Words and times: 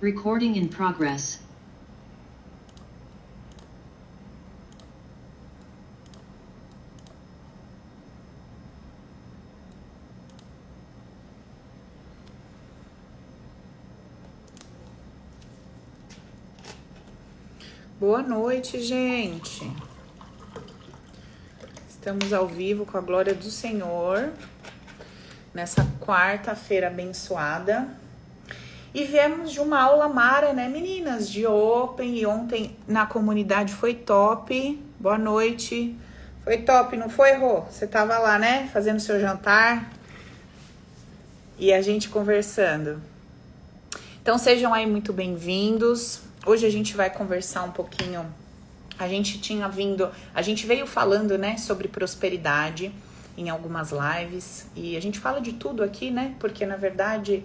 Recording 0.00 0.54
in 0.54 0.68
progress. 0.68 1.40
Boa 17.98 18.22
noite, 18.22 18.80
gente. 18.80 19.68
Estamos 21.88 22.32
ao 22.32 22.46
vivo 22.46 22.86
com 22.86 22.96
a 22.96 23.00
glória 23.00 23.34
do 23.34 23.50
Senhor 23.50 24.32
nessa 25.52 25.84
quarta-feira 26.00 26.86
abençoada. 26.86 28.06
E 28.98 29.04
viemos 29.04 29.52
de 29.52 29.60
uma 29.60 29.80
aula 29.80 30.08
mara, 30.08 30.52
né, 30.52 30.68
meninas? 30.68 31.30
De 31.30 31.46
Open. 31.46 32.18
E 32.18 32.26
ontem 32.26 32.76
na 32.84 33.06
comunidade 33.06 33.72
foi 33.72 33.94
top. 33.94 34.76
Boa 34.98 35.16
noite. 35.16 35.96
Foi 36.42 36.56
top, 36.62 36.96
não 36.96 37.08
foi, 37.08 37.34
Rô? 37.34 37.60
Você 37.60 37.86
tava 37.86 38.18
lá, 38.18 38.40
né? 38.40 38.68
Fazendo 38.72 38.98
seu 38.98 39.20
jantar. 39.20 39.88
E 41.56 41.72
a 41.72 41.80
gente 41.80 42.08
conversando. 42.08 43.00
Então 44.20 44.36
sejam 44.36 44.74
aí 44.74 44.84
muito 44.84 45.12
bem-vindos. 45.12 46.22
Hoje 46.44 46.66
a 46.66 46.70
gente 46.70 46.96
vai 46.96 47.08
conversar 47.08 47.62
um 47.62 47.70
pouquinho. 47.70 48.26
A 48.98 49.06
gente 49.06 49.38
tinha 49.38 49.68
vindo, 49.68 50.10
a 50.34 50.42
gente 50.42 50.66
veio 50.66 50.88
falando, 50.88 51.38
né, 51.38 51.56
sobre 51.56 51.86
prosperidade 51.86 52.90
em 53.36 53.48
algumas 53.48 53.92
lives 53.92 54.66
e 54.74 54.96
a 54.96 55.00
gente 55.00 55.20
fala 55.20 55.40
de 55.40 55.52
tudo 55.52 55.84
aqui, 55.84 56.10
né? 56.10 56.34
Porque 56.40 56.66
na 56.66 56.74
verdade 56.74 57.44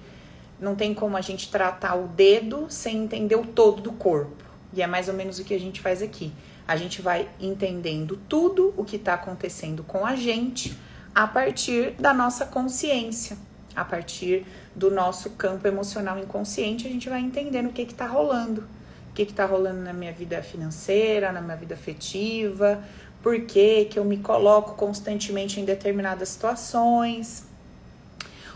não 0.60 0.76
tem 0.76 0.94
como 0.94 1.18
a 1.18 1.22
gente 1.22 1.50
tratar 1.50 1.96
o 1.96 2.08
dedo 2.08 2.68
sem 2.70 3.04
entender 3.04 3.36
o 3.36 3.46
todo 3.46 3.82
do 3.82 3.92
corpo. 3.94 4.44
E 4.74 4.82
é 4.82 4.88
mais 4.88 5.08
ou 5.08 5.14
menos 5.14 5.40
o 5.40 5.44
que 5.44 5.54
a 5.54 5.60
gente 5.60 5.82
faz 5.82 6.02
aqui. 6.02 6.34
A 6.68 6.76
gente 6.76 7.02
vai 7.02 7.30
entendendo 7.40 8.18
tudo 8.30 8.74
o 8.78 8.84
que 8.84 8.96
está 8.96 9.16
acontecendo 9.16 9.84
com 9.84 10.06
a 10.06 10.16
gente 10.16 10.78
a 11.14 11.28
partir 11.28 11.92
da 11.92 12.14
nossa 12.14 12.46
consciência, 12.46 13.38
a 13.76 13.84
partir 13.84 14.46
do 14.76 14.90
nosso 14.90 15.32
campo 15.32 15.68
emocional 15.68 16.18
inconsciente, 16.18 16.88
a 16.88 16.90
gente 16.90 17.10
vai 17.10 17.20
entendendo 17.20 17.68
o 17.68 17.74
que 17.74 17.82
está 17.84 18.08
rolando 18.08 18.68
o 19.14 19.16
que 19.16 19.22
está 19.22 19.46
rolando 19.46 19.82
na 19.82 19.94
minha 19.94 20.12
vida 20.12 20.42
financeira, 20.42 21.32
na 21.32 21.40
minha 21.40 21.56
vida 21.56 21.76
afetiva, 21.76 22.84
por 23.22 23.40
que, 23.42 23.86
que 23.86 24.00
eu 24.00 24.04
me 24.04 24.18
coloco 24.18 24.74
constantemente 24.74 25.62
em 25.62 25.66
determinadas 25.66 26.30
situações, 26.30 27.46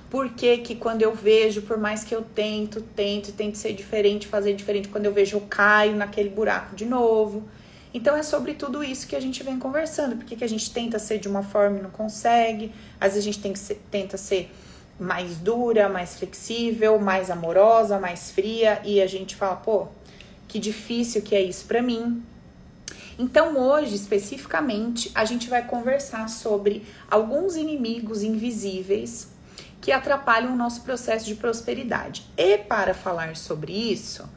por 0.09 0.29
que, 0.29 0.59
que 0.59 0.75
quando 0.75 1.01
eu 1.01 1.13
vejo, 1.13 1.61
por 1.63 1.77
mais 1.77 2.03
que 2.03 2.15
eu 2.15 2.21
tento, 2.21 2.81
tento, 2.81 3.31
tento 3.33 3.55
ser 3.55 3.73
diferente, 3.73 4.27
fazer 4.27 4.53
diferente, 4.53 4.87
quando 4.87 5.05
eu 5.05 5.13
vejo 5.13 5.37
eu 5.37 5.41
caio 5.41 5.95
naquele 5.95 6.29
buraco 6.29 6.75
de 6.75 6.85
novo. 6.85 7.43
Então 7.93 8.15
é 8.15 8.23
sobre 8.23 8.53
tudo 8.53 8.83
isso 8.83 9.07
que 9.07 9.15
a 9.15 9.19
gente 9.19 9.43
vem 9.43 9.59
conversando, 9.59 10.15
porque 10.15 10.35
que 10.35 10.43
a 10.43 10.49
gente 10.49 10.71
tenta 10.71 10.99
ser 10.99 11.19
de 11.19 11.27
uma 11.27 11.43
forma 11.43 11.79
e 11.79 11.81
não 11.81 11.89
consegue, 11.89 12.71
às 12.99 13.13
vezes 13.13 13.19
a 13.19 13.31
gente 13.31 13.39
tem 13.39 13.53
que 13.53 13.59
ser, 13.59 13.81
tenta 13.91 14.17
ser 14.17 14.51
mais 14.99 15.37
dura, 15.37 15.89
mais 15.89 16.15
flexível, 16.17 16.99
mais 16.99 17.29
amorosa, 17.29 17.99
mais 17.99 18.31
fria, 18.31 18.81
e 18.83 19.01
a 19.01 19.07
gente 19.07 19.35
fala, 19.35 19.55
pô, 19.55 19.87
que 20.47 20.57
difícil 20.59 21.21
que 21.21 21.35
é 21.35 21.41
isso 21.41 21.65
para 21.65 21.81
mim. 21.81 22.23
Então, 23.19 23.57
hoje, 23.57 23.95
especificamente, 23.95 25.11
a 25.13 25.25
gente 25.25 25.49
vai 25.49 25.65
conversar 25.65 26.29
sobre 26.29 26.83
alguns 27.09 27.55
inimigos 27.55 28.21
invisíveis 28.21 29.36
que 29.81 29.91
atrapalham 29.91 30.53
o 30.53 30.55
nosso 30.55 30.81
processo 30.81 31.25
de 31.25 31.35
prosperidade. 31.35 32.25
E 32.35 32.57
para 32.57 32.93
falar 32.93 33.35
sobre 33.35 33.73
isso, 33.73 34.27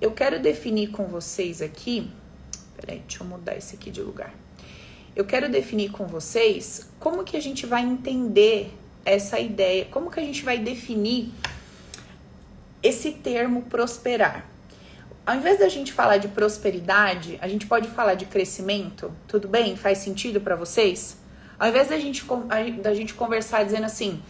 eu 0.00 0.12
quero 0.12 0.40
definir 0.40 0.90
com 0.90 1.06
vocês 1.06 1.62
aqui. 1.62 2.10
Peraí, 2.76 3.00
deixa 3.00 3.22
eu 3.22 3.26
mudar 3.26 3.56
esse 3.56 3.76
aqui 3.76 3.90
de 3.90 4.00
lugar. 4.00 4.32
Eu 5.14 5.24
quero 5.24 5.50
definir 5.50 5.90
com 5.90 6.06
vocês 6.06 6.88
como 6.98 7.24
que 7.24 7.36
a 7.36 7.42
gente 7.42 7.66
vai 7.66 7.82
entender 7.82 8.76
essa 9.04 9.38
ideia, 9.38 9.86
como 9.86 10.10
que 10.10 10.20
a 10.20 10.24
gente 10.24 10.44
vai 10.44 10.58
definir 10.58 11.32
esse 12.82 13.12
termo 13.12 13.62
prosperar 13.62 14.50
ao 15.30 15.36
invés 15.36 15.58
da 15.58 15.68
gente 15.68 15.92
falar 15.92 16.16
de 16.16 16.26
prosperidade, 16.26 17.38
a 17.40 17.46
gente 17.46 17.66
pode 17.66 17.88
falar 17.88 18.14
de 18.14 18.24
crescimento, 18.24 19.12
tudo 19.28 19.46
bem? 19.46 19.76
Faz 19.76 19.98
sentido 19.98 20.40
para 20.40 20.56
vocês? 20.56 21.18
Ao 21.58 21.68
invés 21.68 21.88
da 21.88 21.98
gente, 21.98 22.24
da 22.82 22.94
gente 22.94 23.14
conversar 23.14 23.64
dizendo 23.64 23.84
assim, 23.84 24.20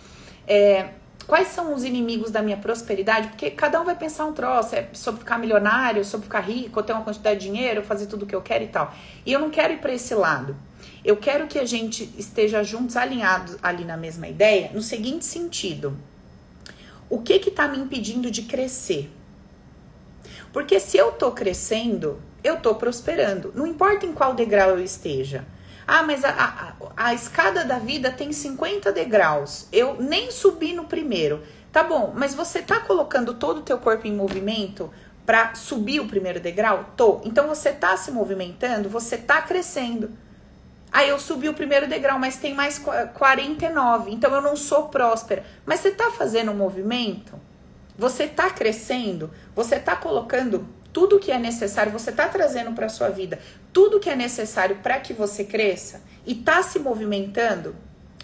é, 0.50 0.94
quais 1.28 1.46
são 1.46 1.72
os 1.72 1.84
inimigos 1.84 2.32
da 2.32 2.42
minha 2.42 2.56
prosperidade? 2.56 3.28
Porque 3.28 3.52
cada 3.52 3.80
um 3.80 3.84
vai 3.84 3.94
pensar 3.94 4.26
um 4.26 4.32
troço, 4.32 4.74
é 4.74 4.88
sobre 4.92 5.20
ficar 5.20 5.38
milionário, 5.38 6.04
sobre 6.04 6.24
ficar 6.24 6.40
rico, 6.40 6.82
ter 6.82 6.92
uma 6.92 7.04
quantidade 7.04 7.38
de 7.38 7.46
dinheiro, 7.46 7.84
fazer 7.84 8.06
tudo 8.06 8.24
o 8.24 8.26
que 8.26 8.34
eu 8.34 8.42
quero 8.42 8.64
e 8.64 8.66
tal. 8.66 8.92
E 9.24 9.32
eu 9.32 9.38
não 9.38 9.48
quero 9.48 9.74
ir 9.74 9.78
para 9.78 9.92
esse 9.92 10.12
lado. 10.12 10.56
Eu 11.04 11.16
quero 11.16 11.46
que 11.46 11.56
a 11.56 11.64
gente 11.64 12.12
esteja 12.18 12.64
juntos, 12.64 12.96
alinhados 12.96 13.56
ali 13.62 13.84
na 13.84 13.96
mesma 13.96 14.26
ideia, 14.26 14.72
no 14.74 14.82
seguinte 14.82 15.24
sentido: 15.24 15.96
o 17.08 17.22
que 17.22 17.38
que 17.38 17.52
tá 17.52 17.68
me 17.68 17.78
impedindo 17.78 18.28
de 18.28 18.42
crescer? 18.42 19.08
Porque 20.52 20.80
se 20.80 20.96
eu 20.96 21.12
tô 21.12 21.30
crescendo, 21.30 22.20
eu 22.42 22.58
tô 22.58 22.74
prosperando. 22.74 23.52
Não 23.54 23.68
importa 23.68 24.04
em 24.04 24.12
qual 24.12 24.34
degrau 24.34 24.70
eu 24.70 24.82
esteja. 24.82 25.44
Ah, 25.92 26.04
mas 26.04 26.24
a, 26.24 26.30
a, 26.30 26.72
a 26.96 27.14
escada 27.14 27.64
da 27.64 27.80
vida 27.80 28.12
tem 28.12 28.32
50 28.32 28.92
degraus. 28.92 29.66
Eu 29.72 29.96
nem 30.00 30.30
subi 30.30 30.72
no 30.72 30.84
primeiro. 30.84 31.42
Tá 31.72 31.82
bom, 31.82 32.12
mas 32.14 32.32
você 32.32 32.62
tá 32.62 32.78
colocando 32.78 33.34
todo 33.34 33.58
o 33.58 33.62
teu 33.62 33.76
corpo 33.76 34.06
em 34.06 34.14
movimento 34.14 34.88
para 35.26 35.52
subir 35.56 35.98
o 35.98 36.06
primeiro 36.06 36.38
degrau? 36.38 36.92
Tô. 36.96 37.20
Então 37.24 37.48
você 37.48 37.72
tá 37.72 37.96
se 37.96 38.12
movimentando, 38.12 38.88
você 38.88 39.18
tá 39.18 39.42
crescendo. 39.42 40.12
Aí 40.92 41.08
eu 41.08 41.18
subi 41.18 41.48
o 41.48 41.54
primeiro 41.54 41.88
degrau, 41.88 42.20
mas 42.20 42.36
tem 42.36 42.54
mais 42.54 42.78
49. 42.78 44.12
Então 44.12 44.32
eu 44.32 44.40
não 44.40 44.54
sou 44.54 44.90
próspera. 44.90 45.44
Mas 45.66 45.80
você 45.80 45.90
tá 45.90 46.12
fazendo 46.12 46.52
um 46.52 46.56
movimento? 46.56 47.32
Você 47.98 48.24
está 48.24 48.48
crescendo, 48.48 49.28
você 49.56 49.74
está 49.74 49.96
colocando 49.96 50.68
tudo 50.92 51.18
que 51.18 51.30
é 51.30 51.38
necessário, 51.38 51.92
você 51.92 52.10
está 52.10 52.28
trazendo 52.28 52.72
para 52.72 52.88
sua 52.88 53.08
vida 53.08 53.38
tudo 53.72 54.00
que 54.00 54.10
é 54.10 54.16
necessário 54.16 54.76
para 54.82 54.98
que 54.98 55.12
você 55.12 55.44
cresça 55.44 56.02
e 56.26 56.32
está 56.32 56.62
se 56.62 56.78
movimentando, 56.78 57.74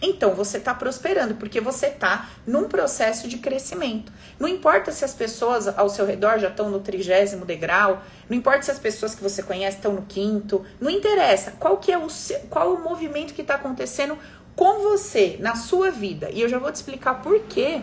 então 0.03 0.35
você 0.35 0.59
está 0.59 0.75
prosperando, 0.75 1.37
porque 1.37 1.61
você 1.61 1.87
está 1.87 2.29
num 2.47 2.65
processo 2.65 3.27
de 3.29 3.39
crescimento. 3.39 4.13
Não 4.39 4.47
importa 4.47 4.93
se 4.93 5.05
as 5.05 5.15
pessoas 5.15 5.67
ao 5.67 5.89
seu 5.89 6.05
redor 6.05 6.39
já 6.39 6.49
estão 6.49 6.71
no 6.71 6.81
trigésimo 6.81 7.47
degrau, 7.47 8.03
não 8.29 8.37
importa 8.37 8.63
se 8.63 8.71
as 8.71 8.79
pessoas 8.79 9.15
que 9.15 9.23
você 9.23 9.43
conhece 9.43 9.79
estão 9.79 9.95
no 9.95 10.03
quinto, 10.03 10.65
não 10.81 10.91
interessa 10.91 11.53
qual 11.53 11.79
que 11.79 11.91
é 11.91 11.99
o 11.99 12.07
qual 12.51 12.75
o 12.75 12.83
movimento 12.83 13.33
que 13.33 13.41
está 13.41 13.55
acontecendo 13.55 14.19
com 14.55 14.81
você 14.81 15.37
na 15.41 15.55
sua 15.55 15.91
vida. 15.91 16.29
E 16.31 16.43
eu 16.43 16.49
já 16.49 16.59
vou 16.59 16.71
te 16.71 16.77
explicar 16.77 17.23
por 17.23 17.41
quê 17.45 17.81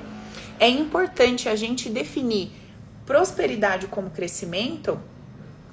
é 0.59 0.69
importante 0.69 1.49
a 1.49 1.55
gente 1.55 1.89
definir 1.89 2.51
prosperidade 3.05 3.87
como 3.87 4.09
crescimento 4.09 4.99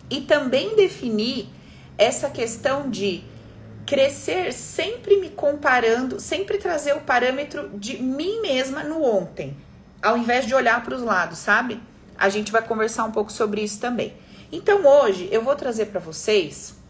e 0.08 0.20
também 0.20 0.74
definir 0.74 1.48
essa 1.96 2.30
questão 2.30 2.90
de 2.90 3.22
crescer 3.86 4.52
sempre 4.52 5.16
me 5.16 5.30
comparando, 5.30 6.20
sempre 6.20 6.58
trazer 6.58 6.94
o 6.94 7.00
parâmetro 7.00 7.70
de 7.74 8.02
mim 8.02 8.40
mesma 8.40 8.82
no 8.82 9.02
ontem, 9.02 9.56
ao 10.02 10.16
invés 10.16 10.46
de 10.46 10.54
olhar 10.54 10.82
para 10.84 10.94
os 10.94 11.02
lados, 11.02 11.38
sabe? 11.38 11.80
A 12.16 12.28
gente 12.28 12.52
vai 12.52 12.62
conversar 12.62 13.04
um 13.04 13.12
pouco 13.12 13.32
sobre 13.32 13.62
isso 13.62 13.80
também. 13.80 14.14
Então 14.52 14.86
hoje 14.86 15.28
eu 15.30 15.42
vou 15.42 15.54
trazer 15.56 15.86
para 15.86 16.00
vocês 16.00 16.80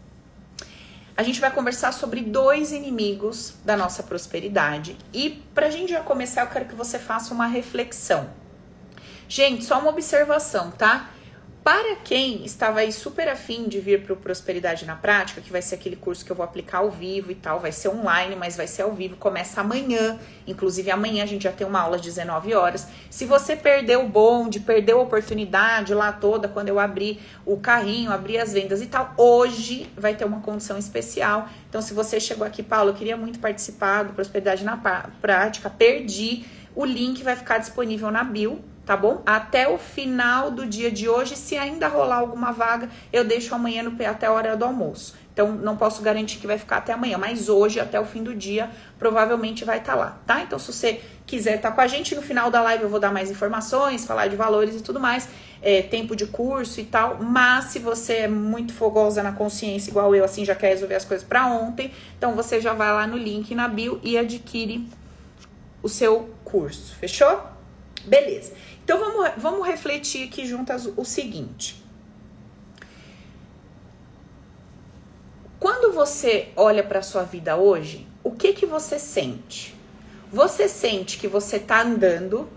a 1.15 1.23
gente 1.23 1.39
vai 1.39 1.51
conversar 1.51 1.91
sobre 1.91 2.21
dois 2.21 2.71
inimigos 2.71 3.53
da 3.63 3.77
nossa 3.77 4.01
prosperidade. 4.01 4.97
E 5.13 5.29
para 5.53 5.67
a 5.67 5.69
gente 5.69 5.91
já 5.91 6.01
começar, 6.01 6.41
eu 6.41 6.47
quero 6.47 6.65
que 6.65 6.73
você 6.73 6.97
faça 6.97 7.33
uma 7.33 7.45
reflexão. 7.45 8.27
Gente, 9.33 9.63
só 9.63 9.79
uma 9.79 9.91
observação, 9.91 10.71
tá? 10.71 11.09
Para 11.63 11.95
quem 12.03 12.43
estava 12.43 12.81
aí 12.81 12.91
super 12.91 13.29
afim 13.29 13.69
de 13.69 13.79
vir 13.79 14.03
para 14.03 14.11
o 14.11 14.17
Prosperidade 14.17 14.85
na 14.85 14.93
Prática, 14.93 15.39
que 15.39 15.49
vai 15.49 15.61
ser 15.61 15.75
aquele 15.75 15.95
curso 15.95 16.25
que 16.25 16.33
eu 16.33 16.35
vou 16.35 16.43
aplicar 16.43 16.79
ao 16.79 16.91
vivo 16.91 17.31
e 17.31 17.35
tal, 17.35 17.57
vai 17.57 17.71
ser 17.71 17.87
online, 17.87 18.35
mas 18.35 18.57
vai 18.57 18.67
ser 18.67 18.81
ao 18.81 18.91
vivo, 18.91 19.15
começa 19.15 19.61
amanhã. 19.61 20.19
Inclusive, 20.45 20.91
amanhã 20.91 21.23
a 21.23 21.25
gente 21.25 21.45
já 21.45 21.51
tem 21.53 21.65
uma 21.65 21.79
aula 21.79 21.95
às 21.95 22.01
19 22.01 22.53
horas. 22.53 22.89
Se 23.09 23.23
você 23.23 23.55
perdeu 23.55 24.03
o 24.03 24.09
bonde, 24.09 24.59
perdeu 24.59 24.99
a 24.99 25.03
oportunidade 25.03 25.93
lá 25.93 26.11
toda, 26.11 26.49
quando 26.49 26.67
eu 26.67 26.77
abri 26.77 27.17
o 27.45 27.55
carrinho, 27.55 28.11
abri 28.11 28.37
as 28.37 28.51
vendas 28.51 28.81
e 28.81 28.87
tal, 28.87 29.13
hoje 29.15 29.89
vai 29.95 30.13
ter 30.13 30.25
uma 30.25 30.41
condição 30.41 30.77
especial. 30.77 31.47
Então, 31.69 31.81
se 31.81 31.93
você 31.93 32.19
chegou 32.19 32.45
aqui, 32.45 32.61
Paulo, 32.61 32.89
eu 32.89 32.95
queria 32.95 33.15
muito 33.15 33.39
participar 33.39 34.03
do 34.03 34.11
Prosperidade 34.11 34.65
na 34.65 34.75
Prática, 35.21 35.69
perdi. 35.69 36.45
O 36.75 36.83
link 36.83 37.23
vai 37.23 37.37
ficar 37.37 37.59
disponível 37.59 38.11
na 38.11 38.25
bio 38.25 38.61
tá 38.85 38.97
bom? 38.97 39.21
Até 39.25 39.67
o 39.67 39.77
final 39.77 40.51
do 40.51 40.65
dia 40.65 40.91
de 40.91 41.07
hoje, 41.07 41.35
se 41.35 41.57
ainda 41.57 41.87
rolar 41.87 42.17
alguma 42.17 42.51
vaga, 42.51 42.89
eu 43.13 43.23
deixo 43.23 43.53
amanhã 43.53 43.83
no, 43.83 43.95
até 44.05 44.27
a 44.27 44.31
hora 44.31 44.57
do 44.57 44.65
almoço. 44.65 45.15
Então, 45.33 45.53
não 45.53 45.77
posso 45.77 46.01
garantir 46.01 46.39
que 46.39 46.47
vai 46.47 46.57
ficar 46.57 46.77
até 46.77 46.91
amanhã, 46.91 47.17
mas 47.17 47.47
hoje, 47.47 47.79
até 47.79 47.99
o 47.99 48.05
fim 48.05 48.21
do 48.21 48.35
dia, 48.35 48.69
provavelmente 48.99 49.63
vai 49.63 49.77
estar 49.77 49.93
tá 49.93 49.97
lá, 49.97 50.21
tá? 50.27 50.41
Então, 50.41 50.59
se 50.59 50.73
você 50.73 51.01
quiser 51.25 51.55
estar 51.55 51.69
tá 51.69 51.75
com 51.75 51.81
a 51.81 51.87
gente, 51.87 52.13
no 52.13 52.21
final 52.21 52.51
da 52.51 52.61
live 52.61 52.83
eu 52.83 52.89
vou 52.89 52.99
dar 52.99 53.13
mais 53.13 53.31
informações, 53.31 54.05
falar 54.05 54.27
de 54.27 54.35
valores 54.35 54.75
e 54.75 54.81
tudo 54.81 54.99
mais, 54.99 55.29
é, 55.61 55.81
tempo 55.81 56.15
de 56.17 56.25
curso 56.25 56.81
e 56.81 56.83
tal. 56.83 57.19
Mas 57.21 57.65
se 57.65 57.79
você 57.79 58.13
é 58.13 58.27
muito 58.27 58.73
fogosa 58.73 59.23
na 59.23 59.31
consciência, 59.31 59.89
igual 59.89 60.13
eu, 60.13 60.25
assim, 60.25 60.43
já 60.43 60.53
quer 60.53 60.69
resolver 60.69 60.95
as 60.95 61.05
coisas 61.05 61.25
para 61.25 61.47
ontem, 61.47 61.93
então 62.17 62.35
você 62.35 62.59
já 62.59 62.73
vai 62.73 62.91
lá 62.91 63.07
no 63.07 63.15
link 63.15 63.55
na 63.55 63.69
bio 63.69 64.01
e 64.03 64.17
adquire 64.17 64.85
o 65.81 65.87
seu 65.87 66.29
curso. 66.43 66.93
Fechou? 66.95 67.50
Beleza. 68.05 68.53
Então 68.83 68.99
vamos, 68.99 69.31
vamos 69.37 69.67
refletir 69.67 70.27
aqui 70.27 70.45
juntas 70.45 70.89
o 70.95 71.05
seguinte. 71.05 71.81
Quando 75.59 75.93
você 75.93 76.49
olha 76.55 76.83
para 76.83 77.01
sua 77.03 77.23
vida 77.23 77.55
hoje, 77.55 78.07
o 78.23 78.31
que 78.31 78.53
que 78.53 78.65
você 78.65 78.97
sente? 78.97 79.75
Você 80.31 80.67
sente 80.67 81.19
que 81.19 81.27
você 81.27 81.59
tá 81.59 81.81
andando? 81.81 82.49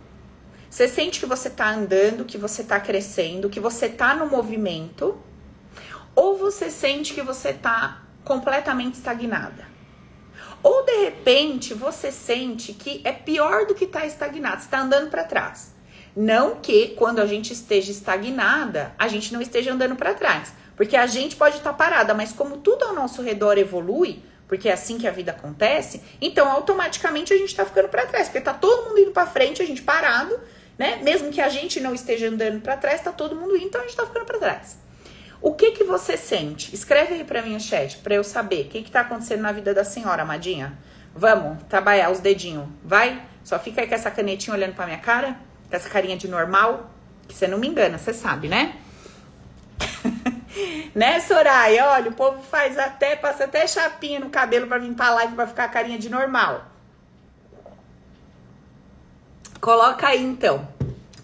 Você 0.71 0.89
sente 0.89 1.21
que 1.21 1.27
você 1.27 1.51
tá 1.51 1.71
andando, 1.71 2.25
que 2.25 2.39
você 2.39 2.65
tá 2.65 2.81
crescendo, 2.81 3.51
que 3.51 3.61
você 3.61 3.89
tá 3.89 4.15
no 4.15 4.27
movimento? 4.27 5.19
Ou 6.17 6.37
você 6.37 6.71
sente 6.71 7.13
que 7.13 7.23
você 7.23 7.53
tá 7.53 8.03
completamente 8.25 8.95
estagnada? 8.95 9.74
Ou 10.65 10.83
de 10.83 11.05
repente 11.05 11.75
você 11.75 12.11
sente 12.11 12.73
que 12.73 13.03
é 13.05 13.13
pior 13.13 13.67
do 13.67 13.75
que 13.75 13.87
tá 13.87 14.07
estagnado, 14.07 14.63
está 14.63 14.81
andando 14.81 15.11
para 15.11 15.23
trás. 15.23 15.75
Não 16.17 16.57
que 16.57 16.89
quando 16.97 17.21
a 17.21 17.27
gente 17.27 17.53
esteja 17.53 17.91
estagnada, 17.91 18.95
a 18.99 19.07
gente 19.07 19.31
não 19.31 19.43
esteja 19.43 19.75
andando 19.75 19.95
para 19.95 20.15
trás. 20.15 20.55
Porque 20.75 20.97
a 20.97 21.07
gente 21.07 21.37
pode 21.37 21.59
estar 21.59 21.73
tá 21.73 21.77
parada, 21.77 22.15
mas 22.15 22.33
como 22.33 22.57
tudo 22.57 22.83
ao 22.87 22.95
nosso 22.95 23.21
redor 23.21 23.59
evolui, 23.59 24.23
porque 24.49 24.71
é 24.71 24.73
assim 24.73 24.97
que 24.97 25.07
a 25.07 25.11
vida 25.11 25.33
acontece, 25.33 26.01
então 26.19 26.51
automaticamente 26.51 27.35
a 27.35 27.37
gente 27.37 27.51
está 27.51 27.67
ficando 27.67 27.89
para 27.89 28.07
trás, 28.07 28.29
porque 28.29 28.41
tá 28.41 28.55
todo 28.55 28.89
mundo 28.89 29.01
indo 29.01 29.11
para 29.11 29.27
frente, 29.27 29.63
a 29.63 29.67
gente 29.67 29.83
parado, 29.83 30.41
né? 30.79 30.99
Mesmo 31.03 31.31
que 31.31 31.43
a 31.43 31.49
gente 31.51 31.79
não 31.79 31.95
esteja 31.95 32.29
andando 32.29 32.63
para 32.63 32.77
trás, 32.77 33.03
tá 33.03 33.13
todo 33.13 33.37
mundo 33.37 33.55
indo, 33.55 33.67
então 33.67 33.83
a 33.83 33.85
gente 33.85 33.97
tá 33.97 34.07
ficando 34.07 34.25
para 34.25 34.39
trás. 34.39 34.79
O 35.45 35.53
que 35.53 35.73
que 35.73 35.85
você 35.85 36.17
sente? 36.17 36.75
Escreve 36.75 37.17
aí 37.17 37.23
para 37.23 37.43
mim 37.43 37.61
chat, 37.61 37.99
para 37.99 38.15
eu 38.15 38.25
saber 38.25 38.63
o 38.63 38.69
que 38.71 38.83
que 38.83 38.91
tá 38.91 39.03
acontecendo 39.03 39.43
na 39.43 39.53
vida 39.53 39.75
da 39.75 39.85
senhora, 39.85 40.23
amadinha. 40.23 40.73
Vamos 41.15 41.63
trabalhar 41.65 42.11
os 42.11 42.19
dedinhos. 42.19 42.67
Vai? 42.83 43.23
Só 43.45 43.59
fica 43.59 43.83
aí 43.83 43.87
com 43.87 43.95
essa 43.95 44.11
canetinha 44.11 44.57
olhando 44.57 44.75
para 44.75 44.87
minha 44.87 44.99
cara, 44.99 45.37
com 45.69 45.77
essa 45.77 45.87
carinha 45.91 46.17
de 46.17 46.29
normal, 46.29 46.91
que 47.29 47.35
você 47.35 47.47
não 47.47 47.59
me 47.59 47.69
engana, 47.69 47.99
você 47.99 48.15
sabe, 48.15 48.49
né? 48.49 48.75
Né, 50.95 51.19
Soraya? 51.19 51.91
Olha, 51.91 52.11
o 52.11 52.15
povo 52.15 52.41
faz 52.41 52.79
até, 52.79 53.17
passa 53.17 53.45
até 53.45 53.67
chapinha 53.67 54.21
no 54.21 54.31
cabelo 54.31 54.69
pra 54.69 54.79
vir 54.79 54.95
pra 54.95 55.11
live 55.11 55.35
pra 55.35 55.49
ficar 55.49 55.65
a 55.65 55.69
carinha 55.69 55.99
de 55.99 56.09
normal. 56.09 56.65
Coloca 59.61 60.07
aí 60.07 60.23
então, 60.23 60.67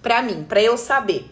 pra 0.02 0.20
mim, 0.20 0.42
pra 0.42 0.60
eu 0.60 0.76
saber. 0.76 1.29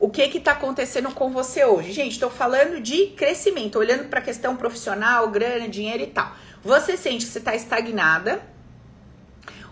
O 0.00 0.08
que 0.08 0.28
que 0.28 0.38
tá 0.38 0.52
acontecendo 0.52 1.10
com 1.12 1.30
você 1.30 1.64
hoje? 1.64 1.92
Gente, 1.92 2.20
tô 2.20 2.30
falando 2.30 2.80
de 2.80 3.08
crescimento, 3.08 3.78
olhando 3.78 4.08
pra 4.08 4.20
questão 4.20 4.56
profissional, 4.56 5.28
grana, 5.28 5.68
dinheiro 5.68 6.04
e 6.04 6.06
tal. 6.06 6.32
Você 6.62 6.96
sente 6.96 7.26
que 7.26 7.32
você 7.32 7.40
tá 7.40 7.54
estagnada, 7.54 8.40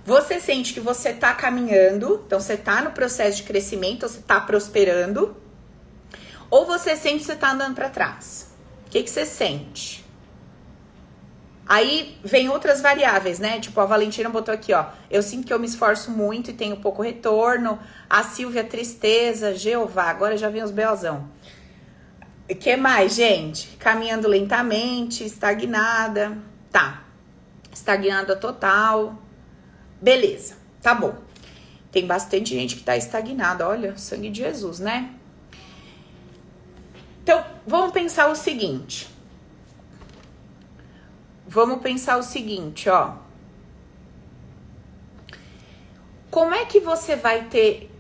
você 0.05 0.41
sente 0.41 0.73
que 0.73 0.81
você 0.81 1.13
tá 1.13 1.35
caminhando, 1.35 2.23
então 2.27 2.41
você 2.41 2.57
tá 2.57 2.83
no 2.83 2.91
processo 2.93 3.39
de 3.39 3.43
crescimento, 3.45 4.09
você 4.09 4.21
tá 4.21 4.41
prosperando 4.41 5.37
ou 6.49 6.65
você 6.65 6.97
sente 6.97 7.19
que 7.19 7.25
você 7.25 7.37
tá 7.37 7.53
andando 7.53 7.75
para 7.75 7.89
trás? 7.89 8.49
O 8.87 8.91
que, 8.91 9.03
que 9.03 9.11
você 9.11 9.27
sente? 9.27 10.06
Aí 11.69 12.17
vem 12.23 12.49
outras 12.49 12.81
variáveis, 12.81 13.41
né? 13.41 13.59
Tipo, 13.59 13.81
a 13.81 13.87
Valentina 13.87 14.29
botou 14.29 14.55
aqui, 14.55 14.73
ó. 14.73 14.87
Eu 15.11 15.21
sinto 15.21 15.47
que 15.47 15.53
eu 15.53 15.59
me 15.59 15.67
esforço 15.67 16.13
muito 16.13 16.51
e 16.51 16.55
tenho 16.55 16.77
pouco 16.77 17.03
retorno. 17.03 17.79
A 18.09 18.23
Silvia, 18.23 18.63
tristeza. 18.63 19.53
Jeová, 19.53 20.05
agora 20.05 20.37
já 20.37 20.49
vem 20.49 20.63
os 20.63 20.71
belzão. 20.71 21.29
O 22.49 22.55
que 22.55 22.77
mais, 22.77 23.17
gente? 23.17 23.77
Caminhando 23.79 24.29
lentamente, 24.29 25.25
estagnada. 25.25 26.39
Tá. 26.71 27.03
Estagnada 27.73 28.37
total. 28.37 29.21
Beleza, 30.01 30.57
tá 30.81 30.95
bom. 30.95 31.17
Tem 31.91 32.07
bastante 32.07 32.55
gente 32.55 32.77
que 32.77 32.85
tá 32.85 32.97
estagnada. 32.97 33.67
Olha, 33.67 33.97
sangue 33.97 34.31
de 34.31 34.43
Jesus, 34.43 34.79
né? 34.79 35.11
Então, 37.25 37.45
vamos 37.67 37.91
pensar 37.91 38.29
o 38.29 38.37
seguinte. 38.37 39.16
Vamos 41.57 41.81
pensar 41.81 42.19
o 42.19 42.23
seguinte, 42.23 42.87
ó. 42.91 43.15
Como 46.31 46.55
é 46.55 46.67
que 46.67 46.81
você 46.81 47.17
vai 47.17 47.47
ter 47.47 47.91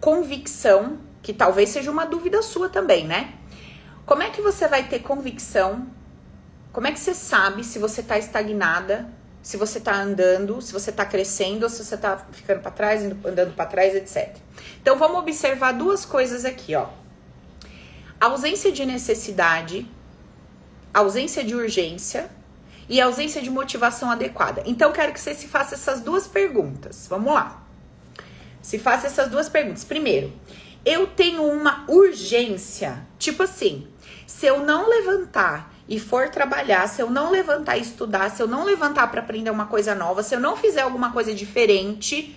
convicção, 0.00 0.96
que 1.20 1.32
talvez 1.32 1.70
seja 1.70 1.90
uma 1.90 2.06
dúvida 2.06 2.40
sua 2.40 2.68
também, 2.68 3.04
né? 3.04 3.34
Como 4.06 4.22
é 4.22 4.30
que 4.30 4.40
você 4.40 4.68
vai 4.68 4.86
ter 4.86 5.00
convicção? 5.00 5.88
Como 6.72 6.86
é 6.86 6.92
que 6.92 7.00
você 7.00 7.12
sabe 7.12 7.64
se 7.64 7.80
você 7.80 8.00
tá 8.00 8.16
estagnada, 8.16 9.10
se 9.42 9.56
você 9.56 9.80
tá 9.80 10.00
andando, 10.00 10.62
se 10.62 10.72
você 10.72 10.92
tá 10.92 11.04
crescendo, 11.04 11.64
ou 11.64 11.68
se 11.68 11.84
você 11.84 11.96
tá 11.96 12.16
ficando 12.30 12.60
para 12.60 12.70
trás, 12.70 13.02
andando 13.02 13.56
para 13.56 13.66
trás, 13.66 13.92
etc. 13.92 14.36
Então 14.80 14.96
vamos 14.96 15.18
observar 15.18 15.72
duas 15.72 16.04
coisas 16.04 16.44
aqui, 16.44 16.76
ó 16.76 16.86
ausência 18.20 18.70
de 18.70 18.84
necessidade, 18.84 19.90
ausência 20.92 21.42
de 21.42 21.54
urgência 21.54 22.30
e 22.90 23.00
ausência 23.00 23.40
de 23.40 23.48
motivação 23.48 24.10
adequada. 24.10 24.64
Então, 24.66 24.92
quero 24.92 25.12
que 25.12 25.20
você 25.20 25.32
se 25.32 25.46
faça 25.46 25.76
essas 25.76 26.00
duas 26.00 26.26
perguntas. 26.26 27.06
Vamos 27.08 27.32
lá. 27.32 27.62
Se 28.60 28.80
faça 28.80 29.06
essas 29.06 29.28
duas 29.28 29.48
perguntas. 29.48 29.84
Primeiro, 29.84 30.32
eu 30.84 31.06
tenho 31.06 31.44
uma 31.44 31.84
urgência, 31.86 33.06
tipo 33.16 33.44
assim, 33.44 33.86
se 34.26 34.44
eu 34.44 34.64
não 34.64 34.88
levantar 34.88 35.72
e 35.88 36.00
for 36.00 36.30
trabalhar, 36.30 36.88
se 36.88 37.00
eu 37.00 37.08
não 37.08 37.30
levantar 37.30 37.78
e 37.78 37.80
estudar, 37.80 38.28
se 38.30 38.42
eu 38.42 38.48
não 38.48 38.64
levantar 38.64 39.06
para 39.08 39.20
aprender 39.20 39.50
uma 39.50 39.66
coisa 39.66 39.94
nova, 39.94 40.22
se 40.24 40.34
eu 40.34 40.40
não 40.40 40.56
fizer 40.56 40.82
alguma 40.82 41.12
coisa 41.12 41.32
diferente, 41.32 42.36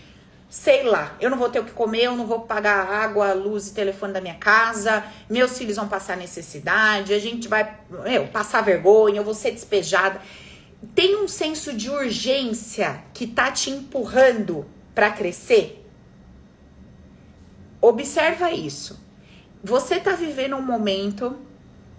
sei 0.53 0.83
lá, 0.83 1.17
eu 1.19 1.31
não 1.31 1.37
vou 1.39 1.49
ter 1.49 1.59
o 1.59 1.63
que 1.65 1.71
comer, 1.71 2.03
eu 2.03 2.15
não 2.15 2.27
vou 2.27 2.41
pagar 2.41 2.87
água, 2.87 3.33
luz 3.33 3.69
e 3.69 3.73
telefone 3.73 4.13
da 4.13 4.21
minha 4.21 4.35
casa, 4.35 5.03
meus 5.27 5.57
filhos 5.57 5.77
vão 5.77 5.87
passar 5.87 6.15
necessidade, 6.15 7.11
a 7.11 7.17
gente 7.17 7.47
vai 7.47 7.75
meu, 7.89 8.27
passar 8.27 8.61
vergonha, 8.61 9.19
eu 9.19 9.23
vou 9.23 9.33
ser 9.33 9.49
despejada. 9.49 10.21
Tem 10.93 11.17
um 11.17 11.27
senso 11.27 11.73
de 11.73 11.89
urgência 11.89 13.03
que 13.15 13.25
tá 13.25 13.49
te 13.49 13.71
empurrando 13.71 14.63
para 14.93 15.09
crescer? 15.09 15.83
Observa 17.81 18.51
isso. 18.51 19.03
Você 19.63 19.99
tá 19.99 20.11
vivendo 20.11 20.55
um 20.55 20.61
momento 20.61 21.35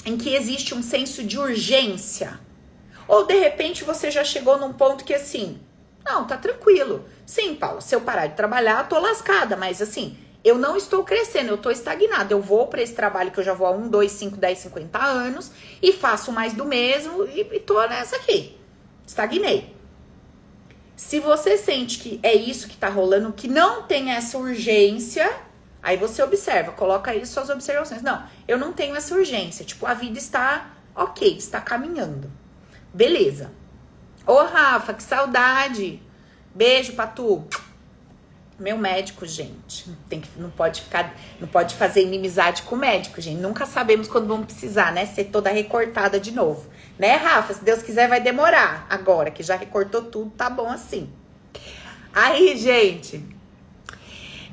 em 0.06 0.16
que 0.16 0.32
existe 0.32 0.76
um 0.76 0.82
senso 0.82 1.24
de 1.24 1.40
urgência. 1.40 2.38
Ou 3.08 3.26
de 3.26 3.34
repente 3.34 3.82
você 3.82 4.12
já 4.12 4.22
chegou 4.22 4.56
num 4.60 4.72
ponto 4.72 5.04
que 5.04 5.12
assim, 5.12 5.58
não, 6.04 6.26
tá 6.26 6.36
tranquilo. 6.36 7.04
Sim, 7.24 7.54
Paulo, 7.54 7.80
se 7.80 7.94
eu 7.94 8.00
parar 8.00 8.26
de 8.26 8.36
trabalhar, 8.36 8.88
tô 8.88 8.98
lascada, 8.98 9.56
mas 9.56 9.80
assim, 9.80 10.16
eu 10.44 10.58
não 10.58 10.76
estou 10.76 11.02
crescendo, 11.02 11.48
eu 11.48 11.58
tô 11.58 11.70
estagnada. 11.70 12.34
Eu 12.34 12.40
vou 12.42 12.66
para 12.66 12.82
esse 12.82 12.92
trabalho 12.92 13.30
que 13.30 13.40
eu 13.40 13.44
já 13.44 13.54
vou 13.54 13.66
há 13.66 13.70
1, 13.70 13.88
2, 13.88 14.12
5, 14.12 14.36
10, 14.36 14.58
50 14.58 14.98
anos 14.98 15.50
e 15.82 15.92
faço 15.92 16.30
mais 16.30 16.52
do 16.52 16.66
mesmo 16.66 17.24
e, 17.24 17.40
e 17.40 17.60
tô 17.60 17.80
nessa 17.86 18.16
aqui. 18.16 18.58
Estagnei. 19.06 19.74
Se 20.94 21.18
você 21.18 21.56
sente 21.56 21.98
que 21.98 22.20
é 22.22 22.34
isso 22.34 22.68
que 22.68 22.76
tá 22.76 22.88
rolando, 22.88 23.32
que 23.32 23.48
não 23.48 23.82
tem 23.82 24.10
essa 24.10 24.36
urgência, 24.38 25.28
aí 25.82 25.96
você 25.96 26.22
observa, 26.22 26.72
coloca 26.72 27.10
aí 27.10 27.24
suas 27.26 27.48
observações. 27.48 28.02
Não, 28.02 28.22
eu 28.46 28.58
não 28.58 28.72
tenho 28.72 28.94
essa 28.94 29.14
urgência. 29.14 29.64
Tipo, 29.64 29.86
a 29.86 29.94
vida 29.94 30.18
está 30.18 30.70
ok, 30.94 31.36
está 31.36 31.60
caminhando. 31.60 32.30
Beleza. 32.92 33.50
Ô, 34.26 34.42
Rafa, 34.42 34.94
que 34.94 35.02
saudade. 35.02 36.00
Beijo 36.54 36.94
pra 36.94 37.06
tu. 37.06 37.44
Meu 38.58 38.78
médico, 38.78 39.26
gente, 39.26 39.90
tem 40.08 40.20
que, 40.20 40.28
não 40.40 40.48
pode 40.48 40.82
ficar, 40.82 41.12
não 41.40 41.48
pode 41.48 41.74
fazer 41.74 42.02
inimizade 42.02 42.62
com 42.62 42.76
o 42.76 42.78
médico, 42.78 43.20
gente. 43.20 43.40
Nunca 43.40 43.66
sabemos 43.66 44.06
quando 44.06 44.28
vamos 44.28 44.46
precisar, 44.46 44.92
né? 44.92 45.04
Ser 45.04 45.24
toda 45.24 45.50
recortada 45.50 46.20
de 46.20 46.30
novo. 46.30 46.70
Né, 46.98 47.16
Rafa? 47.16 47.52
Se 47.52 47.64
Deus 47.64 47.82
quiser, 47.82 48.08
vai 48.08 48.20
demorar. 48.20 48.86
Agora 48.88 49.30
que 49.30 49.42
já 49.42 49.56
recortou 49.56 50.02
tudo, 50.02 50.30
tá 50.30 50.48
bom 50.48 50.68
assim. 50.70 51.10
Aí, 52.14 52.56
gente, 52.56 53.24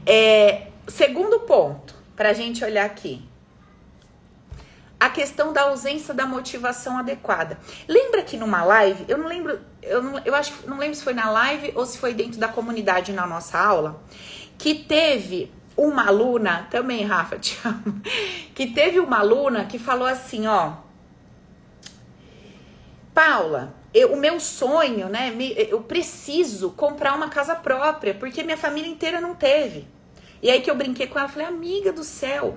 é, 0.06 0.68
segundo 0.88 1.42
ponto 1.42 1.94
pra 2.16 2.34
gente 2.34 2.66
olhar 2.66 2.86
aqui 2.86 3.31
a 5.02 5.10
questão 5.10 5.52
da 5.52 5.64
ausência 5.64 6.14
da 6.14 6.28
motivação 6.28 6.96
adequada. 6.96 7.58
Lembra 7.88 8.22
que 8.22 8.38
numa 8.38 8.64
live, 8.64 9.04
eu 9.08 9.18
não 9.18 9.28
lembro, 9.28 9.60
eu, 9.82 10.00
não, 10.00 10.22
eu 10.24 10.36
acho 10.36 10.54
que 10.54 10.70
não 10.70 10.78
lembro 10.78 10.94
se 10.94 11.04
foi 11.04 11.16
na 11.16 11.28
live 11.32 11.72
ou 11.74 11.88
se 11.88 11.98
foi 11.98 12.14
dentro 12.14 12.40
da 12.40 12.48
comunidade 12.48 13.12
na 13.12 13.26
nossa 13.26 13.58
aula, 13.58 14.00
que 14.60 14.76
teve 14.76 15.52
uma 15.76 16.06
aluna, 16.06 16.68
também, 16.70 17.04
Rafa, 17.04 17.36
te 17.42 17.60
amo, 17.66 18.00
que 18.54 18.68
teve 18.68 19.00
uma 19.00 19.18
aluna 19.18 19.66
que 19.66 19.80
falou 19.80 20.06
assim, 20.06 20.46
ó. 20.46 20.74
Paula, 23.12 23.74
eu, 23.92 24.14
o 24.14 24.18
meu 24.18 24.40
sonho, 24.40 25.10
né? 25.10 25.36
Eu 25.68 25.82
preciso 25.82 26.70
comprar 26.70 27.16
uma 27.16 27.28
casa 27.28 27.56
própria, 27.56 28.14
porque 28.14 28.44
minha 28.44 28.56
família 28.56 28.92
inteira 28.92 29.20
não 29.20 29.34
teve. 29.34 29.88
E 30.44 30.52
aí 30.52 30.62
que 30.62 30.70
eu 30.70 30.76
brinquei 30.76 31.08
com 31.08 31.18
ela, 31.18 31.28
falei, 31.28 31.48
amiga 31.48 31.92
do 31.92 32.04
céu, 32.04 32.56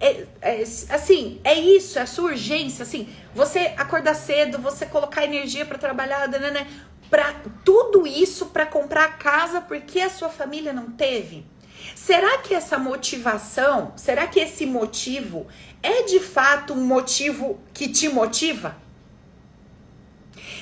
é, 0.00 0.26
é, 0.40 0.62
assim, 0.62 1.40
é 1.42 1.54
isso, 1.54 1.98
é 1.98 2.02
a 2.02 2.06
sua 2.06 2.30
urgência, 2.30 2.82
assim, 2.82 3.08
você 3.34 3.74
acordar 3.76 4.14
cedo, 4.14 4.58
você 4.58 4.86
colocar 4.86 5.24
energia 5.24 5.66
para 5.66 5.76
trabalhar, 5.76 6.28
né, 6.28 6.66
para 7.10 7.34
tudo 7.64 8.06
isso 8.06 8.46
para 8.46 8.66
comprar 8.66 9.04
a 9.04 9.12
casa 9.12 9.60
porque 9.60 10.00
a 10.00 10.10
sua 10.10 10.28
família 10.28 10.72
não 10.72 10.90
teve. 10.90 11.44
Será 11.94 12.38
que 12.38 12.54
essa 12.54 12.78
motivação, 12.78 13.92
será 13.96 14.26
que 14.26 14.40
esse 14.40 14.66
motivo 14.66 15.46
é 15.82 16.02
de 16.02 16.20
fato 16.20 16.74
um 16.74 16.84
motivo 16.84 17.60
que 17.72 17.88
te 17.88 18.08
motiva? 18.08 18.76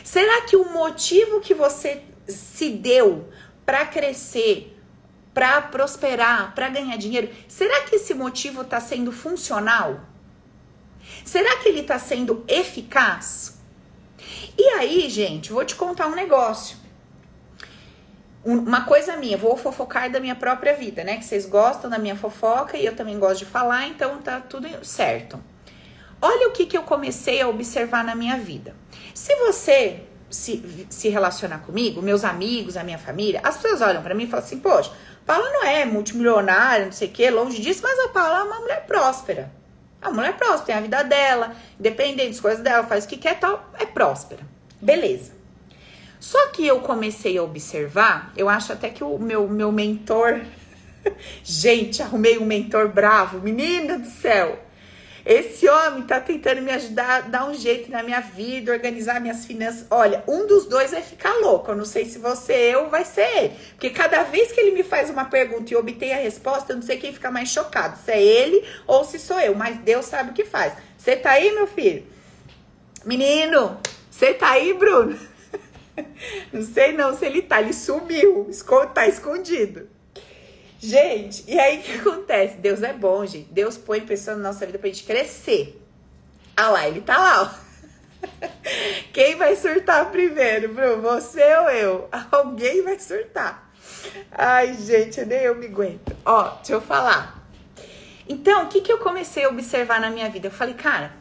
Será 0.04 0.42
que 0.42 0.56
o 0.56 0.72
motivo 0.72 1.40
que 1.40 1.52
você 1.52 2.02
se 2.28 2.70
deu 2.70 3.28
para 3.64 3.84
crescer, 3.86 4.75
para 5.36 5.60
prosperar, 5.60 6.54
para 6.54 6.70
ganhar 6.70 6.96
dinheiro, 6.96 7.28
será 7.46 7.82
que 7.82 7.96
esse 7.96 8.14
motivo 8.14 8.62
está 8.62 8.80
sendo 8.80 9.12
funcional? 9.12 10.00
Será 11.26 11.58
que 11.58 11.68
ele 11.68 11.80
está 11.80 11.98
sendo 11.98 12.42
eficaz? 12.48 13.58
E 14.56 14.62
aí, 14.78 15.10
gente, 15.10 15.52
vou 15.52 15.62
te 15.62 15.74
contar 15.74 16.06
um 16.06 16.14
negócio. 16.14 16.78
Uma 18.42 18.86
coisa 18.86 19.14
minha, 19.18 19.36
vou 19.36 19.58
fofocar 19.58 20.10
da 20.10 20.20
minha 20.20 20.34
própria 20.34 20.74
vida, 20.74 21.04
né? 21.04 21.18
Que 21.18 21.24
vocês 21.26 21.44
gostam 21.44 21.90
da 21.90 21.98
minha 21.98 22.16
fofoca 22.16 22.78
e 22.78 22.86
eu 22.86 22.96
também 22.96 23.18
gosto 23.18 23.40
de 23.40 23.44
falar, 23.44 23.88
então 23.88 24.22
tá 24.22 24.40
tudo 24.40 24.66
certo. 24.86 25.38
Olha 26.18 26.48
o 26.48 26.52
que, 26.52 26.64
que 26.64 26.78
eu 26.78 26.82
comecei 26.82 27.42
a 27.42 27.48
observar 27.48 28.02
na 28.02 28.14
minha 28.14 28.38
vida. 28.38 28.74
Se 29.12 29.36
você 29.36 30.05
se, 30.30 30.86
se 30.90 31.08
relacionar 31.08 31.58
comigo, 31.60 32.02
meus 32.02 32.24
amigos, 32.24 32.76
a 32.76 32.84
minha 32.84 32.98
família, 32.98 33.40
as 33.42 33.56
pessoas 33.56 33.80
olham 33.80 34.02
para 34.02 34.14
mim 34.14 34.24
e 34.24 34.26
falam 34.26 34.44
assim: 34.44 34.58
Poxa, 34.58 34.92
Paula 35.24 35.48
não 35.50 35.64
é 35.64 35.84
multimilionária, 35.84 36.86
não 36.86 36.92
sei 36.92 37.08
o 37.08 37.10
que, 37.10 37.30
longe 37.30 37.60
disso, 37.60 37.80
mas 37.82 37.98
a 37.98 38.08
Paula 38.08 38.38
é 38.38 38.42
uma 38.42 38.60
mulher 38.60 38.86
próspera. 38.86 39.50
A 40.00 40.10
mulher 40.10 40.36
próspera, 40.36 40.64
tem 40.66 40.74
a 40.76 40.80
vida 40.80 41.02
dela, 41.02 41.54
independente 41.78 42.30
das 42.30 42.40
coisas 42.40 42.62
dela, 42.62 42.86
faz 42.86 43.04
o 43.04 43.08
que 43.08 43.16
quer 43.16 43.38
tal, 43.38 43.70
é 43.78 43.86
próspera. 43.86 44.42
Beleza. 44.80 45.32
Só 46.20 46.48
que 46.48 46.66
eu 46.66 46.80
comecei 46.80 47.36
a 47.38 47.42
observar, 47.42 48.32
eu 48.36 48.48
acho 48.48 48.72
até 48.72 48.88
que 48.88 49.02
o 49.02 49.18
meu, 49.18 49.48
meu 49.48 49.72
mentor. 49.72 50.40
Gente, 51.42 52.02
arrumei 52.02 52.38
um 52.38 52.44
mentor 52.44 52.88
bravo, 52.88 53.38
menina 53.40 53.98
do 53.98 54.08
céu. 54.08 54.65
Esse 55.26 55.68
homem 55.68 56.02
tá 56.04 56.20
tentando 56.20 56.62
me 56.62 56.70
ajudar, 56.70 57.22
dar 57.22 57.50
um 57.50 57.52
jeito 57.52 57.90
na 57.90 58.00
minha 58.00 58.20
vida, 58.20 58.70
organizar 58.70 59.20
minhas 59.20 59.44
finanças. 59.44 59.84
Olha, 59.90 60.22
um 60.28 60.46
dos 60.46 60.66
dois 60.66 60.92
vai 60.92 61.02
ficar 61.02 61.34
louco. 61.40 61.68
Eu 61.68 61.74
não 61.74 61.84
sei 61.84 62.04
se 62.04 62.16
você 62.16 62.52
eu 62.52 62.88
vai 62.88 63.04
ser 63.04 63.26
ele. 63.36 63.54
Porque 63.70 63.90
cada 63.90 64.22
vez 64.22 64.52
que 64.52 64.60
ele 64.60 64.70
me 64.70 64.84
faz 64.84 65.10
uma 65.10 65.24
pergunta 65.24 65.74
e 65.74 65.76
obtém 65.76 66.14
a 66.14 66.18
resposta, 66.18 66.70
eu 66.72 66.76
não 66.76 66.82
sei 66.84 66.98
quem 66.98 67.12
fica 67.12 67.28
mais 67.28 67.48
chocado. 67.48 67.98
Se 67.98 68.12
é 68.12 68.22
ele 68.22 68.64
ou 68.86 69.04
se 69.04 69.18
sou 69.18 69.40
eu. 69.40 69.52
Mas 69.56 69.78
Deus 69.78 70.06
sabe 70.06 70.30
o 70.30 70.32
que 70.32 70.44
faz. 70.44 70.74
Você 70.96 71.16
tá 71.16 71.32
aí, 71.32 71.52
meu 71.52 71.66
filho? 71.66 72.06
Menino, 73.04 73.80
você 74.08 74.32
tá 74.32 74.50
aí, 74.50 74.74
Bruno? 74.74 75.18
não 76.52 76.62
sei 76.62 76.92
não 76.92 77.16
se 77.16 77.26
ele 77.26 77.42
tá. 77.42 77.60
Ele 77.60 77.72
sumiu. 77.72 78.48
Tá 78.94 79.08
escondido. 79.08 79.95
Gente, 80.78 81.44
e 81.48 81.58
aí 81.58 81.78
o 81.78 81.82
que 81.82 81.92
acontece? 81.98 82.56
Deus 82.58 82.82
é 82.82 82.92
bom, 82.92 83.24
gente. 83.24 83.48
Deus 83.50 83.78
põe 83.78 84.00
pessoas 84.00 84.36
na 84.36 84.44
nossa 84.44 84.66
vida 84.66 84.78
pra 84.78 84.88
gente 84.88 85.04
crescer. 85.04 85.82
Ah 86.56 86.68
lá, 86.68 86.88
ele 86.88 87.00
tá 87.00 87.16
lá, 87.16 87.42
ó. 87.42 87.66
Quem 89.12 89.36
vai 89.36 89.56
surtar 89.56 90.10
primeiro, 90.10 90.72
Bruno? 90.72 91.02
Você 91.02 91.42
ou 91.56 91.70
eu? 91.70 92.08
Alguém 92.30 92.82
vai 92.82 92.98
surtar. 92.98 93.70
Ai, 94.30 94.74
gente, 94.74 95.24
nem 95.24 95.40
eu 95.40 95.54
me 95.54 95.66
aguento. 95.66 96.14
Ó, 96.24 96.42
deixa 96.56 96.72
eu 96.72 96.80
falar. 96.80 97.46
Então, 98.28 98.64
o 98.64 98.68
que, 98.68 98.80
que 98.80 98.92
eu 98.92 98.98
comecei 98.98 99.44
a 99.44 99.48
observar 99.48 100.00
na 100.00 100.10
minha 100.10 100.28
vida? 100.28 100.48
Eu 100.48 100.52
falei, 100.52 100.74
cara, 100.74 101.12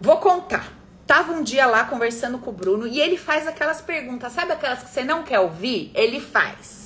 vou 0.00 0.18
contar. 0.18 0.72
Tava 1.06 1.32
um 1.32 1.42
dia 1.42 1.66
lá 1.66 1.84
conversando 1.84 2.38
com 2.38 2.50
o 2.50 2.52
Bruno 2.52 2.86
e 2.86 3.00
ele 3.00 3.16
faz 3.16 3.46
aquelas 3.46 3.80
perguntas, 3.82 4.32
sabe 4.32 4.52
aquelas 4.52 4.82
que 4.82 4.90
você 4.90 5.04
não 5.04 5.22
quer 5.22 5.40
ouvir? 5.40 5.90
Ele 5.94 6.20
faz. 6.20 6.83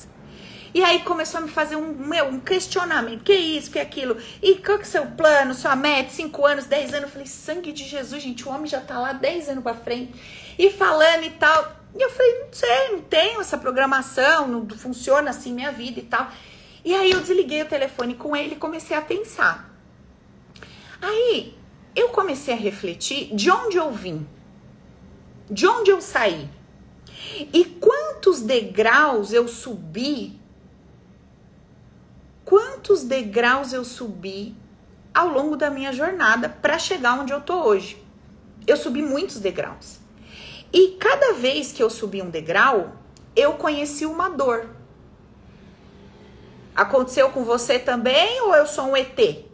E 0.79 0.85
aí 0.85 1.01
começou 1.01 1.39
a 1.39 1.41
me 1.41 1.49
fazer 1.49 1.75
um, 1.75 1.93
meu, 1.93 2.27
um 2.27 2.39
questionamento. 2.39 3.25
Que 3.25 3.35
isso, 3.35 3.69
que 3.69 3.81
aquilo? 3.81 4.17
E 4.41 4.55
qual 4.55 4.79
que 4.79 4.85
é 4.85 4.87
o 4.87 4.91
seu 4.93 5.07
plano, 5.07 5.53
sua 5.53 5.75
meta? 5.75 6.11
Cinco 6.11 6.47
anos, 6.47 6.67
dez 6.67 6.95
anos? 6.95 7.07
Eu 7.07 7.09
falei, 7.09 7.27
sangue 7.27 7.73
de 7.73 7.83
Jesus, 7.83 8.23
gente, 8.23 8.47
o 8.47 8.53
homem 8.53 8.69
já 8.69 8.81
tá 8.81 8.97
lá 8.97 9.13
dez 9.13 9.49
anos 9.49 9.65
pra 9.65 9.75
frente. 9.75 10.15
E 10.57 10.71
falando 10.71 11.25
e 11.25 11.31
tal. 11.31 11.77
E 11.97 12.01
eu 12.01 12.09
falei, 12.09 12.45
não 12.45 12.53
sei, 12.53 12.89
não 12.93 13.01
tenho 13.01 13.41
essa 13.41 13.59
programação, 13.59 14.47
não 14.47 14.69
funciona 14.69 15.31
assim 15.31 15.53
minha 15.53 15.73
vida 15.73 15.99
e 15.99 16.05
tal. 16.05 16.31
E 16.85 16.95
aí 16.95 17.11
eu 17.11 17.19
desliguei 17.19 17.63
o 17.63 17.67
telefone 17.67 18.15
com 18.15 18.37
ele 18.37 18.55
e 18.55 18.57
comecei 18.57 18.97
a 18.97 19.03
pensar. 19.03 19.75
Aí 21.03 21.59
eu 21.97 22.11
comecei 22.11 22.55
a 22.55 22.57
refletir 22.57 23.35
de 23.35 23.51
onde 23.51 23.77
eu 23.77 23.91
vim, 23.91 24.25
de 25.51 25.67
onde 25.67 25.91
eu 25.91 26.01
saí. 26.01 26.49
E 27.53 27.65
quantos 27.65 28.43
degraus 28.43 29.33
eu 29.33 29.49
subi 29.49 30.39
quantos 32.49 33.05
degraus 33.05 33.75
eu 33.75 33.85
subi 33.85 34.57
ao 35.13 35.29
longo 35.29 35.55
da 35.55 35.69
minha 35.69 35.93
jornada 35.93 36.49
para 36.49 36.79
chegar 36.79 37.21
onde 37.21 37.31
eu 37.31 37.43
tô 37.43 37.63
hoje. 37.63 38.03
Eu 38.67 38.75
subi 38.75 39.03
muitos 39.03 39.39
degraus. 39.39 39.99
E 40.73 40.97
cada 40.99 41.35
vez 41.35 41.73
que 41.73 41.83
eu 41.83 41.91
subi 41.91 42.23
um 42.23 42.31
degrau, 42.31 42.93
eu 43.37 43.53
conheci 43.53 44.07
uma 44.07 44.31
dor. 44.31 44.71
Aconteceu 46.75 47.29
com 47.29 47.45
você 47.45 47.79
também 47.79 48.41
ou 48.41 48.55
eu 48.55 48.67
sou 48.67 48.87
um 48.87 48.97
ET? 48.97 49.45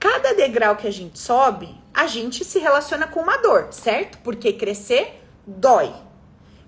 Cada 0.00 0.34
degrau 0.34 0.74
que 0.74 0.88
a 0.88 0.92
gente 0.92 1.16
sobe, 1.16 1.72
a 1.94 2.08
gente 2.08 2.44
se 2.44 2.58
relaciona 2.58 3.06
com 3.06 3.20
uma 3.20 3.36
dor, 3.36 3.68
certo? 3.72 4.18
Porque 4.24 4.52
crescer 4.52 5.22
dói. 5.46 5.94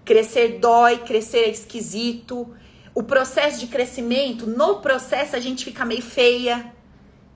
Crescer 0.04 0.60
dói, 0.60 0.98
crescer 0.98 1.38
é 1.38 1.48
esquisito, 1.48 2.54
o 2.94 3.02
processo 3.02 3.58
de 3.58 3.66
crescimento, 3.66 4.46
no 4.46 4.80
processo 4.80 5.34
a 5.34 5.40
gente 5.40 5.64
fica 5.64 5.84
meio 5.84 6.02
feia, 6.02 6.72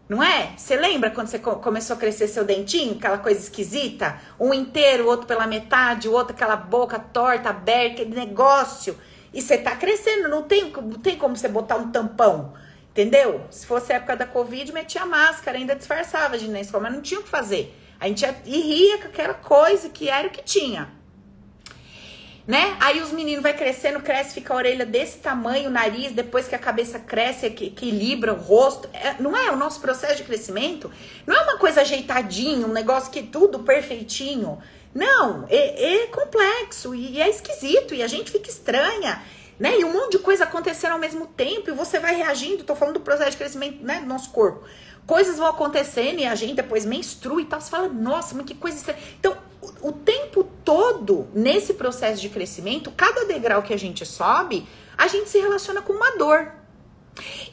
não 0.09 0.23
é? 0.23 0.53
Você 0.57 0.77
lembra 0.77 1.11
quando 1.11 1.27
você 1.27 1.39
começou 1.39 1.97
a 1.97 1.99
crescer 1.99 2.29
seu 2.29 2.45
dentinho, 2.45 2.95
aquela 2.95 3.19
coisa 3.19 3.41
esquisita? 3.41 4.19
Um 4.39 4.55
inteiro, 4.55 5.05
o 5.05 5.09
outro 5.09 5.27
pela 5.27 5.47
metade, 5.47 6.09
o 6.09 6.13
outro 6.13 6.33
aquela 6.33 6.57
boca 6.57 6.99
torta, 6.99 7.51
aberta, 7.51 8.03
aquele 8.03 8.15
negócio. 8.15 8.97
E 9.35 9.43
você 9.43 9.59
tá 9.59 9.75
crescendo, 9.77 10.29
não 10.29 10.43
tem, 10.43 10.71
não 10.71 10.99
tem 10.99 11.19
como 11.19 11.37
você 11.37 11.49
botar 11.49 11.77
um 11.77 11.91
tampão, 11.91 12.55
entendeu? 12.91 13.45
Se 13.51 13.67
fosse 13.67 13.93
a 13.93 13.97
época 13.97 14.17
da 14.17 14.27
Covid, 14.27 14.73
metia 14.73 15.05
máscara, 15.05 15.59
ainda 15.59 15.75
disfarçava 15.75 16.39
de 16.39 16.49
na 16.49 16.61
escola, 16.61 16.85
mas 16.85 16.95
não 16.95 17.03
tinha 17.03 17.21
o 17.21 17.25
que 17.25 17.29
fazer. 17.29 17.77
A 18.01 18.07
gente 18.07 18.25
ria 18.47 18.99
com 18.99 19.09
aquela 19.09 19.35
coisa 19.35 19.91
que 19.91 20.09
era 20.09 20.29
o 20.29 20.31
que 20.31 20.43
tinha 20.43 20.98
né? 22.49 22.79
Aí 22.81 23.03
os 23.03 23.13
meninos 23.13 23.43
vai 23.43 23.53
crescendo, 23.53 24.01
cresce, 24.01 24.33
fica 24.33 24.55
a 24.55 24.57
orelha 24.57 24.87
desse 24.87 25.19
tamanho, 25.19 25.69
o 25.69 25.71
nariz, 25.71 26.13
depois 26.13 26.49
que 26.49 26.55
a 26.55 26.59
cabeça 26.59 26.99
cresce, 26.99 27.45
equilibra 27.45 28.33
o 28.33 28.37
rosto. 28.37 28.89
É, 28.95 29.17
não 29.21 29.37
é 29.37 29.51
o 29.51 29.57
nosso 29.57 29.79
processo 29.83 30.17
de 30.17 30.25
crescimento? 30.25 30.91
Não 31.27 31.37
é 31.37 31.43
uma 31.43 31.59
coisa 31.59 31.83
ajeitadinha, 31.83 32.67
um 32.67 32.73
negócio 32.73 33.13
que 33.13 33.23
tudo 33.23 33.59
perfeitinho. 33.59 34.59
Não, 34.95 35.45
é, 35.51 36.05
é 36.05 36.07
complexo 36.07 36.95
e 36.95 37.21
é 37.21 37.29
esquisito 37.29 37.95
e 37.95 38.03
a 38.03 38.07
gente 38.07 38.31
fica 38.31 38.49
estranha. 38.49 39.23
Né? 39.61 39.81
E 39.81 39.85
um 39.85 39.93
monte 39.93 40.13
de 40.13 40.21
coisa 40.21 40.45
acontecendo 40.45 40.93
ao 40.93 40.99
mesmo 40.99 41.27
tempo 41.27 41.69
e 41.69 41.75
você 41.75 41.99
vai 41.99 42.17
reagindo. 42.17 42.65
Tô 42.65 42.75
falando 42.75 42.95
do 42.95 43.01
processo 43.01 43.33
de 43.33 43.37
crescimento 43.37 43.85
né, 43.85 44.01
do 44.01 44.07
nosso 44.07 44.31
corpo. 44.31 44.65
Coisas 45.07 45.37
vão 45.37 45.49
acontecendo 45.49 46.21
e 46.21 46.27
a 46.27 46.35
gente 46.35 46.55
depois 46.55 46.87
menstrua 46.87 47.43
e 47.43 47.45
tal. 47.45 47.61
Você 47.61 47.69
fala, 47.69 47.89
nossa, 47.89 48.35
mas 48.35 48.47
que 48.47 48.55
coisa. 48.55 48.97
Então, 49.19 49.37
o 49.81 49.93
tempo 49.93 50.45
todo, 50.65 51.29
nesse 51.33 51.75
processo 51.75 52.21
de 52.21 52.29
crescimento, 52.29 52.93
cada 52.97 53.25
degrau 53.25 53.63
que 53.63 53.73
a 53.73 53.79
gente 53.79 54.05
sobe, 54.05 54.67
a 54.97 55.07
gente 55.09 55.29
se 55.29 55.39
relaciona 55.39 55.83
com 55.83 55.93
uma 55.93 56.17
dor. 56.17 56.53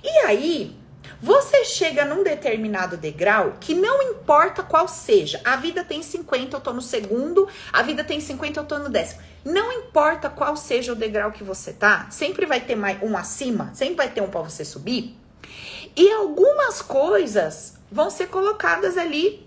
E 0.03 0.09
aí, 0.25 0.77
você 1.21 1.63
chega 1.65 2.05
num 2.05 2.23
determinado 2.23 2.97
degrau 2.97 3.53
que 3.59 3.73
não 3.73 4.01
importa 4.01 4.61
qual 4.63 4.87
seja. 4.87 5.39
A 5.43 5.55
vida 5.55 5.83
tem 5.83 6.01
50, 6.01 6.57
eu 6.57 6.61
tô 6.61 6.73
no 6.73 6.81
segundo. 6.81 7.47
A 7.71 7.81
vida 7.81 8.03
tem 8.03 8.19
50, 8.19 8.59
eu 8.59 8.65
tô 8.65 8.77
no 8.79 8.89
décimo. 8.89 9.21
Não 9.43 9.71
importa 9.71 10.29
qual 10.29 10.55
seja 10.55 10.91
o 10.91 10.95
degrau 10.95 11.31
que 11.31 11.43
você 11.43 11.71
tá, 11.71 12.07
sempre 12.09 12.45
vai 12.45 12.59
ter 12.59 12.75
mais 12.75 13.01
um 13.01 13.15
acima, 13.15 13.71
sempre 13.73 13.95
vai 13.95 14.09
ter 14.09 14.21
um 14.21 14.29
para 14.29 14.41
você 14.41 14.65
subir. 14.65 15.15
E 15.95 16.11
algumas 16.11 16.81
coisas 16.81 17.75
vão 17.91 18.09
ser 18.09 18.27
colocadas 18.27 18.97
ali 18.97 19.44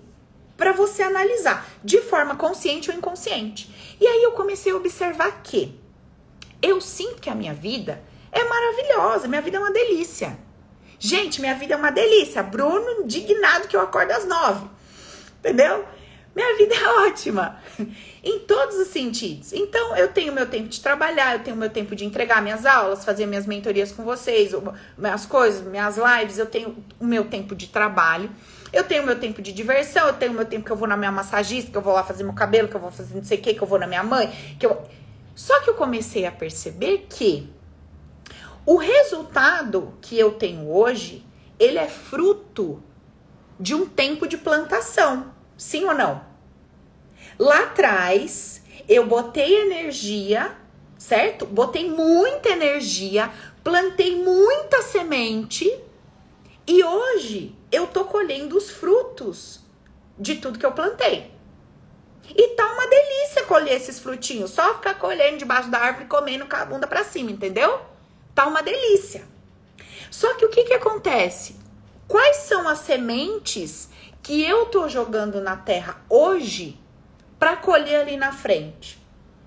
para 0.58 0.72
você 0.72 1.02
analisar 1.02 1.66
de 1.82 2.02
forma 2.02 2.36
consciente 2.36 2.90
ou 2.90 2.96
inconsciente. 2.96 3.96
E 3.98 4.06
aí 4.06 4.22
eu 4.22 4.32
comecei 4.32 4.72
a 4.72 4.76
observar 4.76 5.40
que 5.42 5.80
eu 6.60 6.80
sinto 6.80 7.22
que 7.22 7.30
a 7.30 7.34
minha 7.34 7.54
vida 7.54 8.02
é 8.30 8.44
maravilhosa, 8.44 9.26
minha 9.26 9.40
vida 9.40 9.56
é 9.56 9.60
uma 9.60 9.72
delícia. 9.72 10.36
Gente, 10.98 11.40
minha 11.40 11.54
vida 11.54 11.74
é 11.74 11.76
uma 11.76 11.92
delícia. 11.92 12.42
Bruno 12.42 13.02
indignado 13.02 13.68
que 13.68 13.76
eu 13.76 13.80
acordo 13.80 14.10
às 14.10 14.26
nove. 14.26 14.66
Entendeu? 15.38 15.86
minha 16.38 16.56
vida 16.56 16.72
é 16.72 16.88
ótima. 17.08 17.60
em 18.22 18.38
todos 18.40 18.76
os 18.76 18.88
sentidos. 18.88 19.52
Então, 19.52 19.96
eu 19.96 20.08
tenho 20.08 20.32
meu 20.32 20.46
tempo 20.46 20.68
de 20.68 20.80
trabalhar, 20.80 21.34
eu 21.34 21.40
tenho 21.40 21.56
meu 21.56 21.68
tempo 21.68 21.96
de 21.96 22.04
entregar 22.04 22.40
minhas 22.40 22.64
aulas, 22.64 23.04
fazer 23.04 23.26
minhas 23.26 23.46
mentorias 23.46 23.90
com 23.90 24.04
vocês, 24.04 24.52
minhas 24.96 25.26
coisas, 25.26 25.66
minhas 25.66 25.96
lives, 25.96 26.38
eu 26.38 26.46
tenho 26.46 26.76
o 27.00 27.04
meu 27.04 27.24
tempo 27.24 27.56
de 27.56 27.66
trabalho. 27.68 28.30
Eu 28.72 28.84
tenho 28.84 29.04
meu 29.04 29.18
tempo 29.18 29.40
de 29.40 29.52
diversão, 29.52 30.08
eu 30.08 30.12
tenho 30.14 30.32
meu 30.32 30.44
tempo 30.44 30.64
que 30.64 30.70
eu 30.70 30.76
vou 30.76 30.86
na 30.86 30.96
minha 30.96 31.12
massagista, 31.12 31.70
que 31.70 31.76
eu 31.76 31.82
vou 31.82 31.94
lá 31.94 32.04
fazer 32.04 32.24
meu 32.24 32.34
cabelo, 32.34 32.68
que 32.68 32.76
eu 32.76 32.80
vou 32.80 32.90
fazer 32.90 33.14
não 33.14 33.24
sei 33.24 33.38
o 33.38 33.40
que, 33.40 33.54
que 33.54 33.62
eu 33.62 33.66
vou 33.66 33.78
na 33.78 33.86
minha 33.86 34.02
mãe, 34.02 34.30
que 34.58 34.66
eu... 34.66 34.82
Só 35.34 35.60
que 35.60 35.70
eu 35.70 35.74
comecei 35.74 36.26
a 36.26 36.32
perceber 36.32 37.06
que 37.08 37.48
o 38.66 38.76
resultado 38.76 39.94
que 40.00 40.18
eu 40.18 40.32
tenho 40.32 40.68
hoje, 40.68 41.24
ele 41.58 41.78
é 41.78 41.86
fruto 41.86 42.82
de 43.58 43.74
um 43.74 43.86
tempo 43.86 44.26
de 44.26 44.36
plantação. 44.36 45.32
Sim 45.56 45.84
ou 45.84 45.94
não? 45.94 46.20
Lá 47.38 47.62
atrás, 47.62 48.62
eu 48.88 49.06
botei 49.06 49.62
energia, 49.62 50.56
certo? 50.96 51.46
Botei 51.46 51.88
muita 51.88 52.50
energia, 52.50 53.30
plantei 53.62 54.22
muita 54.22 54.82
semente 54.82 55.87
e 56.68 56.84
hoje 56.84 57.56
eu 57.72 57.86
tô 57.86 58.04
colhendo 58.04 58.54
os 58.54 58.70
frutos 58.70 59.60
de 60.18 60.34
tudo 60.34 60.58
que 60.58 60.66
eu 60.66 60.72
plantei. 60.72 61.32
E 62.28 62.48
tá 62.48 62.70
uma 62.74 62.86
delícia 62.86 63.44
colher 63.44 63.74
esses 63.74 63.98
frutinhos, 63.98 64.50
só 64.50 64.74
ficar 64.74 64.98
colhendo 64.98 65.38
debaixo 65.38 65.70
da 65.70 65.78
árvore 65.78 66.04
comendo 66.04 66.44
com 66.44 66.56
a 66.56 66.66
bunda 66.66 66.86
para 66.86 67.02
cima, 67.02 67.30
entendeu? 67.30 67.80
Tá 68.34 68.46
uma 68.46 68.62
delícia. 68.62 69.24
Só 70.10 70.34
que 70.34 70.44
o 70.44 70.50
que 70.50 70.64
que 70.64 70.74
acontece? 70.74 71.56
Quais 72.06 72.36
são 72.36 72.68
as 72.68 72.80
sementes 72.80 73.88
que 74.22 74.44
eu 74.44 74.66
tô 74.66 74.90
jogando 74.90 75.40
na 75.40 75.56
terra 75.56 76.02
hoje 76.06 76.78
para 77.38 77.56
colher 77.56 78.02
ali 78.02 78.18
na 78.18 78.30
frente? 78.30 79.02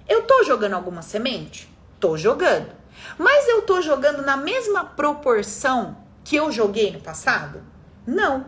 Eu 0.09 0.23
tô 0.23 0.43
jogando 0.43 0.73
alguma 0.73 1.03
semente? 1.03 1.69
Tô 1.99 2.17
jogando. 2.17 2.71
Mas 3.15 3.47
eu 3.47 3.61
tô 3.61 3.79
jogando 3.79 4.23
na 4.23 4.35
mesma 4.35 4.83
proporção 4.83 6.00
que 6.31 6.37
eu 6.37 6.49
joguei 6.49 6.93
no 6.93 7.01
passado? 7.01 7.61
Não. 8.07 8.45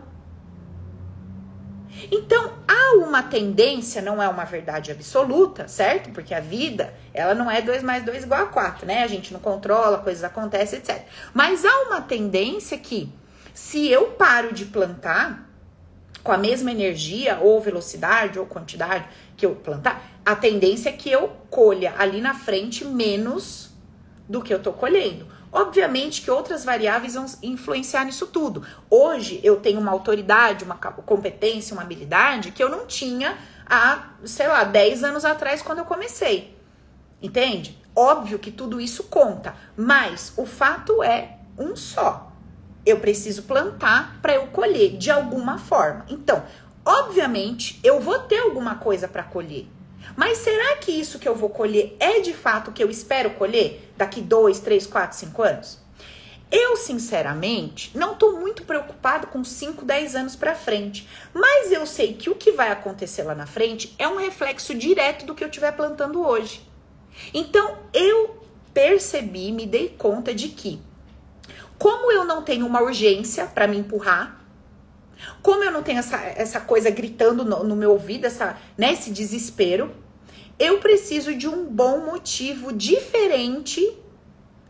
Então, 2.10 2.54
há 2.66 2.96
uma 2.96 3.22
tendência, 3.22 4.00
não 4.00 4.22
é 4.22 4.26
uma 4.26 4.44
verdade 4.44 4.90
absoluta, 4.90 5.68
certo? 5.68 6.08
Porque 6.08 6.32
a 6.32 6.40
vida, 6.40 6.94
ela 7.12 7.34
não 7.34 7.50
é 7.50 7.60
2 7.60 7.82
mais 7.82 8.02
2 8.02 8.24
igual 8.24 8.44
a 8.44 8.46
4, 8.46 8.86
né? 8.86 9.02
A 9.02 9.06
gente 9.06 9.34
não 9.34 9.38
controla, 9.38 9.98
coisas 9.98 10.24
acontecem, 10.24 10.78
etc. 10.78 11.02
Mas 11.34 11.62
há 11.62 11.82
uma 11.82 12.00
tendência 12.00 12.78
que, 12.78 13.12
se 13.52 13.86
eu 13.86 14.12
paro 14.12 14.54
de 14.54 14.64
plantar 14.64 15.46
com 16.22 16.32
a 16.32 16.38
mesma 16.38 16.70
energia, 16.70 17.38
ou 17.42 17.60
velocidade, 17.60 18.38
ou 18.38 18.46
quantidade 18.46 19.04
que 19.36 19.44
eu 19.44 19.56
plantar, 19.56 20.02
a 20.24 20.34
tendência 20.34 20.88
é 20.88 20.92
que 20.92 21.10
eu 21.10 21.36
colha 21.50 21.92
ali 21.98 22.22
na 22.22 22.32
frente 22.32 22.82
menos 22.82 23.74
do 24.26 24.40
que 24.40 24.54
eu 24.54 24.62
tô 24.62 24.72
colhendo. 24.72 25.33
Obviamente 25.54 26.20
que 26.20 26.32
outras 26.32 26.64
variáveis 26.64 27.14
vão 27.14 27.26
influenciar 27.40 28.04
nisso 28.04 28.26
tudo. 28.26 28.66
Hoje 28.90 29.40
eu 29.44 29.60
tenho 29.60 29.78
uma 29.78 29.92
autoridade, 29.92 30.64
uma 30.64 30.74
competência, 30.74 31.74
uma 31.74 31.82
habilidade 31.82 32.50
que 32.50 32.60
eu 32.60 32.68
não 32.68 32.86
tinha 32.86 33.38
há, 33.64 34.10
sei 34.24 34.48
lá, 34.48 34.64
10 34.64 35.04
anos 35.04 35.24
atrás 35.24 35.62
quando 35.62 35.78
eu 35.78 35.84
comecei. 35.84 36.58
Entende? 37.22 37.80
Óbvio 37.94 38.40
que 38.40 38.50
tudo 38.50 38.80
isso 38.80 39.04
conta, 39.04 39.54
mas 39.76 40.32
o 40.36 40.44
fato 40.44 41.04
é 41.04 41.38
um 41.56 41.76
só. 41.76 42.32
Eu 42.84 42.98
preciso 42.98 43.44
plantar 43.44 44.18
para 44.20 44.34
eu 44.34 44.48
colher 44.48 44.96
de 44.96 45.08
alguma 45.08 45.56
forma. 45.56 46.04
Então, 46.08 46.42
obviamente, 46.84 47.78
eu 47.84 48.00
vou 48.00 48.18
ter 48.18 48.40
alguma 48.40 48.74
coisa 48.74 49.06
para 49.06 49.22
colher. 49.22 49.68
Mas 50.16 50.38
será 50.38 50.76
que 50.76 50.92
isso 50.92 51.18
que 51.18 51.28
eu 51.28 51.34
vou 51.34 51.50
colher 51.50 51.96
é 51.98 52.20
de 52.20 52.32
fato 52.32 52.70
o 52.70 52.72
que 52.72 52.82
eu 52.82 52.90
espero 52.90 53.30
colher 53.30 53.92
daqui 53.96 54.20
2, 54.20 54.60
3, 54.60 54.86
4, 54.86 55.18
5 55.18 55.42
anos? 55.42 55.84
Eu, 56.50 56.76
sinceramente, 56.76 57.90
não 57.96 58.12
estou 58.12 58.38
muito 58.38 58.62
preocupado 58.62 59.26
com 59.26 59.42
5, 59.42 59.84
10 59.84 60.14
anos 60.14 60.36
para 60.36 60.54
frente. 60.54 61.08
Mas 61.32 61.72
eu 61.72 61.84
sei 61.84 62.14
que 62.14 62.30
o 62.30 62.36
que 62.36 62.52
vai 62.52 62.70
acontecer 62.70 63.24
lá 63.24 63.34
na 63.34 63.46
frente 63.46 63.92
é 63.98 64.06
um 64.06 64.18
reflexo 64.18 64.72
direto 64.72 65.26
do 65.26 65.34
que 65.34 65.42
eu 65.42 65.48
estiver 65.48 65.72
plantando 65.72 66.24
hoje. 66.24 66.62
Então, 67.32 67.78
eu 67.92 68.40
percebi, 68.72 69.50
me 69.50 69.66
dei 69.66 69.88
conta 69.88 70.32
de 70.34 70.48
que, 70.48 70.80
como 71.76 72.12
eu 72.12 72.24
não 72.24 72.42
tenho 72.42 72.66
uma 72.66 72.82
urgência 72.82 73.46
para 73.46 73.66
me 73.66 73.78
empurrar, 73.78 74.43
como 75.42 75.62
eu 75.64 75.70
não 75.70 75.82
tenho 75.82 75.98
essa, 75.98 76.16
essa 76.16 76.60
coisa 76.60 76.90
gritando 76.90 77.44
no, 77.44 77.64
no 77.64 77.76
meu 77.76 77.92
ouvido, 77.92 78.26
essa, 78.26 78.56
né, 78.76 78.92
esse 78.92 79.10
desespero, 79.10 79.94
eu 80.58 80.78
preciso 80.78 81.34
de 81.34 81.48
um 81.48 81.66
bom 81.66 81.98
motivo 82.06 82.72
diferente 82.72 83.98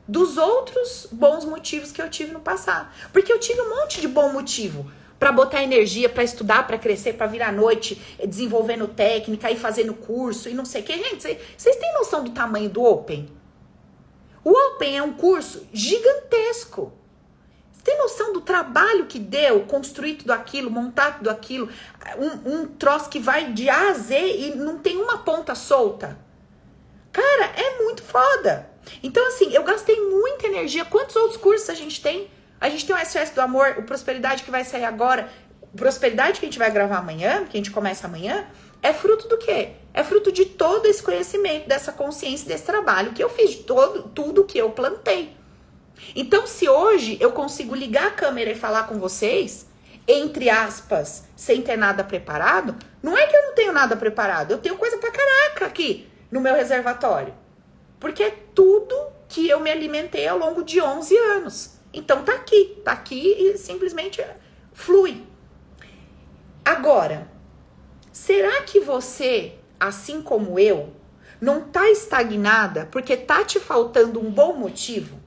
dos 0.06 0.36
outros 0.36 1.08
bons 1.10 1.44
motivos 1.44 1.90
que 1.90 2.00
eu 2.00 2.10
tive 2.10 2.32
no 2.32 2.40
passado. 2.40 2.88
Porque 3.12 3.32
eu 3.32 3.38
tive 3.38 3.60
um 3.60 3.80
monte 3.80 4.00
de 4.00 4.08
bom 4.08 4.32
motivo 4.32 4.90
para 5.18 5.32
botar 5.32 5.62
energia, 5.62 6.08
para 6.08 6.22
estudar, 6.22 6.66
para 6.66 6.78
crescer, 6.78 7.14
para 7.14 7.26
vir 7.26 7.42
à 7.42 7.50
noite 7.50 8.00
desenvolvendo 8.26 8.86
técnica 8.86 9.50
e 9.50 9.56
fazendo 9.56 9.94
curso 9.94 10.48
e 10.48 10.54
não 10.54 10.64
sei 10.64 10.82
o 10.82 10.84
que. 10.84 10.92
Gente, 10.92 11.38
vocês 11.56 11.76
têm 11.76 11.94
noção 11.94 12.22
do 12.22 12.30
tamanho 12.30 12.68
do 12.68 12.82
Open? 12.82 13.28
O 14.44 14.50
Open 14.50 14.98
é 14.98 15.02
um 15.02 15.14
curso 15.14 15.66
gigantesco. 15.72 16.92
Tem 17.84 17.98
noção 17.98 18.32
do 18.32 18.40
trabalho 18.40 19.04
que 19.04 19.18
deu 19.18 19.60
construir 19.66 20.14
tudo 20.14 20.32
aquilo, 20.32 20.70
montar 20.70 21.18
tudo 21.18 21.28
aquilo? 21.28 21.68
Um, 22.16 22.52
um 22.52 22.66
troço 22.66 23.10
que 23.10 23.18
vai 23.18 23.52
de 23.52 23.68
A 23.68 23.90
a 23.90 23.92
Z 23.92 24.18
e 24.18 24.54
não 24.56 24.78
tem 24.78 24.96
uma 24.96 25.18
ponta 25.18 25.54
solta. 25.54 26.18
Cara, 27.12 27.52
é 27.54 27.82
muito 27.82 28.02
foda. 28.02 28.70
Então, 29.02 29.26
assim, 29.28 29.52
eu 29.52 29.62
gastei 29.62 30.00
muita 30.00 30.46
energia. 30.46 30.84
Quantos 30.86 31.14
outros 31.14 31.36
cursos 31.36 31.68
a 31.68 31.74
gente 31.74 32.00
tem? 32.00 32.30
A 32.58 32.70
gente 32.70 32.86
tem 32.86 32.96
o 32.96 32.98
SOS 32.98 33.30
do 33.30 33.42
Amor, 33.42 33.76
o 33.78 33.82
Prosperidade 33.82 34.42
que 34.42 34.50
vai 34.50 34.64
sair 34.64 34.84
agora. 34.84 35.28
Prosperidade 35.76 36.40
que 36.40 36.46
a 36.46 36.48
gente 36.48 36.58
vai 36.58 36.70
gravar 36.70 36.98
amanhã, 36.98 37.44
que 37.44 37.56
a 37.56 37.60
gente 37.60 37.70
começa 37.70 38.06
amanhã, 38.06 38.46
é 38.82 38.92
fruto 38.94 39.28
do 39.28 39.36
quê? 39.36 39.72
É 39.92 40.02
fruto 40.02 40.32
de 40.32 40.46
todo 40.46 40.86
esse 40.86 41.02
conhecimento, 41.02 41.68
dessa 41.68 41.92
consciência, 41.92 42.48
desse 42.48 42.64
trabalho 42.64 43.12
que 43.12 43.22
eu 43.22 43.28
fiz, 43.28 43.50
de 43.50 43.64
todo, 43.64 44.04
tudo 44.08 44.44
que 44.44 44.56
eu 44.56 44.70
plantei. 44.70 45.36
Então, 46.14 46.46
se 46.46 46.68
hoje 46.68 47.16
eu 47.20 47.32
consigo 47.32 47.74
ligar 47.74 48.08
a 48.08 48.10
câmera 48.10 48.50
e 48.50 48.54
falar 48.54 48.84
com 48.84 48.98
vocês, 48.98 49.66
entre 50.06 50.50
aspas, 50.50 51.24
sem 51.34 51.62
ter 51.62 51.76
nada 51.76 52.04
preparado, 52.04 52.76
não 53.02 53.16
é 53.16 53.26
que 53.26 53.36
eu 53.36 53.42
não 53.42 53.54
tenho 53.54 53.72
nada 53.72 53.96
preparado, 53.96 54.50
eu 54.50 54.58
tenho 54.58 54.76
coisa 54.76 54.98
pra 54.98 55.10
caraca 55.10 55.66
aqui 55.66 56.08
no 56.30 56.40
meu 56.40 56.54
reservatório. 56.54 57.34
Porque 57.98 58.22
é 58.22 58.36
tudo 58.54 58.94
que 59.28 59.48
eu 59.48 59.60
me 59.60 59.70
alimentei 59.70 60.28
ao 60.28 60.38
longo 60.38 60.62
de 60.62 60.80
11 60.80 61.16
anos. 61.16 61.74
Então 61.92 62.22
tá 62.22 62.34
aqui, 62.34 62.80
tá 62.84 62.92
aqui 62.92 63.34
e 63.38 63.56
simplesmente 63.56 64.24
flui. 64.72 65.24
Agora, 66.64 67.30
será 68.12 68.62
que 68.62 68.80
você, 68.80 69.54
assim 69.78 70.20
como 70.20 70.58
eu, 70.58 70.92
não 71.40 71.62
tá 71.62 71.88
estagnada 71.90 72.88
porque 72.90 73.16
tá 73.16 73.44
te 73.44 73.60
faltando 73.60 74.20
um 74.20 74.30
bom 74.30 74.54
motivo? 74.54 75.23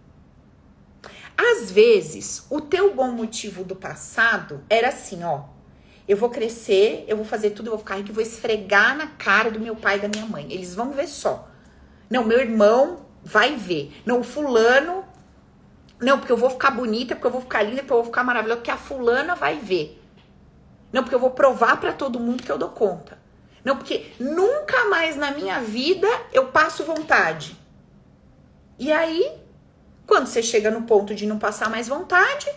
Às 1.38 1.72
vezes, 1.72 2.48
o 2.50 2.60
teu 2.60 2.96
bom 2.96 3.12
motivo 3.12 3.64
do 3.64 3.76
passado 3.76 4.64
era 4.70 4.90
assim, 4.90 5.24
ó. 5.24 5.44
Eu 6.08 6.18
vou 6.18 6.30
crescer, 6.30 7.06
eu 7.08 7.16
vou 7.16 7.26
fazer 7.26 7.52
tudo, 7.52 7.68
eu 7.68 7.72
vou 7.72 7.80
ficar 7.80 7.98
rico, 7.98 8.10
eu 8.10 8.16
vou 8.16 8.24
esfregar 8.24 8.98
na 8.98 9.08
cara 9.08 9.52
do 9.52 9.60
meu 9.60 9.76
pai 9.76 9.98
e 9.98 10.02
da 10.02 10.08
minha 10.08 10.26
mãe. 10.26 10.48
Eles 10.50 10.74
vão 10.74 10.92
ver 10.92 11.08
só. 11.08 11.48
Não, 12.10 12.24
meu 12.24 12.40
irmão 12.40 13.06
vai 13.24 13.56
ver. 13.56 13.94
Não, 14.06 14.24
fulano. 14.24 15.06
Não, 16.00 16.18
porque 16.18 16.32
eu 16.32 16.38
vou 16.38 16.50
ficar 16.50 16.72
bonita, 16.72 17.14
porque 17.14 17.28
eu 17.28 17.32
vou 17.32 17.42
ficar 17.42 17.62
linda, 17.62 17.78
porque 17.78 17.94
eu 17.94 17.98
vou 17.98 18.06
ficar 18.06 18.24
maravilhosa, 18.24 18.62
porque 18.62 18.72
a 18.72 18.78
fulana 18.78 19.36
vai 19.36 19.60
ver. 19.60 20.02
Não, 20.92 21.04
porque 21.04 21.16
eu 21.16 21.20
vou 21.20 21.32
provar 21.32 21.80
para 21.80 21.92
todo 21.92 22.20
mundo 22.20 22.42
que 22.42 22.52
eu 22.52 22.58
dou 22.58 22.70
conta. 22.70 23.20
Não, 23.64 23.76
porque 23.76 24.14
nunca 24.20 24.86
mais 24.86 25.18
na 25.18 25.32
minha 25.32 25.60
vida 25.60 26.08
eu 26.32 26.48
passo 26.48 26.86
vontade. 26.86 27.58
E 28.80 28.92
aí, 28.92 29.30
quando 30.08 30.26
você 30.26 30.42
chega 30.42 30.72
no 30.72 30.84
ponto 30.84 31.14
de 31.14 31.28
não 31.28 31.38
passar 31.38 31.70
mais 31.70 31.90
vontade, 31.90 32.50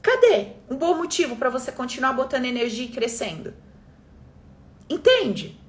cadê 0.00 0.52
um 0.70 0.76
bom 0.76 0.94
motivo 0.94 1.34
para 1.34 1.50
você 1.50 1.72
continuar 1.72 2.12
botando 2.12 2.44
energia 2.44 2.84
e 2.84 2.88
crescendo? 2.88 3.52
Entende? 4.88 5.60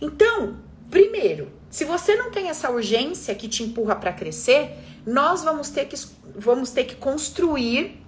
Então, 0.00 0.58
primeiro, 0.90 1.50
se 1.70 1.86
você 1.86 2.14
não 2.16 2.30
tem 2.30 2.50
essa 2.50 2.70
urgência 2.70 3.34
que 3.34 3.48
te 3.48 3.62
empurra 3.62 3.96
para 3.96 4.12
crescer, 4.12 4.76
nós 5.06 5.42
vamos 5.42 5.70
ter 5.70 5.86
que 5.86 5.96
vamos 6.36 6.70
ter 6.70 6.84
que 6.84 6.96
construir 6.96 8.04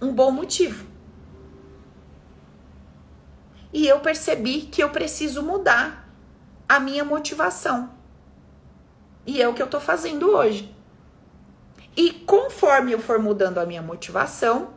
um 0.00 0.12
bom 0.12 0.30
motivo. 0.30 0.86
E 3.72 3.86
eu 3.86 4.00
percebi 4.00 4.62
que 4.62 4.82
eu 4.82 4.88
preciso 4.90 5.42
mudar 5.42 6.08
a 6.68 6.80
minha 6.80 7.04
motivação. 7.04 7.95
E 9.26 9.42
é 9.42 9.48
o 9.48 9.52
que 9.52 9.62
eu 9.62 9.66
tô 9.66 9.80
fazendo 9.80 10.30
hoje. 10.30 10.74
E 11.96 12.12
conforme 12.12 12.92
eu 12.92 13.00
for 13.00 13.18
mudando 13.18 13.58
a 13.58 13.66
minha 13.66 13.82
motivação, 13.82 14.70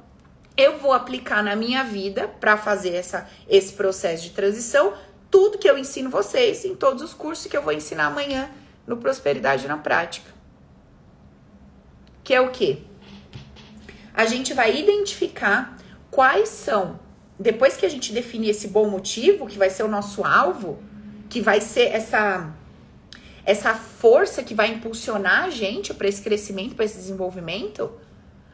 eu 0.58 0.78
vou 0.80 0.92
aplicar 0.92 1.44
na 1.44 1.56
minha 1.56 1.84
vida 1.84 2.28
para 2.28 2.58
fazer 2.58 2.94
essa, 2.94 3.30
esse 3.48 3.74
processo 3.74 4.24
de 4.24 4.32
transição 4.32 4.94
tudo 5.30 5.58
que 5.58 5.70
eu 5.70 5.78
ensino 5.78 6.10
vocês 6.10 6.66
em 6.66 6.76
todos 6.76 7.04
os 7.04 7.14
cursos 7.14 7.46
que 7.46 7.56
eu 7.56 7.62
vou 7.62 7.74
ensinar 7.74 8.08
amanhã 8.08 8.50
no 8.86 8.98
Prosperidade 8.98 9.68
na 9.68 9.78
Prática. 9.78 10.30
Que 12.24 12.34
é 12.34 12.42
o 12.42 12.50
quê? 12.50 12.80
A 14.14 14.26
gente 14.26 14.54
vai 14.54 14.78
identificar 14.78 15.78
quais 16.10 16.50
são, 16.50 17.00
depois 17.40 17.78
que 17.78 17.86
a 17.86 17.90
gente 17.90 18.12
definir 18.12 18.50
esse 18.50 18.68
bom 18.68 18.90
motivo, 18.90 19.48
que 19.48 19.58
vai 19.58 19.70
ser 19.70 19.84
o 19.84 19.88
nosso 19.88 20.24
alvo, 20.24 20.82
que 21.30 21.42
vai 21.42 21.62
ser 21.62 21.94
essa 21.94 22.52
essa 23.50 23.74
força 23.74 24.44
que 24.44 24.54
vai 24.54 24.70
impulsionar 24.70 25.46
a 25.46 25.50
gente 25.50 25.92
para 25.92 26.08
esse 26.08 26.22
crescimento, 26.22 26.76
para 26.76 26.86
esse 26.86 26.98
desenvolvimento, 26.98 27.92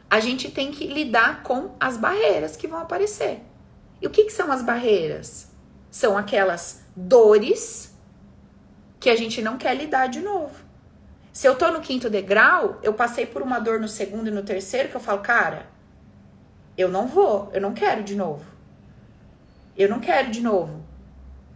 a 0.08 0.20
gente 0.20 0.50
tem 0.50 0.70
que 0.70 0.86
lidar 0.86 1.42
com 1.42 1.72
as 1.78 1.98
barreiras 1.98 2.56
que 2.56 2.66
vão 2.66 2.78
aparecer. 2.78 3.42
E 4.00 4.06
o 4.06 4.10
que, 4.10 4.24
que 4.24 4.32
são 4.32 4.50
as 4.50 4.62
barreiras? 4.62 5.50
São 5.90 6.16
aquelas 6.16 6.82
dores 6.96 7.94
que 8.98 9.10
a 9.10 9.16
gente 9.16 9.42
não 9.42 9.58
quer 9.58 9.76
lidar 9.76 10.06
de 10.06 10.20
novo. 10.20 10.54
Se 11.30 11.46
eu 11.46 11.56
tô 11.56 11.70
no 11.70 11.82
quinto 11.82 12.08
degrau, 12.08 12.78
eu 12.82 12.94
passei 12.94 13.26
por 13.26 13.42
uma 13.42 13.58
dor 13.58 13.78
no 13.78 13.88
segundo 13.88 14.28
e 14.28 14.32
no 14.32 14.44
terceiro 14.44 14.88
que 14.88 14.96
eu 14.96 15.00
falo, 15.00 15.20
cara, 15.20 15.66
eu 16.74 16.88
não 16.88 17.06
vou, 17.06 17.50
eu 17.52 17.60
não 17.60 17.74
quero 17.74 18.02
de 18.02 18.16
novo. 18.16 18.46
Eu 19.76 19.90
não 19.90 20.00
quero 20.00 20.30
de 20.30 20.40
novo. 20.40 20.82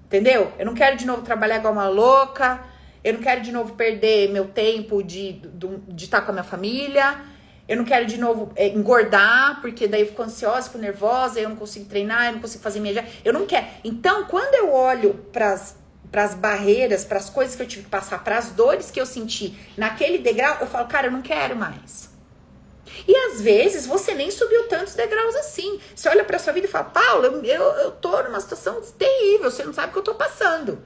Entendeu? 0.05 0.53
Eu 0.59 0.67
não 0.67 0.75
quero 0.75 0.99
de 0.99 1.07
novo 1.07 1.23
trabalhar 1.23 1.57
igual 1.57 1.73
uma 1.73 1.89
louca. 1.89 2.69
Eu 3.03 3.15
não 3.15 3.21
quero 3.21 3.41
de 3.41 3.51
novo 3.51 3.75
perder 3.75 4.31
meu 4.31 4.49
tempo 4.49 5.03
de, 5.03 5.33
de, 5.33 5.77
de 5.89 6.05
estar 6.05 6.21
com 6.21 6.31
a 6.31 6.33
minha 6.33 6.45
família. 6.45 7.19
Eu 7.67 7.77
não 7.77 7.85
quero 7.85 8.05
de 8.05 8.19
novo 8.19 8.53
é, 8.57 8.69
engordar, 8.69 9.61
porque 9.61 9.87
daí 9.87 10.01
eu 10.01 10.09
fico 10.09 10.23
ansiosa, 10.23 10.63
fico 10.65 10.79
nervosa, 10.79 11.39
eu 11.41 11.49
não 11.49 11.57
consigo 11.57 11.87
treinar, 11.87 12.27
eu 12.27 12.33
não 12.33 12.41
consigo 12.41 12.63
fazer 12.63 12.81
minha. 12.81 13.07
Eu 13.25 13.33
não 13.33 13.47
quero. 13.47 13.67
Então, 13.85 14.25
quando 14.25 14.55
eu 14.55 14.73
olho 14.73 15.15
para 15.33 15.53
as 15.55 16.35
barreiras, 16.35 17.05
para 17.05 17.19
as 17.19 17.31
coisas 17.31 17.55
que 17.55 17.63
eu 17.63 17.69
tive 17.69 17.85
que 17.85 17.89
passar, 17.89 18.23
para 18.25 18.39
as 18.39 18.51
dores 18.51 18.91
que 18.91 19.01
eu 19.01 19.07
senti 19.07 19.57
naquele 19.77 20.19
degrau, 20.19 20.59
eu 20.61 20.67
falo, 20.67 20.89
cara, 20.89 21.07
eu 21.07 21.13
não 21.13 21.23
quero 21.23 21.55
mais. 21.55 22.11
E 23.07 23.17
às 23.17 23.41
vezes 23.41 23.87
você 23.87 24.15
nem 24.15 24.31
subiu 24.31 24.67
tantos 24.69 24.95
degraus 24.95 25.35
assim. 25.37 25.81
Você 25.95 26.09
olha 26.09 26.25
para 26.25 26.39
sua 26.39 26.53
vida 26.53 26.67
e 26.67 26.71
fala, 26.71 26.87
Paulo, 26.87 27.25
eu, 27.25 27.45
eu, 27.45 27.63
eu 27.63 27.91
tô 27.93 28.23
numa 28.25 28.41
situação 28.41 28.81
terrível, 28.99 29.51
você 29.51 29.65
não 29.65 29.73
sabe 29.73 29.89
o 29.89 29.93
que 29.93 29.99
eu 29.99 30.03
tô 30.03 30.15
passando. 30.15 30.83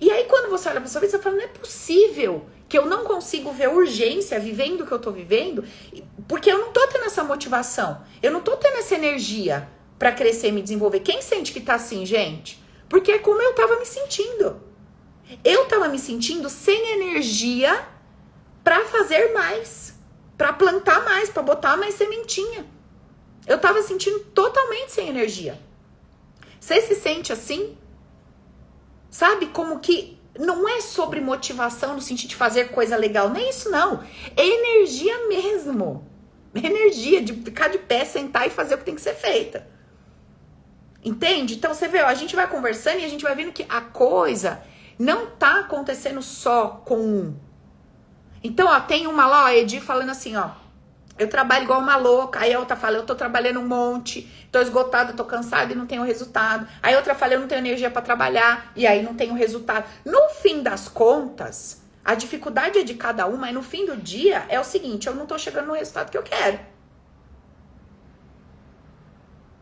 E 0.00 0.10
aí, 0.10 0.24
quando 0.24 0.50
você 0.50 0.68
olha 0.68 0.80
para 0.80 0.88
sua 0.88 1.00
vida, 1.00 1.12
você 1.12 1.18
fala, 1.22 1.36
não 1.36 1.44
é 1.44 1.48
possível 1.48 2.46
que 2.68 2.78
eu 2.78 2.86
não 2.86 3.04
consigo 3.04 3.52
ver 3.52 3.68
urgência 3.68 4.40
vivendo 4.40 4.80
o 4.80 4.86
que 4.86 4.92
eu 4.92 4.98
tô 4.98 5.12
vivendo, 5.12 5.64
porque 6.26 6.50
eu 6.50 6.58
não 6.58 6.72
tô 6.72 6.86
tendo 6.88 7.04
essa 7.04 7.22
motivação, 7.22 8.02
eu 8.22 8.32
não 8.32 8.40
tô 8.40 8.56
tendo 8.56 8.78
essa 8.78 8.94
energia 8.94 9.68
para 9.98 10.12
crescer 10.12 10.48
e 10.48 10.52
me 10.52 10.62
desenvolver. 10.62 11.00
Quem 11.00 11.22
sente 11.22 11.52
que 11.52 11.60
tá 11.60 11.74
assim, 11.74 12.04
gente? 12.04 12.62
Porque 12.88 13.12
é 13.12 13.18
como 13.18 13.40
eu 13.40 13.54
tava 13.54 13.78
me 13.78 13.86
sentindo. 13.86 14.60
Eu 15.44 15.66
tava 15.66 15.88
me 15.88 15.98
sentindo 15.98 16.48
sem 16.48 16.92
energia 16.92 17.86
para 18.62 18.84
fazer 18.86 19.32
mais, 19.32 19.94
para 20.36 20.52
plantar 20.52 21.04
mais, 21.04 21.30
para 21.30 21.42
botar 21.42 21.76
mais 21.76 21.94
sementinha. 21.94 22.66
Eu 23.46 23.58
tava 23.58 23.82
sentindo 23.82 24.20
totalmente 24.34 24.92
sem 24.92 25.08
energia. 25.08 25.58
Você 26.58 26.80
se 26.80 26.94
sente 26.94 27.32
assim? 27.32 27.76
Sabe 29.14 29.46
como 29.46 29.78
que 29.78 30.18
não 30.36 30.68
é 30.68 30.80
sobre 30.80 31.20
motivação 31.20 31.94
no 31.94 32.00
sentido 32.00 32.30
de 32.30 32.34
fazer 32.34 32.72
coisa 32.72 32.96
legal, 32.96 33.30
nem 33.30 33.48
isso 33.48 33.70
não. 33.70 34.02
É 34.36 34.44
energia 34.44 35.28
mesmo. 35.28 36.04
Energia 36.52 37.22
de 37.22 37.32
ficar 37.32 37.68
de 37.68 37.78
pé, 37.78 38.04
sentar 38.04 38.44
e 38.44 38.50
fazer 38.50 38.74
o 38.74 38.78
que 38.78 38.84
tem 38.84 38.96
que 38.96 39.00
ser 39.00 39.14
feita. 39.14 39.68
Entende? 41.04 41.54
Então 41.54 41.72
você 41.72 41.86
vê, 41.86 42.02
ó, 42.02 42.06
a 42.06 42.14
gente 42.14 42.34
vai 42.34 42.48
conversando 42.48 42.98
e 42.98 43.04
a 43.04 43.08
gente 43.08 43.22
vai 43.22 43.36
vendo 43.36 43.52
que 43.52 43.64
a 43.68 43.82
coisa 43.82 44.60
não 44.98 45.26
tá 45.26 45.60
acontecendo 45.60 46.20
só 46.20 46.82
com 46.84 46.98
um. 46.98 47.36
Então, 48.42 48.66
ó, 48.66 48.80
tem 48.80 49.06
uma 49.06 49.28
lá, 49.28 49.44
ó, 49.44 49.48
Edi 49.50 49.80
falando 49.80 50.10
assim, 50.10 50.34
ó. 50.34 50.50
Eu 51.18 51.28
trabalho 51.28 51.64
igual 51.64 51.80
uma 51.80 51.96
louca. 51.96 52.40
Aí 52.40 52.52
a 52.52 52.58
outra 52.58 52.76
fala, 52.76 52.96
eu 52.96 53.06
tô 53.06 53.14
trabalhando 53.14 53.60
um 53.60 53.66
monte, 53.66 54.28
tô 54.50 54.60
esgotada, 54.60 55.12
tô 55.12 55.24
cansada 55.24 55.72
e 55.72 55.76
não 55.76 55.86
tenho 55.86 56.02
resultado. 56.02 56.66
Aí 56.82 56.96
outra 56.96 57.14
fala, 57.14 57.34
eu 57.34 57.40
não 57.40 57.48
tenho 57.48 57.60
energia 57.60 57.90
para 57.90 58.02
trabalhar 58.02 58.72
e 58.74 58.86
aí 58.86 59.02
não 59.02 59.14
tenho 59.14 59.34
resultado. 59.34 59.84
No 60.04 60.28
fim 60.40 60.62
das 60.62 60.88
contas, 60.88 61.82
a 62.04 62.14
dificuldade 62.14 62.78
é 62.78 62.82
de 62.82 62.94
cada 62.94 63.26
uma, 63.26 63.48
e 63.48 63.52
no 63.52 63.62
fim 63.62 63.86
do 63.86 63.96
dia 63.96 64.44
é 64.48 64.60
o 64.60 64.64
seguinte, 64.64 65.06
eu 65.06 65.14
não 65.14 65.24
tô 65.24 65.38
chegando 65.38 65.68
no 65.68 65.72
resultado 65.74 66.10
que 66.10 66.18
eu 66.18 66.22
quero. 66.22 66.58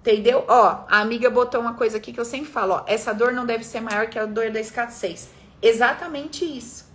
Entendeu? 0.01 0.45
Ó, 0.49 0.85
a 0.89 0.99
amiga 1.01 1.31
botou 1.31 1.61
uma 1.61 1.75
coisa 1.75 1.99
aqui 1.99 2.13
que 2.13 2.19
eu 2.19 2.25
sempre 2.25 2.51
falo, 2.51 2.75
ó, 2.75 2.85
essa 2.89 3.15
dor 3.15 3.33
não 3.33 3.47
deve 3.47 3.63
ser 3.63 3.81
maior 3.81 4.09
que 4.09 4.19
a 4.19 4.27
dor 4.27 4.51
da 4.51 4.59
escassez. 4.59 5.31
Exatamente 5.63 6.45
isso. 6.45 6.92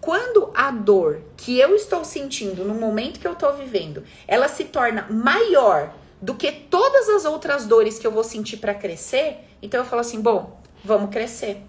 Quando 0.00 0.50
a 0.54 0.70
dor 0.70 1.20
que 1.36 1.58
eu 1.58 1.74
estou 1.74 2.04
sentindo 2.04 2.64
no 2.64 2.74
momento 2.74 3.20
que 3.20 3.26
eu 3.26 3.34
estou 3.34 3.52
vivendo, 3.54 4.02
ela 4.26 4.48
se 4.48 4.64
torna 4.64 5.06
maior 5.10 5.92
do 6.20 6.34
que 6.34 6.50
todas 6.50 7.08
as 7.08 7.24
outras 7.24 7.66
dores 7.66 7.98
que 7.98 8.06
eu 8.06 8.10
vou 8.10 8.24
sentir 8.24 8.58
para 8.58 8.74
crescer, 8.74 9.44
então 9.60 9.80
eu 9.80 9.86
falo 9.86 10.00
assim, 10.00 10.20
bom, 10.20 10.60
vamos 10.84 11.10
crescer. 11.10 11.62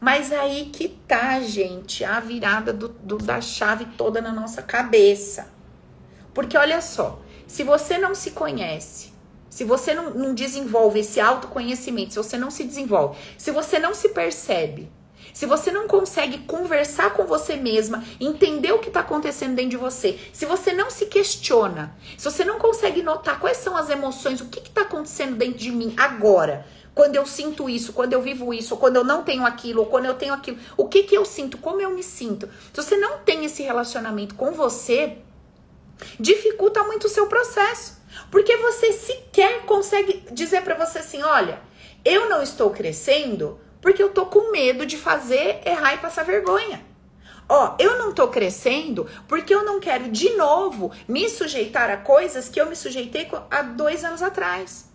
Mas 0.00 0.32
aí 0.32 0.66
que 0.66 0.88
tá, 0.88 1.40
gente, 1.40 2.04
a 2.04 2.20
virada 2.20 2.72
do, 2.72 2.88
do, 2.88 3.18
da 3.18 3.40
chave 3.40 3.86
toda 3.96 4.20
na 4.20 4.32
nossa 4.32 4.62
cabeça. 4.62 5.48
Porque 6.34 6.56
olha 6.56 6.80
só, 6.80 7.20
se 7.46 7.62
você 7.62 7.96
não 7.96 8.14
se 8.14 8.32
conhece, 8.32 9.12
se 9.48 9.64
você 9.64 9.94
não, 9.94 10.10
não 10.10 10.34
desenvolve 10.34 11.00
esse 11.00 11.18
autoconhecimento, 11.18 12.12
se 12.12 12.18
você 12.18 12.36
não 12.36 12.50
se 12.50 12.62
desenvolve, 12.62 13.18
se 13.38 13.50
você 13.50 13.78
não 13.78 13.94
se 13.94 14.10
percebe, 14.10 14.90
se 15.36 15.44
você 15.44 15.70
não 15.70 15.86
consegue 15.86 16.38
conversar 16.38 17.12
com 17.12 17.26
você 17.26 17.56
mesma, 17.56 18.02
entender 18.18 18.72
o 18.72 18.78
que 18.78 18.88
está 18.88 19.00
acontecendo 19.00 19.54
dentro 19.54 19.72
de 19.72 19.76
você, 19.76 20.18
se 20.32 20.46
você 20.46 20.72
não 20.72 20.88
se 20.88 21.04
questiona, 21.04 21.94
se 22.16 22.24
você 22.24 22.42
não 22.42 22.58
consegue 22.58 23.02
notar 23.02 23.38
quais 23.38 23.58
são 23.58 23.76
as 23.76 23.90
emoções, 23.90 24.40
o 24.40 24.46
que 24.46 24.60
está 24.60 24.80
acontecendo 24.80 25.36
dentro 25.36 25.58
de 25.58 25.70
mim 25.70 25.92
agora, 25.94 26.66
quando 26.94 27.16
eu 27.16 27.26
sinto 27.26 27.68
isso, 27.68 27.92
quando 27.92 28.14
eu 28.14 28.22
vivo 28.22 28.54
isso, 28.54 28.72
ou 28.72 28.80
quando 28.80 28.96
eu 28.96 29.04
não 29.04 29.22
tenho 29.24 29.44
aquilo, 29.44 29.82
ou 29.82 29.86
quando 29.88 30.06
eu 30.06 30.14
tenho 30.14 30.32
aquilo, 30.32 30.56
o 30.74 30.88
que, 30.88 31.02
que 31.02 31.14
eu 31.14 31.26
sinto, 31.26 31.58
como 31.58 31.82
eu 31.82 31.90
me 31.90 32.02
sinto. 32.02 32.48
Se 32.72 32.82
você 32.82 32.96
não 32.96 33.18
tem 33.18 33.44
esse 33.44 33.62
relacionamento 33.62 34.36
com 34.36 34.52
você, 34.52 35.18
dificulta 36.18 36.82
muito 36.84 37.08
o 37.08 37.10
seu 37.10 37.26
processo. 37.26 38.00
Porque 38.30 38.56
você 38.56 38.90
sequer 38.90 39.66
consegue 39.66 40.24
dizer 40.32 40.62
para 40.62 40.82
você 40.82 41.00
assim: 41.00 41.22
olha, 41.22 41.60
eu 42.02 42.26
não 42.30 42.40
estou 42.40 42.70
crescendo 42.70 43.60
porque 43.86 44.02
eu 44.02 44.08
tô 44.08 44.26
com 44.26 44.50
medo 44.50 44.84
de 44.84 44.96
fazer, 44.96 45.60
errar 45.64 45.94
e 45.94 45.98
passar 45.98 46.24
vergonha. 46.24 46.84
Ó, 47.48 47.76
eu 47.78 47.96
não 47.96 48.12
tô 48.12 48.26
crescendo 48.26 49.08
porque 49.28 49.54
eu 49.54 49.64
não 49.64 49.78
quero 49.78 50.08
de 50.08 50.30
novo 50.30 50.90
me 51.06 51.28
sujeitar 51.28 51.88
a 51.88 51.96
coisas 51.96 52.48
que 52.48 52.60
eu 52.60 52.66
me 52.66 52.74
sujeitei 52.74 53.30
há 53.48 53.62
dois 53.62 54.02
anos 54.02 54.22
atrás. 54.22 54.90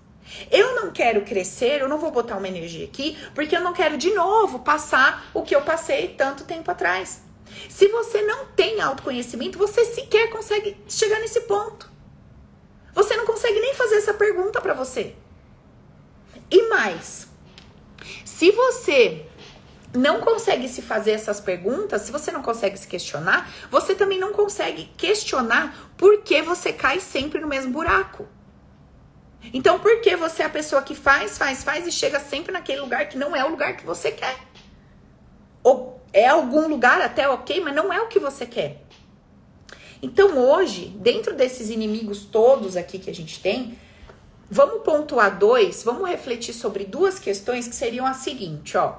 Eu 0.52 0.76
não 0.76 0.92
quero 0.92 1.22
crescer, 1.22 1.80
eu 1.80 1.88
não 1.88 2.00
vou 2.00 2.12
botar 2.12 2.36
uma 2.36 2.50
energia 2.50 2.84
aqui, 2.84 3.18
porque 3.34 3.56
eu 3.56 3.62
não 3.62 3.72
quero 3.72 3.96
de 3.96 4.14
novo 4.14 4.60
passar 4.60 5.26
o 5.34 5.42
que 5.42 5.56
eu 5.56 5.62
passei 5.62 6.10
tanto 6.10 6.44
tempo 6.44 6.70
atrás. 6.70 7.22
Se 7.70 7.88
você 7.88 8.22
não 8.24 8.48
tem 8.48 8.82
autoconhecimento, 8.82 9.58
você 9.58 9.86
sequer 9.86 10.30
consegue 10.32 10.76
chegar 10.90 11.22
nesse 11.22 11.40
ponto. 11.44 11.90
Você 12.94 13.16
não 13.16 13.26
consegue 13.26 13.58
nem 13.58 13.74
fazer 13.74 13.96
essa 13.96 14.14
pergunta 14.14 14.60
para 14.60 14.74
você. 14.74 15.16
E 16.52 16.68
mais, 16.68 17.31
se 18.26 18.52
você 18.52 19.26
não 19.94 20.22
consegue 20.22 20.68
se 20.68 20.82
fazer 20.82 21.12
essas 21.12 21.40
perguntas, 21.40 22.04
se 22.04 22.12
você 22.12 22.32
não 22.32 22.42
consegue 22.42 22.78
se 22.78 22.88
questionar, 22.88 23.52
você 23.70 23.94
também 23.94 24.20
não 24.20 24.32
consegue 24.32 24.86
questionar 24.98 25.92
por 25.98 26.22
que 26.22 26.42
você 26.42 26.72
cai 26.72 27.00
sempre 27.00 27.40
no 27.40 27.48
mesmo 27.48 27.72
buraco. 27.72 28.28
Então, 29.54 29.80
por 29.80 30.00
que 30.02 30.16
você 30.16 30.44
é 30.44 30.46
a 30.46 30.50
pessoa 30.50 30.82
que 30.82 30.94
faz, 30.94 31.38
faz, 31.38 31.64
faz 31.64 31.88
e 31.88 31.92
chega 31.92 32.20
sempre 32.20 32.52
naquele 32.52 32.80
lugar 32.82 33.10
que 33.10 33.18
não 33.18 33.36
é 33.36 33.44
o 33.44 33.50
lugar 33.50 33.76
que 33.76 33.86
você 33.86 34.12
quer? 34.12 34.38
Ou 35.64 36.00
é 36.14 36.28
algum 36.28 36.68
lugar 36.68 37.02
até 37.02 37.28
ok, 37.28 37.60
mas 37.60 37.76
não 37.76 37.92
é 37.92 38.00
o 38.02 38.08
que 38.08 38.20
você 38.20 38.46
quer. 38.46 38.84
Então, 40.02 40.38
hoje, 40.38 40.88
dentro 40.98 41.36
desses 41.36 41.70
inimigos 41.70 42.26
todos 42.26 42.76
aqui 42.76 42.98
que 42.98 43.10
a 43.10 43.14
gente 43.14 43.40
tem, 43.40 43.78
Vamos 44.54 44.84
pontuar 44.84 45.40
dois, 45.40 45.82
vamos 45.82 46.10
refletir 46.10 46.54
sobre 46.54 46.84
duas 46.84 47.18
questões 47.18 47.70
que 47.70 47.74
seriam 47.74 48.06
a 48.06 48.14
seguinte, 48.14 48.78
ó. 48.78 48.98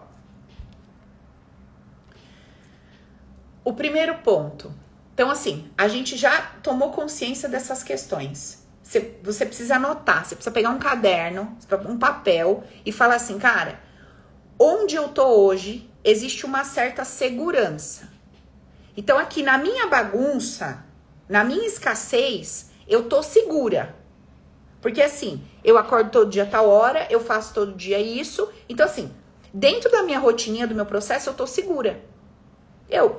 O 3.62 3.74
primeiro 3.74 4.14
ponto. 4.20 4.72
Então, 5.12 5.30
assim, 5.30 5.70
a 5.76 5.88
gente 5.88 6.16
já 6.16 6.40
tomou 6.62 6.90
consciência 6.90 7.50
dessas 7.50 7.82
questões. 7.82 8.66
Você, 8.82 9.18
você 9.22 9.44
precisa 9.44 9.76
anotar, 9.76 10.24
você 10.24 10.34
precisa 10.34 10.54
pegar 10.54 10.70
um 10.70 10.78
caderno, 10.78 11.54
um 11.86 11.98
papel 11.98 12.64
e 12.86 12.90
falar 12.90 13.16
assim, 13.16 13.38
cara, 13.38 13.78
onde 14.58 14.94
eu 14.94 15.10
tô 15.10 15.26
hoje 15.26 15.86
existe 16.02 16.46
uma 16.46 16.64
certa 16.64 17.04
segurança. 17.04 18.08
Então, 18.96 19.18
aqui 19.18 19.42
na 19.42 19.58
minha 19.58 19.86
bagunça, 19.86 20.82
na 21.28 21.44
minha 21.44 21.66
escassez, 21.66 22.70
eu 22.88 23.06
tô 23.06 23.22
segura. 23.22 24.00
Porque 24.82 25.00
assim, 25.00 25.40
eu 25.64 25.78
acordo 25.78 26.10
todo 26.10 26.30
dia 26.30 26.44
tal 26.44 26.68
hora, 26.68 27.06
eu 27.08 27.20
faço 27.20 27.54
todo 27.54 27.72
dia 27.72 28.00
isso. 28.00 28.52
Então, 28.68 28.84
assim, 28.84 29.10
dentro 29.54 29.90
da 29.90 30.02
minha 30.02 30.18
rotininha, 30.18 30.66
do 30.66 30.74
meu 30.74 30.84
processo, 30.84 31.30
eu 31.30 31.34
tô 31.34 31.46
segura. 31.46 32.02
Eu 32.90 33.18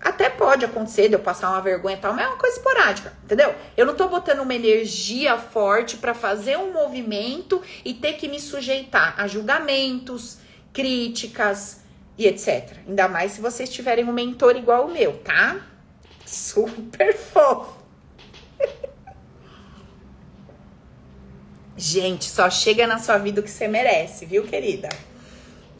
até 0.00 0.28
pode 0.28 0.64
acontecer 0.64 1.08
de 1.08 1.14
eu 1.14 1.20
passar 1.20 1.50
uma 1.50 1.60
vergonha 1.62 1.96
e 1.96 2.00
tal, 2.00 2.12
mas 2.12 2.26
é 2.26 2.28
uma 2.28 2.36
coisa 2.36 2.56
esporádica, 2.56 3.12
entendeu? 3.24 3.54
Eu 3.76 3.86
não 3.86 3.94
tô 3.94 4.08
botando 4.08 4.40
uma 4.40 4.54
energia 4.54 5.38
forte 5.38 5.96
para 5.96 6.12
fazer 6.12 6.58
um 6.58 6.72
movimento 6.72 7.62
e 7.84 7.94
ter 7.94 8.14
que 8.14 8.28
me 8.28 8.40
sujeitar 8.40 9.14
a 9.16 9.26
julgamentos, 9.28 10.38
críticas 10.72 11.80
e 12.18 12.26
etc. 12.26 12.76
Ainda 12.86 13.08
mais 13.08 13.32
se 13.32 13.40
vocês 13.40 13.70
tiverem 13.70 14.04
um 14.04 14.12
mentor 14.12 14.56
igual 14.56 14.86
o 14.86 14.92
meu, 14.92 15.16
tá? 15.18 15.60
Super 16.26 17.16
fofo. 17.16 17.83
Gente, 21.76 22.26
só 22.30 22.48
chega 22.48 22.86
na 22.86 22.98
sua 22.98 23.18
vida 23.18 23.40
o 23.40 23.44
que 23.44 23.50
você 23.50 23.66
merece, 23.66 24.24
viu, 24.24 24.44
querida? 24.44 24.88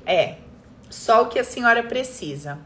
É, 0.05 0.37
só 0.91 1.23
o 1.23 1.27
que 1.27 1.39
a 1.39 1.45
senhora 1.45 1.83
precisa. 1.83 2.59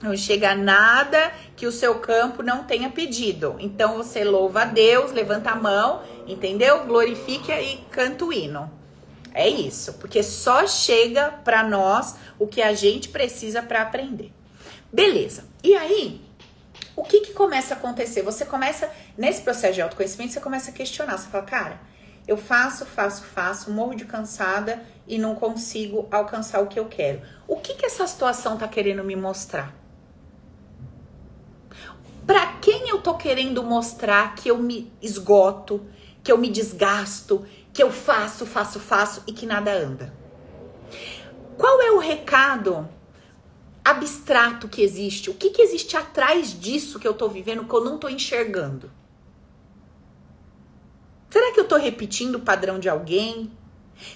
Não 0.00 0.16
chega 0.16 0.54
nada 0.54 1.32
que 1.56 1.66
o 1.66 1.72
seu 1.72 1.98
campo 1.98 2.42
não 2.42 2.64
tenha 2.64 2.90
pedido. 2.90 3.56
Então 3.58 3.96
você 3.96 4.24
louva 4.24 4.62
a 4.62 4.64
Deus, 4.64 5.12
levanta 5.12 5.50
a 5.50 5.56
mão, 5.56 6.02
entendeu? 6.26 6.84
Glorifica 6.84 7.60
e 7.60 7.78
canta 7.90 8.24
o 8.24 8.32
hino. 8.32 8.70
É 9.32 9.48
isso, 9.48 9.94
porque 9.94 10.22
só 10.22 10.66
chega 10.66 11.30
para 11.44 11.62
nós 11.62 12.16
o 12.38 12.46
que 12.46 12.62
a 12.62 12.72
gente 12.74 13.08
precisa 13.08 13.62
para 13.62 13.82
aprender. 13.82 14.32
Beleza. 14.92 15.44
E 15.62 15.74
aí, 15.74 16.20
o 16.94 17.02
que 17.02 17.20
que 17.20 17.32
começa 17.32 17.74
a 17.74 17.76
acontecer? 17.76 18.22
Você 18.22 18.44
começa 18.44 18.88
nesse 19.18 19.42
processo 19.42 19.74
de 19.74 19.82
autoconhecimento, 19.82 20.32
você 20.32 20.40
começa 20.40 20.70
a 20.70 20.74
questionar, 20.74 21.18
você 21.18 21.28
fala: 21.28 21.44
"Cara, 21.44 21.80
eu 22.26 22.36
faço, 22.36 22.84
faço, 22.86 23.24
faço, 23.24 23.70
morro 23.70 23.94
de 23.94 24.04
cansada 24.04 24.82
e 25.06 25.18
não 25.18 25.34
consigo 25.34 26.08
alcançar 26.10 26.60
o 26.60 26.66
que 26.66 26.78
eu 26.78 26.86
quero. 26.86 27.22
O 27.46 27.56
que 27.56 27.74
que 27.74 27.86
essa 27.86 28.06
situação 28.06 28.56
tá 28.56 28.66
querendo 28.66 29.04
me 29.04 29.16
mostrar?" 29.16 29.74
Para 32.26 32.54
quem 32.54 32.88
eu 32.88 33.02
tô 33.02 33.14
querendo 33.14 33.62
mostrar 33.62 34.34
que 34.34 34.50
eu 34.50 34.56
me 34.56 34.90
esgoto, 35.02 35.84
que 36.22 36.32
eu 36.32 36.38
me 36.38 36.48
desgasto, 36.48 37.44
que 37.72 37.82
eu 37.82 37.90
faço, 37.90 38.46
faço, 38.46 38.80
faço 38.80 39.22
e 39.26 39.32
que 39.32 39.44
nada 39.44 39.72
anda. 39.72 40.14
Qual 41.58 41.82
é 41.82 41.90
o 41.90 41.98
recado 41.98 42.88
abstrato 43.84 44.68
que 44.68 44.80
existe? 44.80 45.28
O 45.28 45.34
que, 45.34 45.50
que 45.50 45.60
existe 45.60 45.96
atrás 45.96 46.58
disso 46.58 46.98
que 46.98 47.06
eu 47.06 47.12
tô 47.12 47.28
vivendo 47.28 47.64
que 47.64 47.74
eu 47.74 47.84
não 47.84 47.98
tô 47.98 48.08
enxergando? 48.08 48.90
Será 51.34 51.50
que 51.50 51.58
eu 51.58 51.66
tô 51.66 51.76
repetindo 51.76 52.36
o 52.36 52.40
padrão 52.42 52.78
de 52.78 52.88
alguém? 52.88 53.50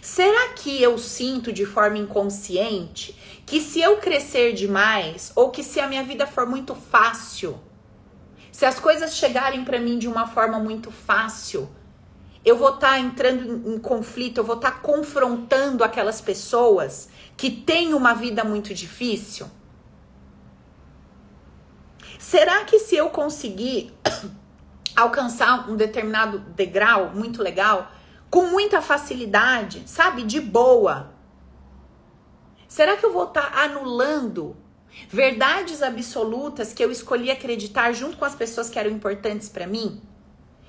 Será 0.01 0.51
que 0.51 0.81
eu 0.81 0.97
sinto 0.97 1.53
de 1.53 1.67
forma 1.67 1.99
inconsciente 1.99 3.13
que 3.45 3.61
se 3.61 3.81
eu 3.81 3.97
crescer 3.97 4.53
demais 4.53 5.33
ou 5.35 5.51
que 5.51 5.65
se 5.65 5.81
a 5.81 5.89
minha 5.89 6.05
vida 6.05 6.29
for 6.29 6.47
muito 6.47 6.77
fácil, 6.77 7.59
se 8.53 8.65
as 8.65 8.79
coisas 8.79 9.17
chegarem 9.17 9.65
para 9.65 9.81
mim 9.81 9.99
de 9.99 10.07
uma 10.07 10.29
forma 10.29 10.61
muito 10.61 10.93
fácil, 10.93 11.69
eu 12.45 12.57
vou 12.57 12.75
estar 12.75 12.91
tá 12.91 13.01
entrando 13.01 13.69
em, 13.69 13.75
em, 13.75 13.79
conflito, 13.81 14.39
eu 14.39 14.45
vou 14.45 14.55
estar 14.55 14.71
tá 14.71 14.79
confrontando 14.79 15.83
aquelas 15.83 16.21
pessoas 16.21 17.09
que 17.37 17.51
têm 17.51 17.95
uma 17.95 18.15
vida 18.15 18.45
muito 18.45 18.73
difícil? 18.73 19.51
Será 22.17 22.65
que 22.65 22.79
se 22.79 22.95
eu 22.95 23.11
conseguir 23.11 23.93
alcançar 24.99 25.71
um 25.71 25.77
determinado 25.77 26.39
degrau 26.39 27.11
muito 27.15 27.43
legal, 27.43 27.93
com 28.29 28.47
muita 28.47 28.83
facilidade, 28.83 29.83
sabe, 29.87 30.23
de 30.23 30.41
boa, 30.41 31.15
será 32.67 32.97
que 32.97 33.07
eu 33.07 33.13
vou 33.13 33.25
estar 33.25 33.51
tá 33.51 33.63
anulando 33.63 34.57
verdades 35.09 35.83
absolutas 35.83 36.73
que 36.73 36.85
eu 36.85 36.91
escolhi 36.91 37.31
acreditar 37.31 37.93
junto 37.93 38.17
com 38.17 38.25
as 38.25 38.35
pessoas 38.35 38.69
que 38.69 38.79
eram 38.79 38.91
importantes 38.91 39.49
para 39.49 39.67
mim? 39.67 40.03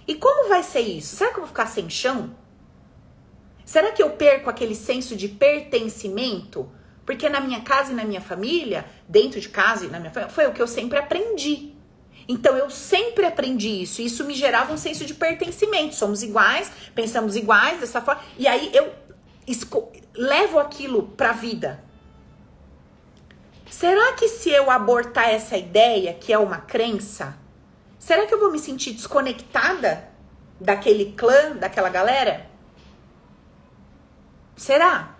E 0.07 0.15
como 0.15 0.47
vai 0.47 0.63
ser 0.63 0.81
isso? 0.81 1.15
Será 1.15 1.31
que 1.31 1.37
eu 1.37 1.41
vou 1.41 1.47
ficar 1.47 1.65
sem 1.65 1.89
chão? 1.89 2.35
Será 3.65 3.91
que 3.91 4.01
eu 4.01 4.11
perco 4.11 4.49
aquele 4.49 4.75
senso 4.75 5.15
de 5.15 5.27
pertencimento? 5.27 6.71
Porque 7.05 7.27
na 7.29 7.39
minha 7.39 7.61
casa 7.61 7.91
e 7.91 7.95
na 7.95 8.03
minha 8.03 8.21
família, 8.21 8.85
dentro 9.07 9.39
de 9.39 9.49
casa 9.49 9.85
e 9.85 9.89
na 9.89 9.99
minha 9.99 10.11
família, 10.11 10.33
foi 10.33 10.47
o 10.47 10.53
que 10.53 10.61
eu 10.61 10.67
sempre 10.67 10.97
aprendi. 10.97 11.78
Então 12.29 12.55
eu 12.55 12.69
sempre 12.69 13.25
aprendi 13.25 13.81
isso. 13.81 14.01
Isso 14.01 14.23
me 14.23 14.33
gerava 14.33 14.71
um 14.71 14.77
senso 14.77 15.05
de 15.05 15.13
pertencimento. 15.13 15.95
Somos 15.95 16.23
iguais, 16.23 16.71
pensamos 16.95 17.35
iguais 17.35 17.81
dessa 17.81 18.01
forma. 18.01 18.21
E 18.37 18.47
aí 18.47 18.71
eu 18.73 18.93
levo 20.15 20.59
aquilo 20.59 21.09
para 21.17 21.31
a 21.31 21.33
vida. 21.33 21.83
Será 23.69 24.13
que 24.13 24.29
se 24.29 24.49
eu 24.49 24.71
abortar 24.71 25.29
essa 25.29 25.57
ideia, 25.57 26.13
que 26.13 26.31
é 26.31 26.37
uma 26.37 26.59
crença, 26.59 27.37
Será 27.99 28.25
que 28.25 28.33
eu 28.33 28.39
vou 28.39 28.49
me 28.49 28.57
sentir 28.57 28.93
desconectada 28.93 30.09
daquele 30.59 31.11
clã, 31.11 31.51
daquela 31.57 31.89
galera? 31.89 32.49
Será? 34.55 35.15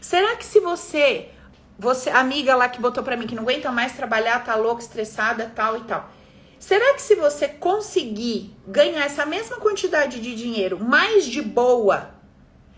Será 0.00 0.36
que 0.36 0.46
se 0.46 0.60
você, 0.60 1.33
você 1.78 2.10
amiga 2.10 2.54
lá 2.54 2.68
que 2.68 2.80
botou 2.80 3.02
para 3.02 3.16
mim 3.16 3.26
que 3.26 3.34
não 3.34 3.42
aguenta 3.42 3.70
mais 3.70 3.92
trabalhar, 3.92 4.44
tá 4.44 4.54
louca, 4.54 4.82
estressada, 4.82 5.52
tal 5.54 5.78
e 5.78 5.80
tal. 5.82 6.10
Será 6.58 6.94
que 6.94 7.02
se 7.02 7.14
você 7.14 7.46
conseguir 7.48 8.56
ganhar 8.66 9.04
essa 9.04 9.26
mesma 9.26 9.56
quantidade 9.58 10.20
de 10.20 10.34
dinheiro 10.34 10.82
mais 10.82 11.26
de 11.26 11.42
boa, 11.42 12.14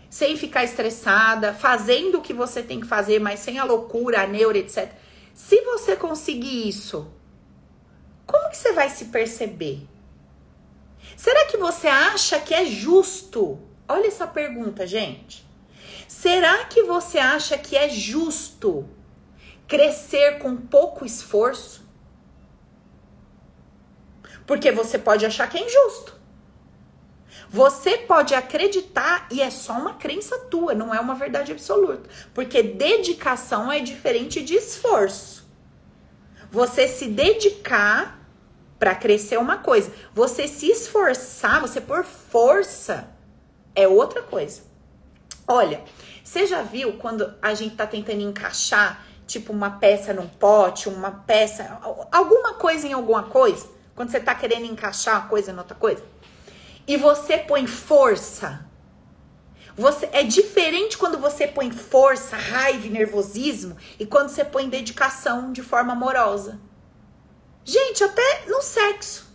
sem 0.09 0.35
ficar 0.35 0.63
estressada, 0.63 1.53
fazendo 1.53 2.17
o 2.17 2.21
que 2.21 2.33
você 2.33 2.61
tem 2.61 2.81
que 2.81 2.87
fazer, 2.87 3.19
mas 3.19 3.39
sem 3.39 3.59
a 3.59 3.63
loucura, 3.63 4.21
a 4.21 4.27
neura, 4.27 4.57
etc. 4.57 4.91
Se 5.33 5.61
você 5.61 5.95
conseguir 5.95 6.67
isso, 6.67 7.09
como 8.25 8.49
que 8.49 8.57
você 8.57 8.73
vai 8.73 8.89
se 8.89 9.05
perceber? 9.05 9.87
Será 11.15 11.45
que 11.45 11.57
você 11.57 11.87
acha 11.87 12.39
que 12.39 12.53
é 12.53 12.65
justo? 12.65 13.57
Olha 13.87 14.07
essa 14.07 14.27
pergunta, 14.27 14.85
gente. 14.85 15.46
Será 16.07 16.65
que 16.65 16.83
você 16.83 17.19
acha 17.19 17.57
que 17.57 17.75
é 17.75 17.89
justo 17.89 18.87
crescer 19.67 20.39
com 20.39 20.55
pouco 20.55 21.05
esforço? 21.05 21.85
Porque 24.45 24.71
você 24.71 24.97
pode 24.97 25.25
achar 25.25 25.49
que 25.49 25.57
é 25.57 25.65
injusto. 25.65 26.15
Você 27.49 27.97
pode 27.97 28.33
acreditar 28.33 29.27
e 29.31 29.41
é 29.41 29.49
só 29.49 29.73
uma 29.73 29.93
crença 29.93 30.37
tua, 30.39 30.73
não 30.73 30.93
é 30.93 30.99
uma 30.99 31.15
verdade 31.15 31.51
absoluta. 31.51 32.09
Porque 32.33 32.63
dedicação 32.63 33.71
é 33.71 33.79
diferente 33.79 34.41
de 34.41 34.55
esforço. 34.55 35.45
Você 36.49 36.87
se 36.87 37.07
dedicar 37.07 38.17
para 38.79 38.95
crescer 38.95 39.37
uma 39.37 39.57
coisa, 39.57 39.91
você 40.13 40.47
se 40.47 40.69
esforçar, 40.69 41.59
você 41.59 41.81
por 41.81 42.03
força 42.03 43.09
é 43.75 43.87
outra 43.87 44.21
coisa. 44.21 44.61
Olha, 45.47 45.81
você 46.23 46.45
já 46.45 46.61
viu 46.61 46.93
quando 46.93 47.33
a 47.41 47.53
gente 47.53 47.75
tá 47.75 47.87
tentando 47.87 48.21
encaixar 48.21 49.05
tipo 49.25 49.53
uma 49.53 49.71
peça 49.71 50.13
num 50.13 50.27
pote, 50.27 50.89
uma 50.89 51.11
peça, 51.11 51.79
alguma 52.11 52.53
coisa 52.55 52.87
em 52.87 52.93
alguma 52.93 53.23
coisa? 53.23 53.67
Quando 53.95 54.09
você 54.09 54.19
tá 54.19 54.35
querendo 54.35 54.65
encaixar 54.65 55.21
uma 55.21 55.29
coisa 55.29 55.51
em 55.51 55.57
outra 55.57 55.75
coisa? 55.75 56.03
e 56.87 56.95
você 56.95 57.37
põe 57.37 57.67
força. 57.67 58.65
Você 59.75 60.09
é 60.11 60.23
diferente 60.23 60.97
quando 60.97 61.19
você 61.19 61.45
põe 61.45 61.69
força, 61.71 62.35
raiva 62.35 62.87
nervosismo 62.87 63.77
e 63.99 64.05
quando 64.05 64.29
você 64.29 64.43
põe 64.43 64.69
dedicação 64.69 65.51
de 65.51 65.61
forma 65.61 65.93
amorosa. 65.93 66.59
Gente, 67.63 68.03
até 68.03 68.45
no 68.47 68.61
sexo. 68.61 69.27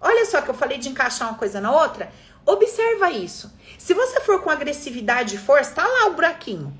Olha 0.00 0.26
só 0.26 0.42
que 0.42 0.50
eu 0.50 0.54
falei 0.54 0.76
de 0.76 0.90
encaixar 0.90 1.28
uma 1.28 1.38
coisa 1.38 1.60
na 1.60 1.72
outra. 1.72 2.12
Observa 2.44 3.10
isso. 3.12 3.50
Se 3.84 3.92
você 3.92 4.18
for 4.20 4.40
com 4.40 4.48
agressividade 4.48 5.34
e 5.34 5.38
força, 5.38 5.74
tá 5.74 5.86
lá 5.86 6.06
o 6.06 6.14
buraquinho. 6.14 6.74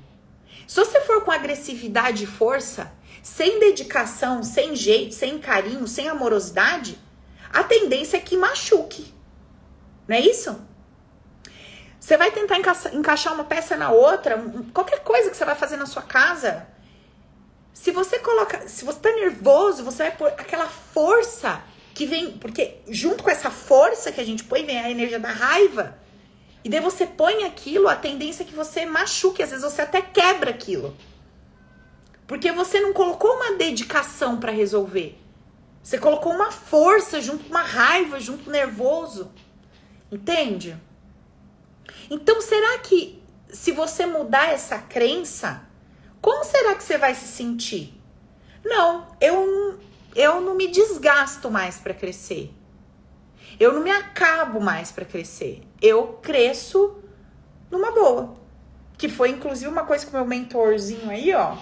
Se 0.67 0.75
você 0.77 1.01
for 1.01 1.23
com 1.23 1.29
agressividade 1.29 2.23
e 2.23 2.25
força, 2.25 2.91
sem 3.21 3.59
dedicação, 3.59 4.41
sem 4.41 4.75
jeito, 4.75 5.13
sem 5.13 5.37
carinho, 5.37 5.87
sem 5.87 6.09
amorosidade, 6.09 6.97
a 7.53 7.63
tendência 7.63 8.17
é 8.17 8.19
que 8.19 8.35
machuque. 8.35 9.13
Não 10.07 10.15
é 10.15 10.19
isso? 10.19 10.59
Você 11.99 12.17
vai 12.17 12.31
tentar 12.31 12.57
encaixar 12.91 13.35
uma 13.35 13.43
peça 13.43 13.77
na 13.77 13.91
outra, 13.91 14.43
qualquer 14.73 15.03
coisa 15.03 15.29
que 15.29 15.37
você 15.37 15.45
vai 15.45 15.53
fazer 15.53 15.77
na 15.77 15.85
sua 15.85 16.01
casa. 16.01 16.65
Se 17.71 17.91
você 17.91 18.17
coloca, 18.17 18.67
se 18.67 18.83
você 18.83 18.99
tá 18.99 19.11
nervoso, 19.11 19.83
você 19.83 20.05
vai 20.05 20.17
pôr 20.17 20.29
aquela 20.29 20.65
força 20.65 21.61
que 21.93 22.07
vem, 22.07 22.31
porque 22.39 22.79
junto 22.87 23.23
com 23.23 23.29
essa 23.29 23.51
força 23.51 24.11
que 24.11 24.19
a 24.19 24.25
gente 24.25 24.43
põe, 24.43 24.65
vem 24.65 24.79
a 24.79 24.89
energia 24.89 25.19
da 25.19 25.29
raiva. 25.29 26.03
E 26.65 26.69
daí 26.69 26.79
você 26.79 27.05
põe 27.05 27.43
aquilo, 27.43 27.87
a 27.87 27.95
tendência 27.95 28.41
é 28.41 28.45
que 28.45 28.55
você 28.55 28.87
machuque, 28.87 29.43
às 29.43 29.51
vezes 29.51 29.63
você 29.63 29.83
até 29.83 30.01
quebra 30.01 30.49
aquilo. 30.49 30.97
Porque 32.25 32.51
você 32.51 32.81
não 32.81 32.91
colocou 32.91 33.35
uma 33.35 33.51
dedicação 33.51 34.39
para 34.39 34.51
resolver. 34.51 35.15
Você 35.83 35.99
colocou 35.99 36.33
uma 36.33 36.51
força 36.51 37.21
junto 37.21 37.43
com 37.43 37.51
uma 37.51 37.61
raiva, 37.61 38.19
junto 38.19 38.49
nervoso. 38.49 39.31
Entende? 40.11 40.75
Então, 42.09 42.41
será 42.41 42.79
que 42.79 43.21
se 43.47 43.71
você 43.71 44.07
mudar 44.07 44.49
essa 44.49 44.79
crença, 44.79 45.67
como 46.19 46.43
será 46.43 46.73
que 46.73 46.83
você 46.83 46.97
vai 46.97 47.13
se 47.13 47.27
sentir? 47.27 47.93
Não, 48.63 49.15
eu, 49.21 49.79
eu 50.15 50.41
não 50.41 50.55
me 50.55 50.65
desgasto 50.67 51.51
mais 51.51 51.77
para 51.77 51.93
crescer. 51.93 52.51
Eu 53.59 53.73
não 53.73 53.81
me 53.81 53.91
acabo 53.91 54.59
mais 54.59 54.91
para 54.91 55.05
crescer. 55.05 55.61
Eu 55.81 56.19
cresço 56.21 56.95
numa 57.71 57.91
boa. 57.91 58.35
Que 58.97 59.09
foi 59.09 59.29
inclusive 59.29 59.69
uma 59.69 59.83
coisa 59.83 60.05
que 60.05 60.11
o 60.11 60.15
meu 60.15 60.25
mentorzinho 60.25 61.09
aí, 61.09 61.33
ó, 61.33 61.55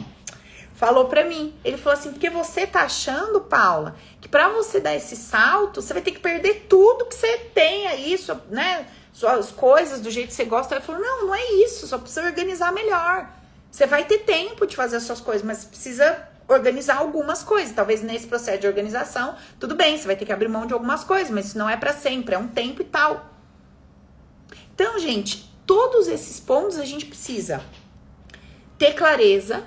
falou 0.75 1.05
para 1.05 1.23
mim. 1.23 1.55
Ele 1.63 1.77
falou 1.77 1.97
assim: 1.97 2.11
"Porque 2.11 2.29
você 2.29 2.67
tá 2.67 2.81
achando, 2.81 3.41
Paula, 3.41 3.95
que 4.21 4.27
para 4.29 4.49
você 4.49 4.79
dar 4.79 4.95
esse 4.95 5.15
salto, 5.15 5.81
você 5.81 5.93
vai 5.93 6.01
ter 6.01 6.11
que 6.11 6.19
perder 6.19 6.67
tudo 6.69 7.05
que 7.05 7.15
você 7.15 7.37
tem 7.53 7.87
aí, 7.87 8.17
sua, 8.17 8.39
né, 8.49 8.87
suas 9.11 9.51
coisas 9.51 9.99
do 9.99 10.11
jeito 10.11 10.27
que 10.27 10.35
você 10.35 10.45
gosta". 10.45 10.75
Ele 10.75 10.83
falou: 10.83 11.01
"Não, 11.01 11.27
não 11.27 11.35
é 11.35 11.53
isso, 11.65 11.87
só 11.87 11.97
precisa 11.97 12.25
organizar 12.25 12.71
melhor. 12.71 13.27
Você 13.71 13.87
vai 13.87 14.05
ter 14.05 14.19
tempo 14.19 14.67
de 14.67 14.75
fazer 14.75 14.97
as 14.97 15.03
suas 15.03 15.19
coisas, 15.19 15.41
mas 15.43 15.65
precisa 15.65 16.29
organizar 16.47 16.97
algumas 16.97 17.43
coisas. 17.43 17.73
Talvez 17.73 18.01
nesse 18.01 18.27
processo 18.27 18.59
de 18.59 18.67
organização, 18.67 19.35
tudo 19.59 19.75
bem, 19.75 19.97
você 19.97 20.05
vai 20.05 20.15
ter 20.15 20.25
que 20.25 20.33
abrir 20.33 20.47
mão 20.47 20.65
de 20.65 20.73
algumas 20.73 21.03
coisas, 21.03 21.29
mas 21.29 21.47
isso 21.47 21.57
não 21.57 21.69
é 21.69 21.77
para 21.77 21.93
sempre, 21.93 22.35
é 22.35 22.37
um 22.37 22.47
tempo 22.47 22.81
e 22.81 22.85
tal. 22.85 23.33
Então, 24.73 24.99
gente, 24.99 25.51
todos 25.65 26.07
esses 26.07 26.39
pontos 26.39 26.77
a 26.77 26.85
gente 26.85 27.05
precisa 27.05 27.63
ter 28.77 28.93
clareza 28.93 29.63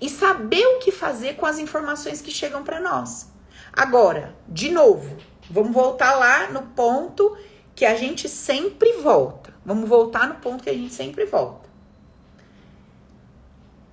e 0.00 0.08
saber 0.08 0.64
o 0.64 0.78
que 0.78 0.92
fazer 0.92 1.34
com 1.34 1.44
as 1.44 1.58
informações 1.58 2.20
que 2.20 2.30
chegam 2.30 2.62
para 2.62 2.80
nós. 2.80 3.30
Agora, 3.72 4.34
de 4.48 4.70
novo, 4.70 5.16
vamos 5.50 5.72
voltar 5.72 6.14
lá 6.14 6.50
no 6.50 6.62
ponto 6.62 7.36
que 7.74 7.84
a 7.84 7.94
gente 7.94 8.28
sempre 8.28 8.92
volta. 8.94 9.52
Vamos 9.64 9.88
voltar 9.88 10.28
no 10.28 10.36
ponto 10.36 10.62
que 10.62 10.70
a 10.70 10.74
gente 10.74 10.94
sempre 10.94 11.24
volta 11.26 11.67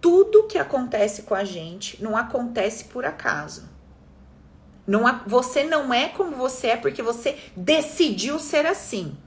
tudo 0.05 0.43
que 0.43 0.59
acontece 0.59 1.23
com 1.23 1.33
a 1.33 1.43
gente 1.43 1.99
não 1.99 2.15
acontece 2.15 2.83
por 2.83 3.05
acaso. 3.05 3.67
Não, 4.85 5.01
você 5.25 5.63
não 5.63 5.91
é 5.91 6.09
como 6.09 6.35
você 6.35 6.67
é 6.67 6.77
porque 6.77 7.01
você 7.01 7.35
decidiu 7.55 8.37
ser 8.37 8.67
assim. 8.67 9.17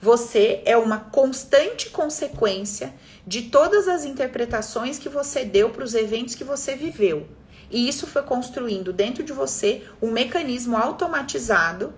Você 0.00 0.62
é 0.64 0.74
uma 0.74 0.96
constante 0.96 1.90
consequência 1.90 2.94
de 3.26 3.42
todas 3.42 3.88
as 3.88 4.06
interpretações 4.06 4.98
que 4.98 5.10
você 5.10 5.44
deu 5.44 5.68
para 5.68 5.84
os 5.84 5.92
eventos 5.92 6.34
que 6.34 6.44
você 6.44 6.74
viveu. 6.74 7.28
E 7.70 7.90
isso 7.90 8.06
foi 8.06 8.22
construindo 8.22 8.90
dentro 8.90 9.22
de 9.22 9.34
você 9.34 9.86
um 10.00 10.10
mecanismo 10.10 10.78
automatizado 10.78 11.92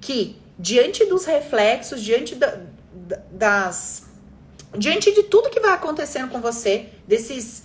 que, 0.00 0.40
diante 0.56 1.04
dos 1.06 1.24
reflexos, 1.24 2.00
diante 2.00 2.36
da, 2.36 2.56
das 3.32 4.07
diante 4.76 5.12
de 5.12 5.24
tudo 5.24 5.50
que 5.50 5.60
vai 5.60 5.72
acontecendo 5.72 6.30
com 6.30 6.40
você, 6.40 6.86
desses. 7.06 7.64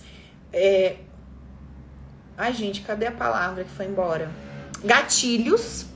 É... 0.52 0.96
Ai, 2.36 2.52
gente, 2.52 2.80
cadê 2.80 3.06
a 3.06 3.12
palavra 3.12 3.64
que 3.64 3.70
foi 3.70 3.86
embora? 3.86 4.30
Gatilhos. 4.84 5.86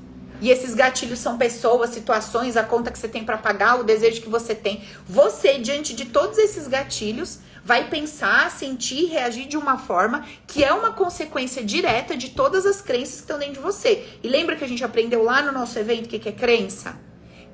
E 0.40 0.50
esses 0.50 0.72
gatilhos 0.72 1.18
são 1.18 1.36
pessoas, 1.36 1.90
situações, 1.90 2.56
a 2.56 2.62
conta 2.62 2.92
que 2.92 2.98
você 2.98 3.08
tem 3.08 3.24
para 3.24 3.36
pagar, 3.36 3.80
o 3.80 3.82
desejo 3.82 4.22
que 4.22 4.28
você 4.28 4.54
tem. 4.54 4.84
Você, 5.04 5.58
diante 5.58 5.92
de 5.94 6.04
todos 6.04 6.38
esses 6.38 6.68
gatilhos, 6.68 7.40
vai 7.64 7.90
pensar, 7.90 8.48
sentir, 8.50 9.06
reagir 9.06 9.48
de 9.48 9.56
uma 9.56 9.78
forma 9.78 10.24
que 10.46 10.62
é 10.62 10.72
uma 10.72 10.92
consequência 10.92 11.64
direta 11.64 12.16
de 12.16 12.30
todas 12.30 12.64
as 12.64 12.80
crenças 12.80 13.16
que 13.16 13.20
estão 13.22 13.38
dentro 13.38 13.54
de 13.54 13.60
você. 13.60 14.06
E 14.22 14.28
lembra 14.28 14.54
que 14.54 14.62
a 14.62 14.68
gente 14.68 14.84
aprendeu 14.84 15.24
lá 15.24 15.42
no 15.42 15.50
nosso 15.50 15.76
evento 15.76 16.06
o 16.06 16.08
que, 16.08 16.20
que 16.20 16.28
é 16.28 16.32
crença? 16.32 16.96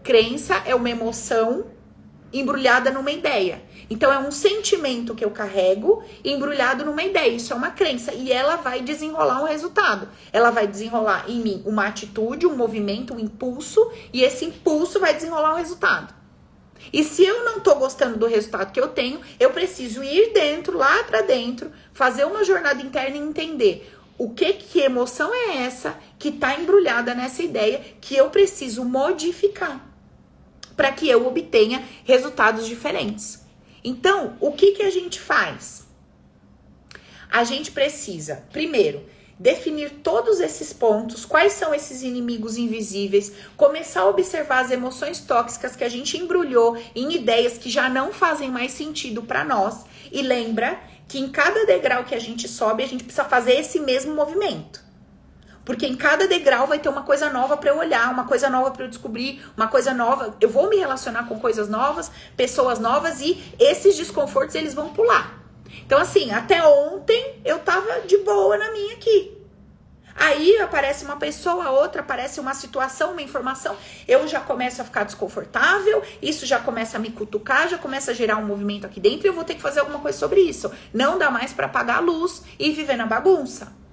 Crença 0.03 0.63
é 0.67 0.75
uma 0.75 0.91
emoção 0.91 1.65
embrulhada 2.35 2.91
numa 2.91 3.13
ideia. 3.13 3.63
Então 3.89 4.13
é 4.13 4.19
um 4.19 4.31
sentimento 4.31 5.15
que 5.15 5.25
eu 5.25 5.31
carrego 5.31 6.03
embrulhado 6.25 6.85
numa 6.85 7.03
ideia. 7.03 7.31
Isso 7.31 7.53
é 7.53 7.57
uma 7.57 7.71
crença 7.71 8.13
e 8.13 8.33
ela 8.33 8.57
vai 8.57 8.83
desenrolar 8.83 9.43
um 9.43 9.47
resultado. 9.47 10.09
Ela 10.33 10.51
vai 10.51 10.67
desenrolar 10.67 11.27
em 11.29 11.39
mim 11.41 11.63
uma 11.65 11.87
atitude, 11.87 12.47
um 12.47 12.57
movimento, 12.57 13.15
um 13.15 13.21
impulso 13.21 13.91
e 14.13 14.23
esse 14.23 14.45
impulso 14.45 14.99
vai 14.99 15.15
desenrolar 15.15 15.55
um 15.55 15.59
resultado. 15.59 16.13
E 16.93 17.03
se 17.05 17.25
eu 17.25 17.45
não 17.45 17.61
tô 17.61 17.75
gostando 17.77 18.19
do 18.19 18.27
resultado 18.27 18.73
que 18.73 18.81
eu 18.81 18.89
tenho, 18.89 19.21
eu 19.39 19.51
preciso 19.51 20.03
ir 20.03 20.33
dentro, 20.33 20.77
lá 20.77 21.05
para 21.05 21.23
dentro, 21.23 21.73
fazer 21.93 22.25
uma 22.25 22.45
jornada 22.45 22.83
interna 22.83 23.17
e 23.17 23.21
entender 23.21 23.91
o 24.19 24.31
que 24.31 24.53
que 24.53 24.81
emoção 24.81 25.33
é 25.33 25.65
essa 25.65 25.97
que 26.19 26.31
tá 26.31 26.59
embrulhada 26.59 27.15
nessa 27.15 27.43
ideia 27.43 27.81
que 28.01 28.17
eu 28.17 28.29
preciso 28.29 28.85
modificar 28.85 29.94
para 30.77 30.93
que 30.93 31.09
eu 31.09 31.27
obtenha 31.27 31.85
resultados 32.05 32.67
diferentes. 32.67 33.45
Então, 33.83 34.37
o 34.41 34.53
que, 34.53 34.73
que 34.73 34.83
a 34.83 34.91
gente 34.91 35.21
faz? 35.21 35.87
A 37.31 37.45
gente 37.45 37.71
precisa, 37.71 38.45
primeiro, 38.53 39.05
definir 39.39 39.91
todos 40.03 40.41
esses 40.41 40.73
pontos, 40.73 41.25
quais 41.25 41.53
são 41.53 41.75
esses 41.75 42.03
inimigos 42.03 42.57
invisíveis, 42.57 43.33
começar 43.57 44.03
a 44.03 44.09
observar 44.09 44.65
as 44.65 44.71
emoções 44.71 45.21
tóxicas 45.21 45.75
que 45.75 45.85
a 45.85 45.89
gente 45.89 46.17
embrulhou 46.17 46.77
em 46.95 47.13
ideias 47.13 47.59
que 47.59 47.69
já 47.69 47.89
não 47.89 48.13
fazem 48.13 48.51
mais 48.51 48.73
sentido 48.73 49.23
para 49.23 49.45
nós. 49.45 49.85
E 50.13 50.23
lembra 50.23 50.79
que 51.09 51.19
em 51.19 51.29
cada 51.29 51.67
degrau 51.67 52.05
que 52.05 52.15
a 52.15 52.21
gente 52.21 52.49
sobe, 52.49 52.83
a 52.83 52.87
gente 52.87 53.05
precisa 53.05 53.25
fazer 53.25 53.55
esse 53.55 53.81
mesmo 53.81 54.15
movimento. 54.15 54.84
Porque 55.65 55.87
em 55.87 55.97
cada 55.97 56.29
degrau 56.29 56.67
vai 56.67 56.79
ter 56.79 56.89
uma 56.89 57.03
coisa 57.03 57.31
nova 57.31 57.57
para 57.57 57.71
eu 57.71 57.79
olhar, 57.79 58.13
uma 58.13 58.25
coisa 58.25 58.51
nova 58.51 58.71
para 58.71 58.85
eu 58.85 58.89
descobrir, 58.89 59.43
uma 59.57 59.67
coisa 59.67 59.95
nova. 59.95 60.37
Eu 60.41 60.49
vou 60.49 60.69
me 60.69 60.77
relacionar 60.77 61.27
com 61.27 61.41
coisas 61.41 61.69
novas, 61.69 62.11
pessoas 62.37 62.79
novas 62.79 63.21
e 63.21 63.43
esses 63.59 63.97
desconfortos 63.97 64.55
eles 64.55 64.75
vão 64.75 64.91
pular. 64.91 65.43
Então 65.87 65.99
assim, 65.99 66.31
até 66.33 66.63
ontem 66.67 67.41
eu 67.45 67.59
tava 67.61 68.03
de 68.03 68.19
boa 68.19 68.57
na 68.59 68.71
minha 68.73 68.95
aqui. 68.95 69.35
Aí 70.17 70.59
aparece 70.59 71.05
uma 71.05 71.17
pessoa, 71.17 71.71
outra, 71.71 72.01
aparece 72.01 72.39
uma 72.39 72.55
situação, 72.55 73.13
uma 73.13 73.23
informação, 73.23 73.77
eu 74.07 74.29
já 74.29 74.41
começo 74.41 74.81
a 74.81 74.85
ficar 74.85 75.03
desconfortável, 75.03 76.05
isso 76.23 76.47
já 76.47 76.61
começa 76.61 76.97
a 76.97 77.01
me 77.01 77.11
cutucar, 77.11 77.69
já 77.69 77.79
começa 77.79 78.13
a 78.13 78.15
gerar 78.15 78.37
um 78.37 78.47
movimento 78.47 78.87
aqui 78.87 79.01
dentro 79.01 79.27
e 79.27 79.29
eu 79.29 79.35
vou 79.35 79.43
ter 79.43 79.57
que 79.57 79.61
fazer 79.61 79.81
alguma 79.81 79.99
coisa 79.99 80.17
sobre 80.17 80.41
isso. 80.41 80.71
Não 80.93 81.19
dá 81.19 81.33
mais 81.33 81.53
para 81.53 81.67
apagar 81.67 81.97
a 81.97 82.01
luz 82.01 82.45
e 82.61 82.71
viver 82.71 82.97
na 82.97 83.07
bagunça. 83.07 83.84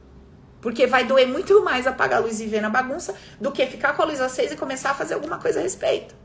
Porque 0.62 0.86
vai 0.86 1.04
doer 1.06 1.28
muito 1.28 1.64
mais 1.64 1.88
apagar 1.88 2.20
a 2.20 2.24
luz 2.24 2.40
e 2.40 2.46
ver 2.46 2.62
na 2.62 2.70
bagunça 2.70 3.16
do 3.40 3.52
que 3.52 3.66
ficar 3.66 3.94
com 3.94 4.04
a 4.04 4.06
luz 4.06 4.22
acesa 4.22 4.54
e 4.54 4.58
começar 4.58 4.92
a 4.92 4.94
fazer 4.94 5.16
alguma 5.16 5.40
coisa 5.40 5.60
a 5.60 5.64
respeito. 5.64 6.16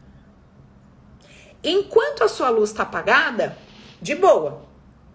Enquanto 1.64 2.22
a 2.22 2.28
sua 2.28 2.50
luz 2.50 2.70
está 2.70 2.82
apagada, 2.82 3.56
de 4.00 4.14
boa. 4.14 4.66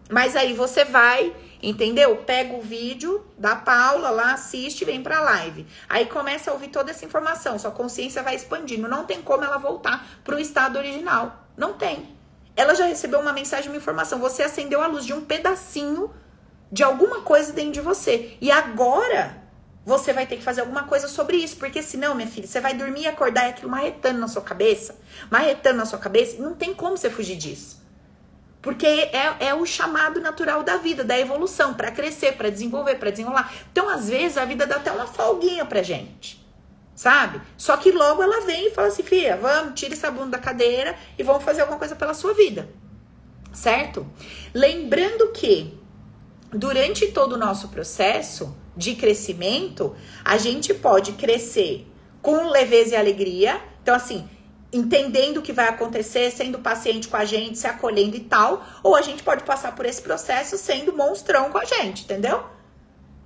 Mas 0.10 0.36
aí 0.36 0.54
você 0.54 0.84
vai, 0.84 1.34
entendeu? 1.64 2.18
Pega 2.18 2.54
o 2.54 2.62
vídeo 2.62 3.26
da 3.38 3.56
Paula 3.56 4.10
lá, 4.10 4.34
assiste 4.34 4.84
vem 4.84 5.02
pra 5.02 5.22
live. 5.22 5.66
Aí 5.88 6.08
começa 6.08 6.52
a 6.52 6.54
ouvir 6.54 6.68
toda 6.68 6.92
essa 6.92 7.06
informação. 7.06 7.58
Sua 7.58 7.72
consciência 7.72 8.22
vai 8.22 8.36
expandindo. 8.36 8.90
Não 8.90 9.06
tem 9.06 9.22
como 9.22 9.46
ela 9.46 9.58
voltar 9.58 10.06
pro 10.24 10.40
estado 10.40 10.78
original. 10.78 11.46
Não 11.56 11.74
tem. 11.74 12.18
Ela 12.56 12.76
já 12.76 12.86
recebeu 12.86 13.20
uma 13.20 13.32
mensagem, 13.32 13.70
uma 13.70 13.78
informação. 13.78 14.20
Você 14.20 14.44
acendeu 14.44 14.82
a 14.82 14.88
luz 14.88 15.06
de 15.06 15.14
um 15.14 15.22
pedacinho 15.22 16.12
de 16.72 16.84
alguma 16.84 17.22
coisa 17.22 17.52
dentro 17.52 17.74
de 17.74 17.82
você. 17.82 18.38
E 18.40 18.50
agora 18.50 19.42
você 19.86 20.14
vai 20.14 20.26
ter 20.26 20.38
que 20.38 20.44
fazer 20.44 20.62
alguma 20.62 20.84
coisa 20.84 21.08
sobre 21.08 21.38
isso, 21.38 21.58
porque 21.58 21.82
senão, 21.82 22.14
minha 22.14 22.28
filha, 22.28 22.48
você 22.48 22.62
vai 22.62 22.74
dormir 22.74 23.02
e 23.02 23.08
acordar 23.08 23.48
e 23.48 23.50
aquilo 23.50 23.70
marretando 23.70 24.20
na 24.20 24.28
sua 24.28 24.42
cabeça, 24.42 24.96
marretando 25.30 25.78
na 25.78 25.86
sua 25.86 26.00
cabeça, 26.00 26.42
não 26.42 26.54
tem 26.54 26.74
como 26.74 26.96
você 26.96 27.10
fugir 27.10 27.36
disso. 27.36 27.82
Porque 28.62 28.86
é, 28.86 29.48
é 29.48 29.54
o 29.56 29.66
chamado 29.66 30.22
natural 30.22 30.62
da 30.62 30.78
vida, 30.78 31.04
da 31.04 31.18
evolução, 31.18 31.74
para 31.74 31.90
crescer, 31.90 32.34
para 32.34 32.50
desenvolver, 32.50 32.96
para 32.96 33.10
desenrolar. 33.10 33.52
Então, 33.72 33.90
às 33.90 34.08
vezes, 34.08 34.38
a 34.38 34.46
vida 34.46 34.68
dá 34.68 34.76
até 34.76 34.92
uma 34.92 35.08
folguinha 35.08 35.66
pra 35.66 35.82
gente, 35.82 36.48
sabe? 36.94 37.42
Só 37.58 37.76
que 37.76 37.92
logo 37.92 38.22
ela 38.22 38.46
vem 38.46 38.68
e 38.68 38.72
fala 38.72 38.90
assim, 38.90 39.02
filha, 39.02 39.36
vamos, 39.36 39.80
tira 39.80 39.96
essa 39.96 40.12
bunda 40.12 40.38
da 40.38 40.38
cadeira 40.38 40.96
e 41.18 41.24
vamos 41.24 41.44
fazer 41.44 41.62
alguma 41.62 41.80
coisa 41.80 41.96
pela 41.96 42.14
sua 42.14 42.36
vida, 42.36 42.70
certo? 43.52 44.06
Lembrando 44.54 45.32
que 45.32 45.81
durante 46.54 47.08
todo 47.08 47.34
o 47.34 47.38
nosso 47.38 47.70
processo 47.70 48.56
de 48.76 48.96
crescimento, 48.96 49.96
a 50.24 50.38
gente 50.38 50.74
pode 50.74 51.14
crescer 51.14 51.88
com 52.22 52.50
leveza 52.50 52.96
e 52.96 52.98
alegria. 52.98 53.62
Então, 53.82 53.96
assim, 53.96 54.30
entendendo 54.72 55.38
o 55.38 55.42
que 55.42 55.52
vai 55.52 55.68
acontecer, 55.68 56.32
sendo 56.32 56.60
paciente 56.60 57.08
com 57.08 57.18
a 57.18 57.26
gente, 57.26 57.58
se 57.58 57.68
acolhendo 57.68 58.16
e 58.16 58.22
tal, 58.22 58.66
ou 58.84 58.96
a 58.96 59.02
gente 59.02 59.24
pode 59.24 59.44
passar 59.44 59.76
por 59.76 59.86
esse 59.86 60.02
processo 60.02 60.58
sendo 60.58 60.96
monstrão 60.96 61.52
com 61.52 61.58
a 61.58 61.66
gente, 61.66 62.04
entendeu? 62.04 62.44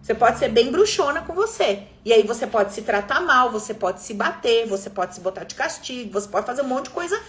Você 0.01 0.13
pode 0.13 0.37
ser 0.37 0.49
bem 0.49 0.71
bruxona 0.71 1.21
com 1.21 1.33
você. 1.33 1.83
E 2.03 2.13
aí 2.13 2.21
você 2.21 2.45
pode 2.45 2.73
se 2.73 2.83
tratar 2.83 3.21
mal, 3.21 3.51
você 3.51 3.73
pode 3.73 4.01
se 4.01 4.13
bater, 4.13 4.67
você 4.67 4.87
pode 4.87 5.15
se 5.15 5.19
botar 5.19 5.45
de 5.45 5.55
castigo, 5.55 6.13
você 6.13 6.27
pode 6.27 6.45
fazer 6.45 6.61
um 6.61 6.67
monte 6.67 6.85
de 6.85 6.89
coisa 6.91 7.19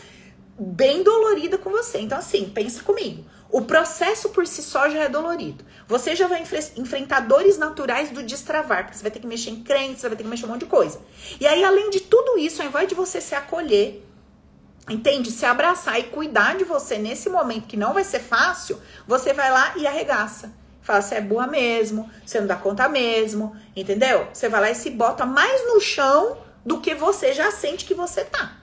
bem 0.58 1.02
dolorida 1.02 1.56
com 1.56 1.70
você. 1.70 2.00
Então, 2.00 2.18
assim, 2.18 2.50
pensa 2.50 2.82
comigo. 2.82 3.24
O 3.50 3.62
processo 3.62 4.30
por 4.30 4.46
si 4.46 4.62
só 4.62 4.88
já 4.90 5.04
é 5.04 5.08
dolorido. 5.08 5.64
Você 5.86 6.16
já 6.16 6.26
vai 6.26 6.42
enfrentar 6.76 7.20
dores 7.20 7.56
naturais 7.56 8.10
do 8.10 8.22
destravar, 8.22 8.84
porque 8.84 8.96
você 8.96 9.02
vai 9.02 9.10
ter 9.10 9.20
que 9.20 9.26
mexer 9.26 9.50
em 9.50 9.62
crenças, 9.62 10.00
você 10.00 10.08
vai 10.08 10.16
ter 10.16 10.24
que 10.24 10.28
mexer 10.28 10.46
um 10.46 10.48
monte 10.48 10.60
de 10.60 10.66
coisa. 10.66 11.00
E 11.40 11.46
aí, 11.46 11.64
além 11.64 11.90
de 11.90 12.00
tudo 12.00 12.38
isso, 12.38 12.60
ao 12.60 12.68
invés 12.68 12.88
de 12.88 12.94
você 12.94 13.20
se 13.20 13.34
acolher, 13.34 14.04
entende? 14.90 15.30
Se 15.30 15.46
abraçar 15.46 15.98
e 15.98 16.04
cuidar 16.04 16.56
de 16.56 16.64
você 16.64 16.98
nesse 16.98 17.28
momento 17.28 17.66
que 17.66 17.76
não 17.76 17.94
vai 17.94 18.04
ser 18.04 18.20
fácil, 18.20 18.80
você 19.06 19.32
vai 19.32 19.50
lá 19.50 19.74
e 19.76 19.86
arregaça. 19.86 20.52
Fala, 20.82 21.02
você 21.02 21.16
é 21.16 21.20
burra 21.20 21.46
mesmo, 21.46 22.08
você 22.24 22.40
não 22.40 22.46
dá 22.46 22.56
conta 22.56 22.88
mesmo, 22.88 23.56
entendeu? 23.74 24.28
Você 24.32 24.48
vai 24.48 24.60
lá 24.60 24.70
e 24.70 24.74
se 24.74 24.90
bota 24.90 25.26
mais 25.26 25.66
no 25.66 25.80
chão 25.80 26.38
do 26.64 26.80
que 26.80 26.94
você 26.94 27.32
já 27.32 27.50
sente 27.50 27.84
que 27.84 27.94
você 27.94 28.24
tá. 28.24 28.56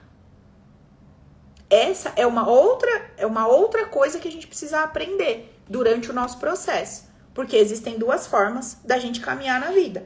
Essa 1.68 2.12
é 2.16 2.26
uma 2.26 2.48
outra, 2.48 3.10
é 3.16 3.26
uma 3.26 3.46
outra 3.46 3.86
coisa 3.86 4.18
que 4.18 4.28
a 4.28 4.32
gente 4.32 4.46
precisa 4.46 4.80
aprender 4.80 5.54
durante 5.68 6.10
o 6.10 6.14
nosso 6.14 6.38
processo. 6.38 7.08
Porque 7.32 7.56
existem 7.56 7.98
duas 7.98 8.26
formas 8.26 8.78
da 8.84 8.98
gente 8.98 9.20
caminhar 9.20 9.60
na 9.60 9.70
vida. 9.70 10.04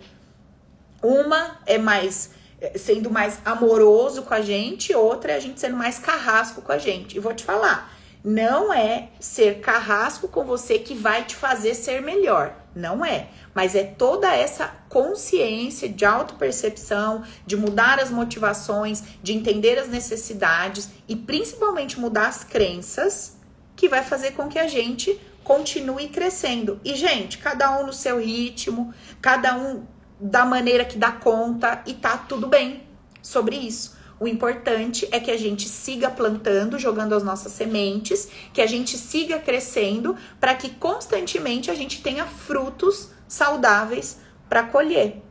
Uma 1.03 1.61
é 1.67 1.79
mais 1.79 2.31
eh, 2.61 2.77
sendo 2.77 3.11
mais 3.11 3.39
amoroso 3.45 4.23
com 4.23 4.35
a 4.35 4.41
gente, 4.41 4.95
outra 4.95 5.33
é 5.33 5.37
a 5.37 5.41
gente 5.41 5.61
sendo 5.61 5.77
mais 5.77 5.99
carrasco 5.99 6.63
com 6.63 6.73
a 6.73 6.79
gente. 6.79 7.17
E 7.17 7.21
vou 7.21 7.35
te 7.35 7.45
falar, 7.45 7.93
não 8.25 8.73
é 8.73 9.11
ser 9.21 9.61
carrasco 9.61 10.27
com 10.27 10.45
você 10.45 10.79
que 10.79 10.95
vai 10.95 11.25
te 11.25 11.37
fazer 11.37 11.75
ser 11.75 12.03
melhor. 12.03 12.55
Não 12.75 13.05
é. 13.05 13.29
Mas 13.59 13.75
é 13.75 13.83
toda 13.83 14.33
essa 14.33 14.69
consciência 14.89 15.89
de 15.89 16.05
autopercepção, 16.05 17.25
de 17.45 17.57
mudar 17.57 17.99
as 17.99 18.09
motivações, 18.09 19.03
de 19.21 19.33
entender 19.33 19.77
as 19.81 19.89
necessidades 19.89 20.89
e 21.09 21.17
principalmente 21.17 21.99
mudar 21.99 22.29
as 22.29 22.45
crenças 22.45 23.37
que 23.75 23.89
vai 23.89 24.05
fazer 24.05 24.31
com 24.35 24.47
que 24.47 24.61
a 24.61 24.69
gente 24.69 25.21
continue 25.43 26.07
crescendo. 26.07 26.81
E, 26.85 26.95
gente, 26.95 27.39
cada 27.39 27.81
um 27.81 27.87
no 27.87 27.93
seu 27.93 28.21
ritmo, 28.21 28.95
cada 29.21 29.57
um 29.57 29.85
da 30.21 30.45
maneira 30.45 30.85
que 30.85 30.97
dá 30.97 31.11
conta 31.11 31.83
e 31.85 31.95
tá 31.95 32.17
tudo 32.17 32.47
bem 32.47 32.85
sobre 33.21 33.57
isso. 33.57 33.99
O 34.21 34.29
importante 34.29 35.09
é 35.11 35.19
que 35.19 35.33
a 35.33 35.37
gente 35.37 35.69
siga 35.69 36.09
plantando, 36.09 36.79
jogando 36.79 37.13
as 37.13 37.25
nossas 37.25 37.51
sementes, 37.51 38.29
que 38.53 38.61
a 38.61 38.67
gente 38.69 38.97
siga 38.97 39.41
crescendo, 39.41 40.17
para 40.39 40.55
que 40.55 40.71
constantemente 40.71 41.73
a 41.73 41.75
gente 41.75 42.01
tenha 42.01 42.25
frutos 42.25 43.18
saudáveis 43.29 44.19
para 44.49 44.65
colher. 44.65 45.23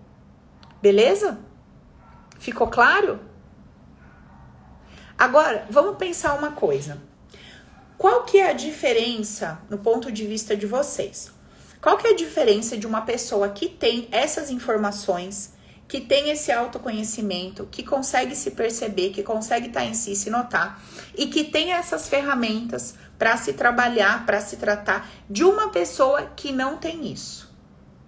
Beleza? 0.82 1.39
Ficou 2.39 2.68
claro? 2.68 3.20
Agora, 5.18 5.66
vamos 5.70 5.98
pensar 5.98 6.36
uma 6.36 6.52
coisa. 6.52 7.02
Qual 7.98 8.24
que 8.24 8.38
é 8.38 8.52
a 8.52 8.54
diferença 8.54 9.60
no 9.68 9.80
ponto 9.80 10.12
de 10.12 10.28
vista 10.28 10.56
de 10.56 10.68
vocês? 10.68 11.32
Qual 11.82 11.98
que 11.98 12.06
é 12.06 12.12
a 12.12 12.16
diferença 12.16 12.78
de 12.78 12.86
uma 12.86 13.02
pessoa 13.02 13.50
que 13.50 13.68
tem 13.68 14.08
essas 14.12 14.52
informações, 14.52 15.54
que 15.88 16.02
tem 16.02 16.30
esse 16.30 16.52
autoconhecimento, 16.52 17.68
que 17.72 17.82
consegue 17.82 18.36
se 18.36 18.52
perceber, 18.52 19.10
que 19.10 19.24
consegue 19.24 19.68
estar 19.68 19.86
em 19.86 19.95
si, 19.95 20.16
se 20.16 20.30
notar 20.30 20.80
e 21.18 21.26
que 21.26 21.45
tem 21.45 21.72
essas 21.72 22.08
ferramentas 22.08 22.93
para 23.18 23.36
se 23.38 23.54
trabalhar, 23.54 24.26
para 24.26 24.41
se 24.41 24.58
tratar 24.58 25.10
de 25.28 25.43
uma 25.43 25.70
pessoa 25.70 26.32
que 26.36 26.52
não 26.52 26.78
tem 26.78 27.12
isso? 27.12 27.47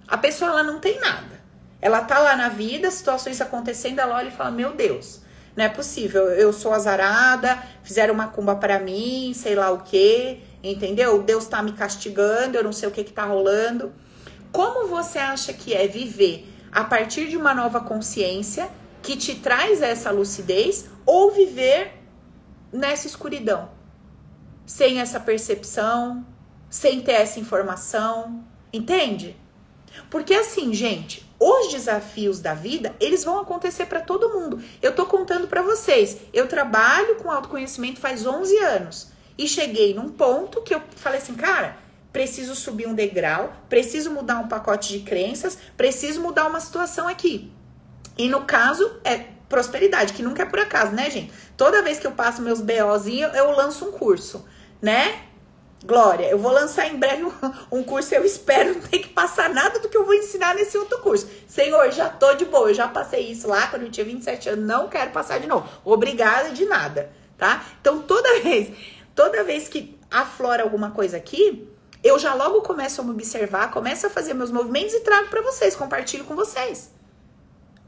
A 0.10 0.18
pessoa 0.18 0.50
ela 0.50 0.64
não 0.64 0.80
tem 0.80 1.00
nada. 1.00 1.40
Ela 1.82 2.02
tá 2.02 2.20
lá 2.20 2.36
na 2.36 2.50
vida, 2.50 2.90
situações 2.90 3.40
acontecendo, 3.40 4.00
ela 4.00 4.16
olha 4.16 4.30
e 4.30 4.32
fala: 4.32 4.52
"Meu 4.52 4.74
Deus, 4.74 5.22
não 5.56 5.64
é 5.64 5.70
possível. 5.70 6.24
Eu 6.30 6.52
sou 6.52 6.74
azarada, 6.74 7.62
fizeram 7.84 8.14
uma 8.14 8.28
cumba 8.28 8.56
para 8.56 8.80
mim, 8.80 9.32
sei 9.34 9.56
lá 9.56 9.72
o 9.72 9.84
quê, 9.84 10.40
entendeu? 10.64 11.22
Deus 11.22 11.46
tá 11.46 11.62
me 11.62 11.74
castigando, 11.74 12.58
eu 12.58 12.64
não 12.64 12.74
sei 12.74 12.90
o 12.90 12.92
que 12.92 13.04
que 13.04 13.14
tá 13.14 13.24
rolando". 13.24 13.94
Como 14.52 14.88
você 14.88 15.20
acha 15.20 15.54
que 15.54 15.74
é 15.74 15.88
viver 15.88 16.52
a 16.72 16.84
partir 16.84 17.28
de 17.28 17.38
uma 17.38 17.54
nova 17.54 17.80
consciência 17.80 18.70
que 19.02 19.16
te 19.16 19.36
traz 19.36 19.82
essa 19.82 20.12
lucidez 20.12 20.90
ou 21.06 21.32
viver 21.32 21.94
nessa 22.74 23.06
escuridão? 23.06 23.70
Sem 24.66 25.00
essa 25.00 25.20
percepção, 25.20 26.26
sem 26.70 27.02
ter 27.02 27.14
essa 27.14 27.40
informação, 27.40 28.44
entende? 28.74 29.38
Porque 30.10 30.34
assim, 30.34 30.74
gente, 30.74 31.28
os 31.40 31.72
desafios 31.72 32.40
da 32.40 32.54
vida, 32.54 32.96
eles 33.00 33.24
vão 33.24 33.40
acontecer 33.40 33.86
para 33.86 34.02
todo 34.02 34.30
mundo. 34.30 34.62
Eu 34.82 34.94
tô 34.94 35.06
contando 35.06 35.48
para 35.48 35.62
vocês. 35.62 36.18
Eu 36.34 36.48
trabalho 36.48 37.16
com 37.16 37.32
autoconhecimento 37.32 38.00
faz 38.00 38.26
11 38.26 38.58
anos 38.58 39.12
e 39.38 39.48
cheguei 39.48 39.94
num 39.94 40.10
ponto 40.10 40.62
que 40.62 40.76
eu 40.76 40.82
falei 40.98 41.20
assim, 41.20 41.34
cara, 41.34 41.78
preciso 42.12 42.56
subir 42.56 42.88
um 42.88 42.94
degrau, 42.94 43.54
preciso 43.70 44.12
mudar 44.12 44.40
um 44.40 44.48
pacote 44.48 44.90
de 44.90 45.00
crenças, 45.00 45.58
preciso 45.78 46.22
mudar 46.22 46.48
uma 46.48 46.60
situação 46.60 47.08
aqui. 47.08 47.52
E 48.18 48.28
no 48.28 48.42
caso 48.42 49.00
é 49.04 49.26
prosperidade, 49.48 50.14
que 50.14 50.22
nunca 50.22 50.44
é 50.44 50.46
por 50.46 50.60
acaso, 50.60 50.92
né, 50.92 51.10
gente? 51.10 51.32
Toda 51.56 51.82
vez 51.82 52.00
que 52.00 52.06
eu 52.06 52.12
passo 52.12 52.42
meus 52.42 52.60
BOzinhos, 52.60 53.34
eu 53.34 53.52
lanço 53.52 53.86
um 53.88 53.92
curso, 53.94 54.46
né? 54.82 55.24
Glória, 55.84 56.30
eu 56.30 56.38
vou 56.38 56.52
lançar 56.52 56.88
em 56.88 56.98
breve 56.98 57.24
um, 57.72 57.84
curso, 57.84 58.14
eu 58.14 58.26
espero 58.26 58.74
não 58.74 58.82
ter 58.82 59.00
que 59.00 59.10
passar 59.10 59.50
nada 59.50 59.80
do 59.80 59.88
que 59.88 59.96
eu 59.96 60.06
vou 60.06 60.14
ensinar 60.14 60.54
nesse 60.54 60.78
outro 60.78 61.00
curso. 61.00 61.30
Senhor, 61.48 61.90
já 61.92 62.10
tô 62.10 62.34
de 62.34 62.44
boa, 62.44 62.70
eu 62.70 62.74
já 62.74 62.88
passei 62.88 63.32
isso 63.32 63.48
lá 63.48 63.68
quando 63.68 63.84
eu 63.84 63.92
tinha 63.92 64.06
27 64.06 64.50
anos, 64.50 64.66
não 64.66 64.90
quero 64.90 65.12
passar 65.12 65.40
de 65.40 65.48
novo. 65.48 65.70
Obrigada 65.86 66.50
de 66.50 66.66
nada, 66.66 67.10
tá? 67.38 67.66
Então 67.80 68.02
toda 68.02 68.42
vez, 68.42 68.76
toda 69.16 69.44
vez 69.46 69.70
que 69.70 69.98
aflora 70.12 70.64
alguma 70.64 70.92
coisa 70.92 71.16
aqui, 71.16 71.66
eu 72.04 72.20
já 72.20 72.34
logo 72.34 72.62
começo 72.62 73.00
a 73.00 73.04
me 73.04 73.12
observar, 73.12 73.72
começo 73.72 74.06
a 74.06 74.10
fazer 74.10 74.34
meus 74.34 74.52
movimentos 74.52 74.94
e 74.94 75.00
trago 75.00 75.30
para 75.30 75.42
vocês, 75.42 75.78
compartilho 75.78 76.26
com 76.26 76.36
vocês. 76.36 76.92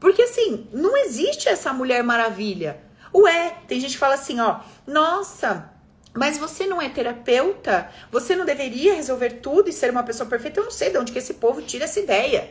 Porque 0.00 0.22
assim, 0.22 0.66
não 0.72 0.96
existe 0.96 1.46
essa 1.46 1.74
mulher 1.74 2.02
maravilha. 2.02 2.80
Ué, 3.14 3.58
tem 3.68 3.78
gente 3.78 3.92
que 3.92 3.98
fala 3.98 4.14
assim, 4.14 4.40
ó, 4.40 4.60
nossa, 4.86 5.71
mas 6.14 6.36
você 6.36 6.66
não 6.66 6.80
é 6.80 6.88
terapeuta? 6.88 7.90
Você 8.10 8.36
não 8.36 8.44
deveria 8.44 8.94
resolver 8.94 9.40
tudo 9.40 9.70
e 9.70 9.72
ser 9.72 9.90
uma 9.90 10.02
pessoa 10.02 10.28
perfeita? 10.28 10.60
Eu 10.60 10.64
não 10.64 10.70
sei 10.70 10.90
de 10.90 10.98
onde 10.98 11.12
que 11.12 11.18
esse 11.18 11.34
povo 11.34 11.62
tira 11.62 11.84
essa 11.84 12.00
ideia. 12.00 12.50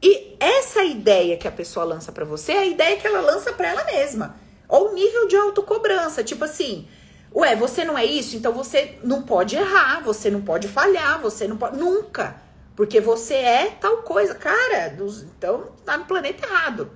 E 0.00 0.36
essa 0.38 0.84
ideia 0.84 1.36
que 1.36 1.48
a 1.48 1.52
pessoa 1.52 1.84
lança 1.84 2.12
para 2.12 2.24
você 2.24 2.52
é 2.52 2.58
a 2.58 2.66
ideia 2.66 2.96
que 2.96 3.06
ela 3.06 3.20
lança 3.20 3.52
para 3.52 3.68
ela 3.68 3.84
mesma. 3.84 4.36
Ou 4.68 4.90
o 4.90 4.94
nível 4.94 5.26
de 5.26 5.36
autocobrança, 5.36 6.22
tipo 6.22 6.44
assim, 6.44 6.86
ué, 7.34 7.56
você 7.56 7.84
não 7.84 7.98
é 7.98 8.04
isso, 8.04 8.36
então 8.36 8.52
você 8.52 8.96
não 9.02 9.22
pode 9.22 9.56
errar, 9.56 10.00
você 10.00 10.30
não 10.30 10.42
pode 10.42 10.68
falhar, 10.68 11.20
você 11.20 11.48
não 11.48 11.56
pode 11.56 11.76
nunca, 11.76 12.40
porque 12.76 13.00
você 13.00 13.34
é 13.34 13.76
tal 13.80 13.98
coisa, 14.02 14.36
cara. 14.36 14.94
Então 15.36 15.72
tá 15.84 15.98
no 15.98 16.04
planeta 16.04 16.46
errado, 16.46 16.92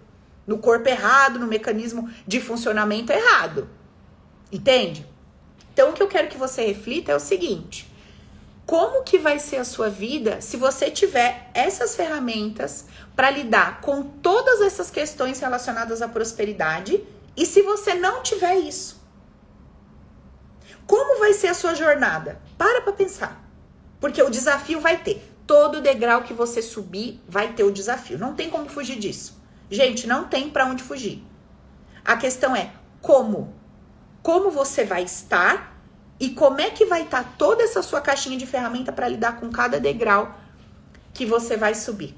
no 0.46 0.58
corpo 0.58 0.88
errado, 0.88 1.40
no 1.40 1.46
mecanismo 1.48 2.08
de 2.24 2.40
funcionamento 2.40 3.10
errado. 3.10 3.68
Entende? 4.52 5.06
Então 5.72 5.90
o 5.90 5.92
que 5.94 6.02
eu 6.02 6.08
quero 6.08 6.28
que 6.28 6.36
você 6.36 6.66
reflita 6.66 7.10
é 7.10 7.16
o 7.16 7.20
seguinte: 7.20 7.90
como 8.66 9.02
que 9.02 9.18
vai 9.18 9.38
ser 9.38 9.56
a 9.56 9.64
sua 9.64 9.88
vida 9.88 10.40
se 10.42 10.58
você 10.58 10.90
tiver 10.90 11.50
essas 11.54 11.96
ferramentas 11.96 12.86
para 13.16 13.30
lidar 13.30 13.80
com 13.80 14.02
todas 14.02 14.60
essas 14.60 14.90
questões 14.90 15.40
relacionadas 15.40 16.02
à 16.02 16.08
prosperidade 16.08 17.02
e 17.34 17.46
se 17.46 17.62
você 17.62 17.94
não 17.94 18.22
tiver 18.22 18.56
isso? 18.56 19.00
Como 20.86 21.18
vai 21.18 21.32
ser 21.32 21.48
a 21.48 21.54
sua 21.54 21.74
jornada? 21.74 22.40
Para 22.58 22.82
para 22.82 22.92
pensar. 22.92 23.42
Porque 23.98 24.22
o 24.22 24.28
desafio 24.28 24.80
vai 24.80 25.02
ter. 25.02 25.30
Todo 25.46 25.80
degrau 25.80 26.22
que 26.22 26.34
você 26.34 26.60
subir 26.60 27.22
vai 27.26 27.52
ter 27.54 27.62
o 27.62 27.72
desafio. 27.72 28.18
Não 28.18 28.34
tem 28.34 28.50
como 28.50 28.68
fugir 28.68 28.98
disso. 28.98 29.40
Gente, 29.70 30.06
não 30.06 30.24
tem 30.24 30.50
para 30.50 30.66
onde 30.66 30.82
fugir. 30.82 31.24
A 32.04 32.16
questão 32.16 32.54
é 32.54 32.72
como 33.00 33.54
como 34.22 34.50
você 34.50 34.84
vai 34.84 35.02
estar 35.02 35.76
e 36.20 36.30
como 36.30 36.60
é 36.60 36.70
que 36.70 36.84
vai 36.84 37.02
estar 37.02 37.36
toda 37.36 37.62
essa 37.64 37.82
sua 37.82 38.00
caixinha 38.00 38.38
de 38.38 38.46
ferramenta 38.46 38.92
para 38.92 39.08
lidar 39.08 39.40
com 39.40 39.50
cada 39.50 39.80
degrau 39.80 40.38
que 41.12 41.26
você 41.26 41.56
vai 41.56 41.74
subir. 41.74 42.14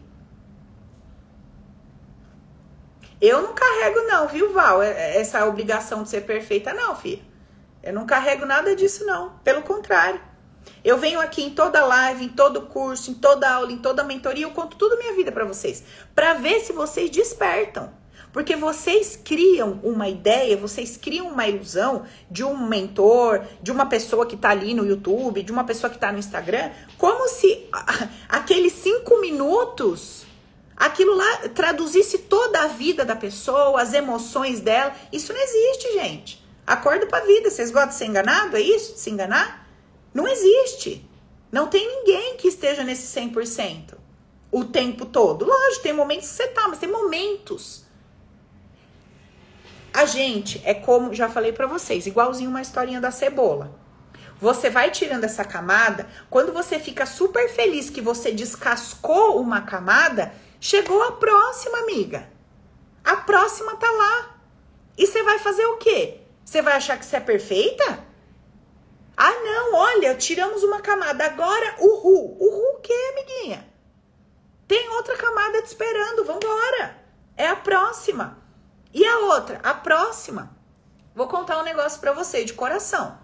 Eu 3.21 3.41
não 3.41 3.55
carrego 3.55 4.03
não, 4.03 4.29
viu, 4.29 4.53
Val? 4.53 4.83
É, 4.83 4.91
é, 4.91 5.21
essa 5.21 5.47
obrigação 5.47 6.03
de 6.03 6.11
ser 6.11 6.23
perfeita 6.23 6.75
não, 6.75 6.95
filha. 6.95 7.23
Eu 7.83 7.95
não 7.95 8.05
carrego 8.05 8.45
nada 8.45 8.77
disso 8.77 9.07
não, 9.07 9.39
pelo 9.43 9.63
contrário. 9.63 10.21
Eu 10.85 10.99
venho 10.99 11.21
aqui 11.21 11.43
em 11.43 11.55
toda 11.55 11.85
live, 11.85 12.27
em 12.27 12.29
todo 12.29 12.63
curso, 12.63 13.11
em 13.11 13.15
toda 13.15 13.51
aula, 13.51 13.73
em 13.73 13.79
toda 13.79 14.05
mentoria, 14.05 14.45
eu 14.45 14.51
conto 14.51 14.77
tudo 14.77 14.99
minha 14.99 15.15
vida 15.15 15.33
para 15.33 15.45
vocês, 15.45 15.83
para 16.15 16.35
ver 16.35 16.61
se 16.61 16.73
vocês 16.73 17.11
despertam. 17.11 17.91
Porque 18.35 18.57
vocês 18.57 19.15
criam 19.15 19.79
uma 19.85 20.09
ideia, 20.09 20.57
vocês 20.57 20.97
criam 20.97 21.29
uma 21.29 21.47
ilusão 21.47 22.05
de 22.29 22.43
um 22.43 22.67
mentor, 22.67 23.47
de 23.63 23.71
uma 23.71 23.87
pessoa 23.87 24.27
que 24.27 24.37
tá 24.37 24.51
ali 24.51 24.75
no 24.75 24.85
YouTube, 24.85 25.45
de 25.45 25.53
uma 25.53 25.63
pessoa 25.63 25.89
que 25.89 25.97
tá 25.97 26.11
no 26.11 26.19
Instagram, 26.19 26.73
como 26.99 27.29
se 27.29 27.67
aqueles 28.29 28.73
cinco 28.73 29.21
minutos, 29.21 30.27
aquilo 30.77 31.15
lá 31.15 31.49
traduzisse 31.55 32.19
toda 32.19 32.65
a 32.65 32.67
vida 32.67 33.05
da 33.05 33.15
pessoa, 33.15 33.81
as 33.81 33.95
emoções 33.95 34.59
dela. 34.59 34.93
Isso 35.13 35.33
não 35.33 35.41
existe, 35.41 35.93
gente. 35.93 36.45
Acorda 36.67 37.07
pra 37.07 37.21
vida. 37.21 37.49
Vocês 37.49 37.71
gostam 37.71 37.91
de 37.91 37.95
ser 37.95 38.07
enganado? 38.07 38.57
É 38.57 38.61
isso? 38.61 38.95
De 38.95 38.99
se 38.99 39.11
enganar? 39.11 39.65
Não 40.13 40.27
existe. 40.27 41.09
Não 41.53 41.69
tem 41.69 41.87
ninguém 41.87 42.37
que 42.37 42.49
esteja 42.49 42.83
nesse 42.83 43.17
100% 43.17 43.95
o 44.51 44.65
tempo 44.65 45.07
todo. 45.07 45.45
Lógico, 45.45 45.85
tem 45.85 45.93
momentos 45.93 46.29
que 46.29 46.35
você 46.35 46.49
tá, 46.49 46.67
mas 46.67 46.81
tem 46.81 46.91
momentos. 46.91 47.84
A 49.95 50.07
gente 50.07 50.61
é 50.65 50.75
como, 50.75 51.15
já 51.15 51.29
falei 51.29 51.53
para 51.53 51.69
vocês, 51.69 52.05
igualzinho 52.05 52.51
uma 52.51 52.61
historinha 52.61 53.01
da 53.01 53.13
cebola. 53.13 53.79
Você 54.41 54.69
vai 54.69 54.91
tirando 54.91 55.23
essa 55.23 55.45
camada, 55.45 56.09
quando 56.29 56.53
você 56.53 56.81
fica 56.81 57.07
super 57.07 57.49
feliz 57.49 57.91
que 57.91 58.01
você 58.01 58.33
descascou 58.33 59.41
uma 59.41 59.61
camada, 59.61 60.35
chegou 60.61 61.01
a 61.01 61.13
próxima, 61.13 61.79
amiga. 61.79 62.29
A 63.05 63.19
próxima 63.19 63.77
tá 63.77 63.89
lá. 63.89 64.37
E 64.99 65.07
você 65.07 65.23
vai 65.23 65.39
fazer 65.39 65.65
o 65.67 65.77
quê? 65.77 66.23
Você 66.45 66.61
vai 66.61 66.75
achar 66.75 66.99
que 66.99 67.07
você 67.07 67.15
é 67.15 67.21
perfeita? 67.21 68.05
Ah, 69.17 69.31
não, 69.45 69.75
olha, 69.75 70.17
tiramos 70.17 70.65
uma 70.65 70.81
camada. 70.81 71.25
Agora, 71.25 71.77
uhul. 71.79 72.37
Uhul 72.41 72.79
o 72.79 72.81
quê, 72.81 73.13
amiguinha? 73.13 73.65
Tem 74.67 74.89
outra 74.89 75.17
camada 75.17 75.63
te 75.63 75.69
esperando, 75.69 76.25
vambora. 76.25 76.99
É 77.37 77.47
a 77.47 77.55
próxima. 77.55 78.44
E 78.95 79.05
a 79.05 79.19
outra? 79.19 79.59
A 79.65 79.75
próxima. 79.75 80.57
Vou 81.15 81.27
contar 81.27 81.59
um 81.61 81.65
negócio 81.65 82.01
para 82.01 82.13
você 82.13 82.45
de 82.45 82.55
coração. 82.55 83.19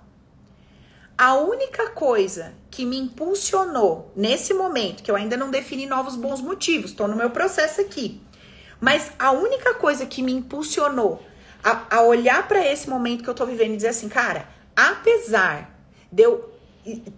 A 1.16 1.34
única 1.34 1.90
coisa 1.90 2.54
que 2.70 2.84
me 2.84 2.98
impulsionou 2.98 4.10
nesse 4.16 4.52
momento, 4.52 5.02
que 5.02 5.10
eu 5.10 5.16
ainda 5.16 5.36
não 5.36 5.50
defini 5.50 5.86
novos 5.86 6.16
bons 6.16 6.40
motivos, 6.40 6.92
tô 6.92 7.06
no 7.06 7.14
meu 7.14 7.30
processo 7.30 7.80
aqui. 7.80 8.20
Mas 8.80 9.12
a 9.18 9.30
única 9.30 9.74
coisa 9.74 10.06
que 10.06 10.22
me 10.22 10.32
impulsionou 10.32 11.22
a, 11.62 11.98
a 11.98 12.02
olhar 12.02 12.48
para 12.48 12.66
esse 12.66 12.88
momento 12.88 13.22
que 13.22 13.30
eu 13.30 13.34
tô 13.34 13.46
vivendo 13.46 13.74
e 13.74 13.76
dizer 13.76 13.88
assim, 13.88 14.08
cara, 14.08 14.48
apesar 14.74 15.78
de 16.10 16.22
eu 16.22 16.49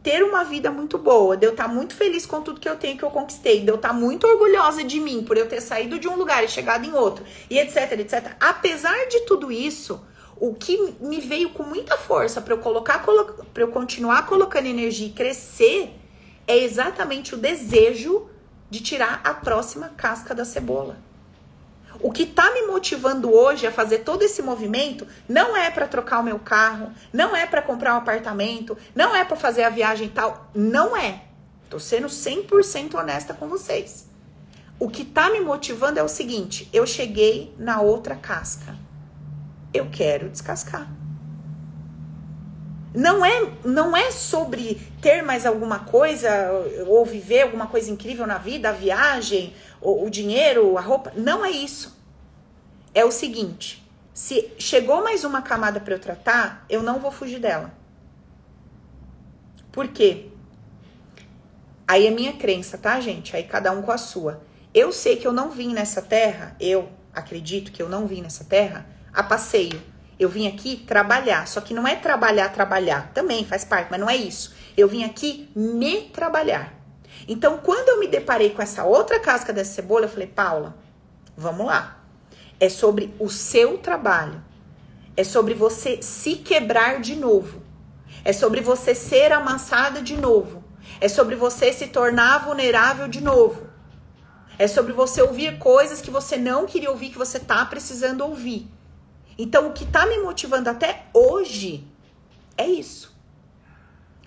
ter 0.03 0.23
uma 0.25 0.45
vida 0.45 0.71
muito 0.71 0.99
boa, 0.99 1.37
de 1.37 1.47
eu 1.47 1.53
estar 1.53 1.69
tá 1.69 1.73
muito 1.73 1.95
feliz 1.95 2.27
com 2.27 2.43
tudo 2.43 2.61
que 2.61 2.69
eu 2.69 2.77
tenho 2.77 2.99
que 2.99 3.05
eu 3.05 3.11
conquistei, 3.11 3.61
de 3.61 3.69
eu 3.69 3.77
estar 3.77 3.89
tá 3.89 3.95
muito 3.95 4.27
orgulhosa 4.27 4.83
de 4.83 5.01
mim 5.01 5.23
por 5.23 5.37
eu 5.37 5.49
ter 5.49 5.61
saído 5.61 5.99
de 5.99 6.09
um 6.09 6.17
lugar 6.17 6.43
e 6.45 6.49
chegado 6.49 6.85
em 6.85 6.93
outro, 6.93 7.25
e 7.49 7.59
etc, 7.59 7.93
etc. 7.93 8.37
Apesar 8.41 9.07
de 9.09 9.21
tudo 9.21 9.53
isso, 9.53 10.05
o 10.37 10.55
que 10.55 10.95
me 11.01 11.21
veio 11.21 11.51
com 11.51 11.63
muita 11.63 11.97
força 11.97 12.41
para 12.41 12.55
eu 12.55 12.59
colocar, 12.59 13.05
para 13.55 13.63
eu 13.63 13.69
continuar 13.69 14.27
colocando 14.27 14.67
energia 14.67 15.07
e 15.07 15.13
crescer, 15.13 15.95
é 16.47 16.59
exatamente 16.59 17.35
o 17.35 17.39
desejo 17.39 18.29
de 18.69 18.81
tirar 18.81 19.21
a 19.23 19.35
próxima 19.35 19.91
casca 19.91 20.35
da 20.35 20.45
cebola. 20.45 20.99
O 22.03 22.11
que 22.11 22.25
está 22.25 22.53
me 22.53 22.63
motivando 22.63 23.33
hoje 23.33 23.65
a 23.65 23.71
fazer 23.71 23.99
todo 23.99 24.23
esse 24.23 24.43
movimento 24.43 25.07
não 25.29 25.57
é 25.57 25.71
para 25.71 25.87
trocar 25.87 26.19
o 26.19 26.25
meu 26.25 26.39
carro, 26.39 26.91
não 27.13 27.37
é 27.37 27.47
para 27.47 27.63
comprar 27.63 27.95
um 27.95 27.99
apartamento, 27.99 28.77
não 28.93 29.15
é 29.15 29.25
para 29.25 29.37
fazer 29.37 29.63
a 29.63 29.71
viagem 29.71 30.09
tal, 30.09 30.51
não 30.53 30.97
é. 30.97 31.23
Tô 31.71 31.79
sendo 31.79 32.09
100% 32.09 32.95
honesta 32.95 33.33
com 33.33 33.47
vocês. 33.47 34.09
O 34.81 34.89
que 34.89 35.03
está 35.03 35.31
me 35.31 35.41
motivando 35.41 36.01
é 36.01 36.03
o 36.03 36.09
seguinte: 36.09 36.69
eu 36.73 36.85
cheguei 36.85 37.55
na 37.57 37.81
outra 37.81 38.17
casca. 38.17 38.75
Eu 39.73 39.89
quero 39.89 40.29
descascar. 40.29 40.91
Não 42.93 43.25
é, 43.25 43.49
não 43.65 43.97
é 43.97 44.11
sobre 44.11 44.79
ter 45.01 45.23
mais 45.23 45.47
alguma 45.47 45.79
coisa 45.79 46.29
ou 46.87 47.07
viver 47.07 47.43
alguma 47.43 47.67
coisa 47.67 47.91
incrível 47.91 48.27
na 48.27 48.37
vida, 48.37 48.69
a 48.69 48.73
viagem, 48.73 49.55
o, 49.83 50.07
o 50.07 50.11
dinheiro, 50.11 50.79
a 50.79 50.81
roupa. 50.81 51.13
Não 51.17 51.45
é 51.45 51.51
isso. 51.51 51.97
É 52.95 53.05
o 53.05 53.11
seguinte: 53.11 53.87
se 54.15 54.53
chegou 54.59 55.03
mais 55.03 55.25
uma 55.25 55.43
camada 55.43 55.81
para 55.81 55.95
eu 55.95 55.99
tratar, 55.99 56.65
eu 56.69 56.83
não 56.83 56.99
vou 56.99 57.11
fugir 57.11 57.39
dela. 57.39 57.73
Por 59.71 59.89
quê? 59.89 60.29
Aí 61.89 62.07
é 62.07 62.11
minha 62.11 62.35
crença, 62.35 62.79
tá, 62.79 63.01
gente? 63.01 63.35
Aí 63.35 63.43
cada 63.43 63.73
um 63.73 63.83
com 63.83 63.91
a 63.91 63.99
sua. 63.99 64.43
Eu 64.73 64.93
sei 64.93 65.17
que 65.17 65.27
eu 65.27 65.33
não 65.33 65.51
vim 65.51 65.75
nessa 65.75 66.01
terra, 66.01 66.57
eu 66.59 66.89
acredito 67.13 67.73
que 67.73 67.83
eu 67.83 67.89
não 67.89 68.07
vim 68.07 68.23
nessa 68.23 68.45
terra 68.45 68.87
a 69.13 69.23
passeio. 69.23 69.83
Eu 70.19 70.29
vim 70.29 70.47
aqui 70.47 70.77
trabalhar, 70.77 71.47
só 71.49 71.61
que 71.61 71.75
não 71.75 71.87
é 71.87 71.97
trabalhar, 71.97 72.51
trabalhar, 72.51 73.11
também 73.13 73.45
faz 73.45 73.65
parte, 73.65 73.89
mas 73.91 74.01
não 74.01 74.09
é 74.09 74.17
isso. 74.17 74.55
Eu 74.77 74.89
vim 74.89 75.05
aqui 75.05 75.51
me 75.55 76.03
trabalhar. 76.03 76.82
Então, 77.29 77.59
quando 77.59 77.89
eu 77.89 78.01
me 78.01 78.09
deparei 78.09 78.51
com 78.51 78.63
essa 78.63 78.85
outra 78.85 79.21
casca 79.21 79.53
dessa 79.53 79.75
cebola, 79.75 80.07
eu 80.07 80.09
falei, 80.09 80.27
Paula, 80.27 80.77
vamos 81.37 81.67
lá. 81.67 82.01
É 82.59 82.69
sobre 82.69 83.15
o 83.19 83.29
seu 83.29 83.79
trabalho. 83.79 84.43
É 85.17 85.25
sobre 85.25 85.55
você 85.55 86.01
se 86.03 86.37
quebrar 86.37 87.01
de 87.01 87.17
novo. 87.17 87.63
É 88.25 88.33
sobre 88.33 88.61
você 88.61 88.95
ser 88.95 89.33
amassada 89.33 90.01
de 90.01 90.17
novo. 90.17 90.63
É 91.01 91.09
sobre 91.09 91.35
você 91.37 91.73
se 91.73 91.89
tornar 91.89 92.45
vulnerável 92.45 93.09
de 93.09 93.21
novo. 93.21 93.67
É 94.59 94.69
sobre 94.69 94.93
você 94.93 95.21
ouvir 95.21 95.59
coisas 95.59 96.01
que 96.01 96.11
você 96.11 96.37
não 96.37 96.67
queria 96.67 96.91
ouvir, 96.91 97.11
que 97.11 97.19
você 97.19 97.41
tá 97.41 97.65
precisando 97.65 98.23
ouvir. 98.23 98.71
Então, 99.37 99.69
o 99.69 99.73
que 99.73 99.87
tá 99.87 100.07
me 100.07 100.19
motivando 100.19 100.69
até 100.71 101.07
hoje 101.13 101.87
é 102.57 102.67
isso. 102.67 103.13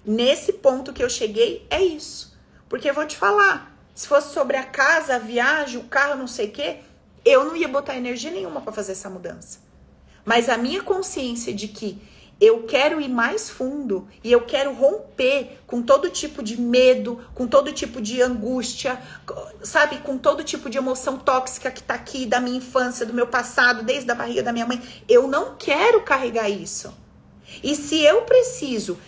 Nesse 0.06 0.54
ponto 0.54 0.94
que 0.94 1.04
eu 1.04 1.10
cheguei, 1.10 1.66
é 1.70 1.82
isso. 1.82 2.35
Porque 2.68 2.90
eu 2.90 2.94
vou 2.94 3.06
te 3.06 3.16
falar, 3.16 3.76
se 3.94 4.08
fosse 4.08 4.34
sobre 4.34 4.58
a 4.58 4.64
casa, 4.64 5.16
a 5.16 5.20
viagem, 5.20 5.80
o 5.80 5.84
carro, 5.84 6.18
não 6.18 6.28
sei 6.28 6.48
o 6.48 6.52
quê, 6.52 6.78
eu 7.24 7.46
não 7.46 7.56
ia 7.56 7.68
botar 7.68 7.96
energia 7.96 8.32
nenhuma 8.32 8.62
para 8.62 8.74
fazer 8.74 8.92
essa 8.92 9.10
mudança. 9.10 9.60
Mas 10.24 10.50
a 10.50 10.58
minha 10.58 10.82
consciência 10.82 11.54
de 11.54 11.68
que 11.68 12.02
eu 12.40 12.64
quero 12.64 13.00
ir 13.00 13.08
mais 13.08 13.50
fundo 13.50 14.08
e 14.24 14.32
eu 14.32 14.42
quero 14.42 14.74
romper 14.74 15.60
com 15.66 15.82
todo 15.82 16.10
tipo 16.10 16.44
de 16.44 16.60
medo, 16.60 17.22
com 17.34 17.48
todo 17.48 17.72
tipo 17.72 18.02
de 18.02 18.22
angústia, 18.22 19.02
sabe, 19.64 20.00
com 20.00 20.18
todo 20.18 20.44
tipo 20.44 20.70
de 20.70 20.78
emoção 20.78 21.18
tóxica 21.18 21.72
que 21.72 21.82
tá 21.82 21.94
aqui 21.94 22.26
da 22.26 22.42
minha 22.42 22.58
infância, 22.58 23.06
do 23.06 23.14
meu 23.14 23.28
passado, 23.28 23.84
desde 23.84 24.12
a 24.12 24.16
barriga 24.16 24.44
da 24.44 24.52
minha 24.52 24.66
mãe. 24.66 24.82
Eu 25.08 25.28
não 25.28 25.56
quero 25.56 26.02
carregar 26.02 26.50
isso. 26.50 26.94
E 27.64 27.76
se 27.76 28.02
eu 28.02 28.24
preciso, 28.24 29.00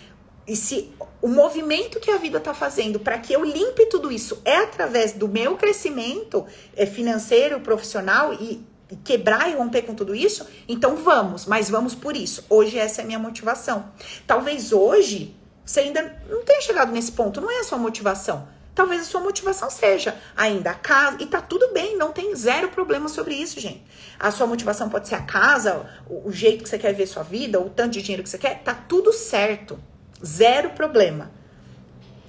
e 0.48 0.56
se 0.56 0.90
o 1.20 1.28
movimento 1.28 2.00
que 2.00 2.10
a 2.10 2.16
vida 2.16 2.38
está 2.38 2.54
fazendo 2.54 2.98
para 2.98 3.18
que 3.18 3.34
eu 3.34 3.44
limpe 3.44 3.84
tudo 3.86 4.10
isso 4.10 4.40
é 4.46 4.56
através 4.56 5.12
do 5.12 5.28
meu 5.28 5.56
crescimento 5.56 6.46
é, 6.74 6.86
financeiro, 6.86 7.60
profissional 7.60 8.32
e, 8.32 8.64
e 8.90 8.96
quebrar 8.96 9.50
e 9.50 9.54
romper 9.54 9.82
com 9.82 9.94
tudo 9.94 10.14
isso, 10.14 10.48
então 10.66 10.96
vamos, 10.96 11.44
mas 11.44 11.68
vamos 11.68 11.94
por 11.94 12.16
isso. 12.16 12.46
Hoje 12.48 12.78
essa 12.78 13.02
é 13.02 13.04
a 13.04 13.06
minha 13.06 13.18
motivação. 13.18 13.92
Talvez 14.26 14.72
hoje 14.72 15.36
você 15.66 15.80
ainda 15.80 16.18
não 16.30 16.42
tenha 16.42 16.62
chegado 16.62 16.92
nesse 16.92 17.12
ponto, 17.12 17.42
não 17.42 17.50
é 17.50 17.60
a 17.60 17.64
sua 17.64 17.76
motivação. 17.76 18.48
Talvez 18.74 19.02
a 19.02 19.04
sua 19.04 19.20
motivação 19.20 19.68
seja 19.68 20.16
ainda 20.34 20.70
a 20.70 20.74
casa, 20.74 21.18
e 21.20 21.26
tá 21.26 21.42
tudo 21.42 21.72
bem, 21.74 21.96
não 21.96 22.12
tem 22.12 22.34
zero 22.34 22.68
problema 22.68 23.08
sobre 23.08 23.34
isso, 23.34 23.58
gente. 23.60 23.82
A 24.18 24.30
sua 24.30 24.46
motivação 24.46 24.88
pode 24.88 25.08
ser 25.08 25.16
a 25.16 25.22
casa, 25.22 25.84
o, 26.08 26.28
o 26.28 26.32
jeito 26.32 26.62
que 26.62 26.70
você 26.70 26.78
quer 26.78 26.94
ver 26.94 27.06
sua 27.06 27.24
vida, 27.24 27.60
o 27.60 27.68
tanto 27.68 27.94
de 27.94 28.02
dinheiro 28.02 28.22
que 28.22 28.30
você 28.30 28.38
quer, 28.38 28.62
tá 28.62 28.72
tudo 28.72 29.12
certo. 29.12 29.78
Zero 30.24 30.70
problema. 30.70 31.30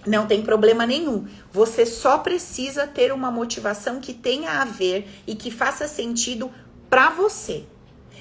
Não 0.05 0.25
tem 0.25 0.41
problema 0.41 0.85
nenhum. 0.85 1.27
Você 1.51 1.85
só 1.85 2.17
precisa 2.19 2.87
ter 2.87 3.11
uma 3.11 3.29
motivação 3.29 3.99
que 3.99 4.13
tenha 4.13 4.61
a 4.61 4.65
ver 4.65 5.07
e 5.27 5.35
que 5.35 5.51
faça 5.51 5.87
sentido 5.87 6.51
para 6.89 7.09
você. 7.09 7.65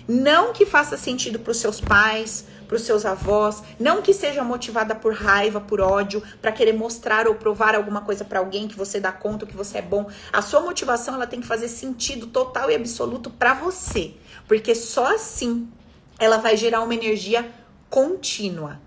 Não 0.06 0.52
que 0.52 0.64
faça 0.64 0.96
sentido 0.96 1.38
para 1.38 1.50
os 1.50 1.58
seus 1.58 1.80
pais, 1.80 2.46
para 2.66 2.76
os 2.76 2.82
seus 2.82 3.04
avós, 3.04 3.62
não 3.78 4.00
que 4.00 4.14
seja 4.14 4.42
motivada 4.42 4.94
por 4.94 5.14
raiva, 5.14 5.60
por 5.60 5.80
ódio, 5.80 6.22
para 6.40 6.50
querer 6.50 6.72
mostrar 6.72 7.28
ou 7.28 7.34
provar 7.34 7.74
alguma 7.74 8.00
coisa 8.00 8.24
para 8.24 8.38
alguém 8.38 8.66
que 8.68 8.76
você 8.76 8.98
dá 8.98 9.12
conta 9.12 9.46
que 9.46 9.56
você 9.56 9.78
é 9.78 9.82
bom. 9.82 10.08
A 10.32 10.40
sua 10.40 10.60
motivação 10.60 11.14
ela 11.14 11.26
tem 11.26 11.40
que 11.40 11.46
fazer 11.46 11.68
sentido 11.68 12.26
total 12.26 12.70
e 12.70 12.74
absoluto 12.74 13.30
para 13.30 13.54
você, 13.54 14.14
porque 14.46 14.74
só 14.74 15.14
assim 15.14 15.68
ela 16.18 16.38
vai 16.38 16.56
gerar 16.56 16.82
uma 16.82 16.94
energia 16.94 17.50
contínua. 17.90 18.80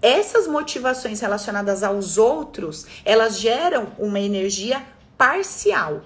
Essas 0.00 0.46
motivações 0.46 1.20
relacionadas 1.20 1.82
aos 1.82 2.18
outros, 2.18 2.86
elas 3.04 3.38
geram 3.38 3.88
uma 3.98 4.20
energia 4.20 4.84
parcial. 5.16 6.02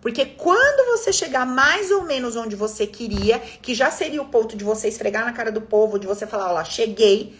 Porque 0.00 0.24
quando 0.26 0.98
você 0.98 1.12
chegar 1.12 1.46
mais 1.46 1.90
ou 1.90 2.02
menos 2.02 2.36
onde 2.36 2.56
você 2.56 2.86
queria, 2.86 3.38
que 3.38 3.74
já 3.74 3.90
seria 3.90 4.20
o 4.20 4.26
ponto 4.26 4.56
de 4.56 4.64
você 4.64 4.88
esfregar 4.88 5.24
na 5.24 5.32
cara 5.32 5.50
do 5.50 5.60
povo, 5.60 5.98
de 5.98 6.06
você 6.06 6.26
falar, 6.26 6.52
olha, 6.52 6.64
cheguei, 6.64 7.36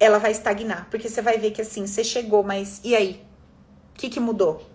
ela 0.00 0.18
vai 0.18 0.30
estagnar. 0.30 0.88
Porque 0.90 1.08
você 1.08 1.20
vai 1.20 1.38
ver 1.38 1.50
que 1.50 1.62
assim, 1.62 1.86
você 1.86 2.02
chegou, 2.04 2.42
mas 2.42 2.80
e 2.84 2.94
aí? 2.94 3.22
O 3.94 3.98
que, 3.98 4.08
que 4.08 4.20
mudou? 4.20 4.66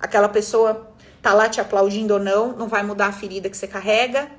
Aquela 0.00 0.28
pessoa 0.28 0.92
tá 1.22 1.32
lá 1.32 1.48
te 1.48 1.60
aplaudindo 1.60 2.14
ou 2.14 2.20
não, 2.20 2.56
não 2.56 2.68
vai 2.68 2.82
mudar 2.82 3.06
a 3.06 3.12
ferida 3.12 3.48
que 3.48 3.56
você 3.56 3.66
carrega, 3.66 4.30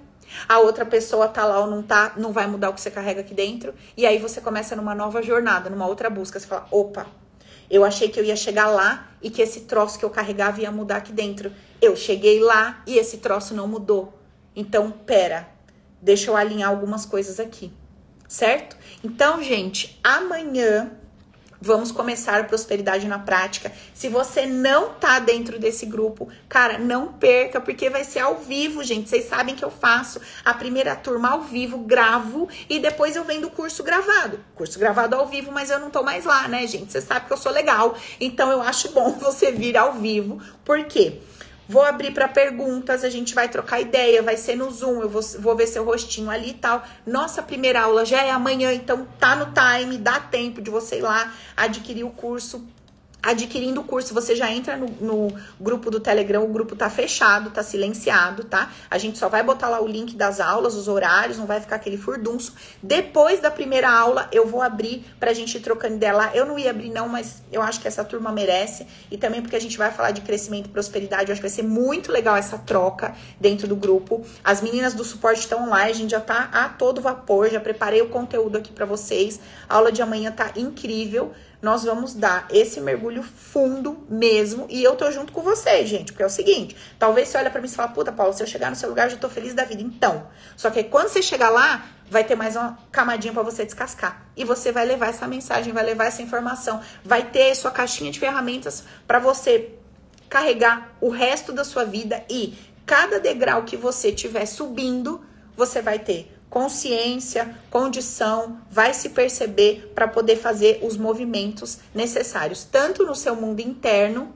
a 0.48 0.60
outra 0.60 0.86
pessoa 0.86 1.28
tá 1.28 1.46
lá 1.46 1.60
ou 1.60 1.68
não 1.68 1.82
tá, 1.84 2.14
não 2.18 2.32
vai 2.32 2.48
mudar 2.48 2.70
o 2.70 2.74
que 2.74 2.82
você 2.82 2.92
carrega 2.92 3.22
aqui 3.22 3.34
dentro. 3.34 3.74
E 3.96 4.06
aí 4.06 4.18
você 4.18 4.42
começa 4.42 4.76
numa 4.76 4.96
nova 4.96 5.22
jornada, 5.22 5.70
numa 5.70 5.88
outra 5.88 6.10
busca. 6.10 6.40
Você 6.40 6.48
fala: 6.48 6.68
opa, 6.72 7.08
eu 7.70 7.84
achei 7.84 8.10
que 8.10 8.20
eu 8.20 8.24
ia 8.24 8.36
chegar 8.36 8.68
lá 8.68 9.10
e 9.22 9.30
que 9.30 9.42
esse 9.42 9.62
troço 9.62 9.98
que 9.98 10.06
eu 10.06 10.10
carregava 10.10 10.62
ia 10.62 10.72
mudar 10.72 10.98
aqui 10.98 11.12
dentro. 11.12 11.52
Eu 11.82 11.96
cheguei 11.96 12.40
lá 12.40 12.82
e 12.88 12.98
esse 12.98 13.18
troço 13.18 13.54
não 13.54 13.68
mudou. 13.68 14.14
Então, 14.56 14.92
pera, 14.92 15.48
deixa 16.02 16.32
eu 16.32 16.36
alinhar 16.38 16.70
algumas 16.70 17.06
coisas 17.06 17.40
aqui. 17.40 17.72
certo? 18.28 18.78
Então, 19.04 19.42
gente, 19.42 20.00
amanhã 20.04 20.92
Vamos 21.62 21.92
começar 21.92 22.40
a 22.40 22.44
prosperidade 22.44 23.08
na 23.08 23.20
prática. 23.20 23.72
Se 23.94 24.10
você 24.10 24.46
não 24.46 24.90
tá 24.90 25.20
dentro 25.20 25.58
desse 25.58 25.86
grupo, 25.86 26.28
cara, 26.48 26.78
não 26.78 27.14
perca, 27.14 27.62
porque 27.62 27.90
vai 27.90 28.04
ser 28.04 28.20
ao 28.20 28.38
vivo, 28.38 28.84
gente. 28.84 29.10
Vocês 29.10 29.26
sabem 29.26 29.56
que 29.56 29.64
eu 29.64 29.72
faço 29.72 30.20
a 30.44 30.54
primeira 30.54 30.96
turma 30.96 31.30
ao 31.30 31.42
vivo, 31.42 31.78
gravo 31.78 32.48
e 32.70 32.80
depois 32.80 33.16
eu 33.16 33.24
vendo 33.24 33.48
o 33.48 33.52
curso 33.52 33.84
gravado. 33.84 34.40
Curso 34.56 34.78
gravado 34.78 35.16
ao 35.16 35.28
vivo, 35.28 35.52
mas 35.52 35.70
eu 35.70 35.80
não 35.80 35.90
tô 35.90 36.04
mais 36.04 36.26
lá, 36.26 36.48
né, 36.48 36.68
gente? 36.68 36.92
Você 36.92 37.02
sabe 37.02 37.28
que 37.28 37.34
eu 37.34 37.38
sou 37.38 37.52
legal. 37.52 37.98
Então 38.20 38.52
eu 38.52 38.62
acho 38.62 38.92
bom 38.92 39.12
você 39.20 39.52
vir 39.52 39.78
ao 39.78 39.94
vivo. 39.94 40.42
Por 40.64 40.84
quê? 40.86 41.22
Vou 41.68 41.82
abrir 41.82 42.12
para 42.12 42.28
perguntas, 42.28 43.04
a 43.04 43.10
gente 43.10 43.34
vai 43.34 43.50
trocar 43.50 43.82
ideia, 43.82 44.22
vai 44.22 44.38
ser 44.38 44.56
no 44.56 44.70
Zoom, 44.70 45.02
eu 45.02 45.10
vou, 45.10 45.22
vou 45.40 45.56
ver 45.56 45.66
seu 45.66 45.84
rostinho 45.84 46.30
ali 46.30 46.52
e 46.52 46.54
tal. 46.54 46.86
Nossa 47.06 47.42
primeira 47.42 47.82
aula 47.82 48.06
já 48.06 48.24
é 48.24 48.30
amanhã, 48.30 48.72
então 48.72 49.08
tá 49.20 49.36
no 49.36 49.48
time, 49.48 49.98
dá 49.98 50.20
tempo 50.20 50.62
de 50.62 50.70
você 50.70 50.98
ir 50.98 51.02
lá 51.02 51.34
adquirir 51.58 52.04
o 52.04 52.12
curso 52.12 52.68
adquirindo 53.26 53.82
o 53.82 53.84
curso, 53.84 54.14
você 54.14 54.36
já 54.36 54.52
entra 54.52 54.78
no, 54.78 54.88
no, 55.02 55.36
grupo 55.60 55.90
do 55.90 56.00
Telegram, 56.00 56.44
o 56.44 56.48
grupo 56.48 56.76
tá 56.76 56.90
fechado, 56.90 57.50
tá 57.50 57.64
silenciado, 57.64 58.44
tá? 58.44 58.72
A 58.90 58.98
gente 58.98 59.18
só 59.18 59.28
vai 59.28 59.42
botar 59.42 59.68
lá 59.68 59.82
o 59.82 59.88
link 59.88 60.16
das 60.16 60.40
aulas, 60.40 60.76
os 60.76 60.88
horários, 60.88 61.38
não 61.38 61.46
vai 61.46 61.60
ficar 61.60 61.78
aquele 61.78 61.98
furdunço. 61.98 62.54
Depois 62.82 63.40
da 63.40 63.50
primeira 63.50 63.90
aula, 63.90 64.30
eu 64.32 64.48
vou 64.48 64.62
abrir 64.62 65.04
pra 65.20 65.34
gente 65.34 65.58
ir 65.58 65.62
trocando 65.62 65.96
lá. 65.96 66.36
Eu 66.36 66.46
não 66.46 66.60
ia 66.60 66.70
abrir 66.70 66.90
não, 66.90 67.08
mas 67.08 67.44
eu 67.52 67.62
acho 67.62 67.80
que 67.80 67.88
essa 67.88 68.04
turma 68.04 68.32
merece. 68.32 68.86
E 69.10 69.18
também 69.18 69.42
porque 69.42 69.56
a 69.56 69.62
gente 69.62 69.78
vai 69.78 69.92
falar 69.92 70.12
de 70.12 70.22
crescimento 70.22 70.68
e 70.68 70.70
prosperidade, 70.70 71.30
eu 71.30 71.34
acho 71.34 71.42
que 71.42 71.48
vai 71.48 71.56
ser 71.56 71.64
muito 71.64 72.12
legal 72.12 72.36
essa 72.36 72.58
troca 72.58 73.16
dentro 73.40 73.68
do 73.68 73.76
grupo. 73.76 74.26
As 74.44 74.62
meninas 74.62 74.94
do 74.94 75.04
suporte 75.04 75.40
estão 75.40 75.70
lá, 75.70 75.84
a 75.84 75.94
gente 75.94 76.12
já 76.12 76.22
tá 76.22 76.50
a 76.52 76.70
todo 76.70 77.02
vapor, 77.02 77.50
já 77.50 77.60
preparei 77.60 78.02
o 78.02 78.10
conteúdo 78.10 78.58
aqui 78.58 78.72
para 78.72 78.86
vocês. 78.86 79.40
A 79.70 79.76
aula 79.76 79.92
de 79.92 80.02
amanhã 80.02 80.32
tá 80.32 80.52
incrível 80.56 81.34
nós 81.66 81.84
vamos 81.84 82.14
dar 82.14 82.48
esse 82.52 82.80
mergulho 82.80 83.24
fundo 83.24 84.06
mesmo. 84.08 84.68
E 84.70 84.84
eu 84.84 84.96
tô 84.96 85.10
junto 85.10 85.34
com 85.34 85.42
você, 85.42 85.84
gente, 85.84 86.12
porque 86.14 86.22
é 86.22 86.26
o 86.28 86.30
seguinte: 86.30 86.78
talvez 87.00 87.28
você 87.28 87.40
olha 87.40 87.50
para 87.50 87.60
mim 87.60 87.66
e 87.66 87.72
fala, 87.72 87.88
puta, 87.88 88.12
Paulo, 88.12 88.34
se 88.34 88.44
eu 88.44 88.46
chegar 88.46 88.70
no 88.70 88.76
seu 88.76 88.88
lugar, 88.88 89.08
eu 89.08 89.10
já 89.14 89.18
tô 89.18 89.28
feliz 89.28 89.56
da 89.56 89.64
vida. 89.64 89.82
Então, 89.82 90.28
só 90.56 90.70
que 90.70 90.84
quando 90.84 91.08
você 91.08 91.24
chegar 91.24 91.50
lá, 91.50 91.88
vai 92.08 92.24
ter 92.24 92.36
mais 92.36 92.56
uma 92.56 92.78
camadinha 92.92 93.34
para 93.34 93.42
você 93.42 93.66
descascar. 93.66 94.28
E 94.38 94.46
você 94.46 94.72
vai 94.72 94.86
levar 94.86 95.08
essa 95.08 95.28
mensagem, 95.28 95.74
vai 95.74 95.84
levar 95.84 96.06
essa 96.06 96.22
informação, 96.22 96.80
vai 97.04 97.24
ter 97.32 97.56
sua 97.56 97.72
caixinha 97.72 98.12
de 98.12 98.20
ferramentas 98.20 98.84
para 99.08 99.18
você 99.18 99.72
carregar 100.30 100.96
o 101.02 101.10
resto 101.10 101.52
da 101.52 101.64
sua 101.64 101.84
vida 101.84 102.24
e 102.30 102.56
cada 102.86 103.20
degrau 103.20 103.64
que 103.64 103.76
você 103.76 104.10
estiver 104.10 104.46
subindo, 104.46 105.26
você 105.58 105.82
vai 105.82 105.98
ter 105.98 106.32
consciência, 106.56 107.54
condição, 107.70 108.62
vai 108.72 108.94
se 108.94 109.10
perceber 109.10 109.92
para 109.94 110.08
poder 110.08 110.38
fazer 110.38 110.80
os 110.84 110.96
movimentos 110.96 111.80
necessários, 111.94 112.64
tanto 112.64 113.06
no 113.06 113.14
seu 113.14 113.36
mundo 113.36 113.60
interno 113.60 114.34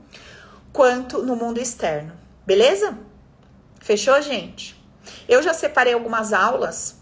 quanto 0.70 1.22
no 1.22 1.34
mundo 1.34 1.58
externo. 1.58 2.12
Beleza? 2.44 2.98
Fechou, 3.80 4.20
gente? 4.20 4.78
Eu 5.26 5.42
já 5.42 5.54
separei 5.54 5.94
algumas 5.94 6.34
aulas, 6.34 6.96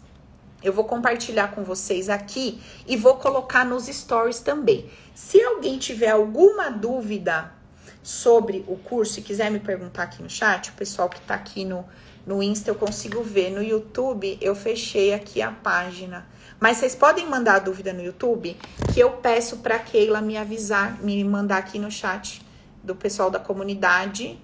eu 0.62 0.72
vou 0.72 0.84
compartilhar 0.84 1.48
com 1.48 1.64
vocês 1.64 2.08
aqui 2.08 2.62
e 2.86 2.96
vou 2.96 3.16
colocar 3.16 3.64
nos 3.64 3.86
stories 3.86 4.38
também. 4.38 4.88
Se 5.16 5.42
alguém 5.42 5.78
tiver 5.78 6.10
alguma 6.10 6.70
dúvida 6.70 7.52
sobre 8.04 8.64
o 8.68 8.76
curso 8.76 9.18
e 9.18 9.22
quiser 9.24 9.50
me 9.50 9.58
perguntar 9.58 10.04
aqui 10.04 10.22
no 10.22 10.30
chat, 10.30 10.70
o 10.70 10.74
pessoal 10.74 11.08
que 11.08 11.18
está 11.18 11.34
aqui 11.34 11.64
no, 11.64 11.84
no 12.28 12.42
Insta 12.42 12.70
eu 12.70 12.74
consigo 12.74 13.22
ver. 13.22 13.50
No 13.50 13.62
YouTube 13.62 14.36
eu 14.38 14.54
fechei 14.54 15.14
aqui 15.14 15.40
a 15.40 15.50
página. 15.50 16.26
Mas 16.60 16.76
vocês 16.76 16.94
podem 16.94 17.26
mandar 17.26 17.54
a 17.54 17.58
dúvida 17.58 17.90
no 17.90 18.04
YouTube 18.04 18.54
que 18.92 19.00
eu 19.00 19.12
peço 19.12 19.56
para 19.58 19.78
Keila 19.78 20.20
me 20.20 20.36
avisar, 20.36 21.02
me 21.02 21.24
mandar 21.24 21.56
aqui 21.56 21.78
no 21.78 21.90
chat 21.90 22.44
do 22.84 22.94
pessoal 22.94 23.30
da 23.30 23.38
comunidade 23.38 24.38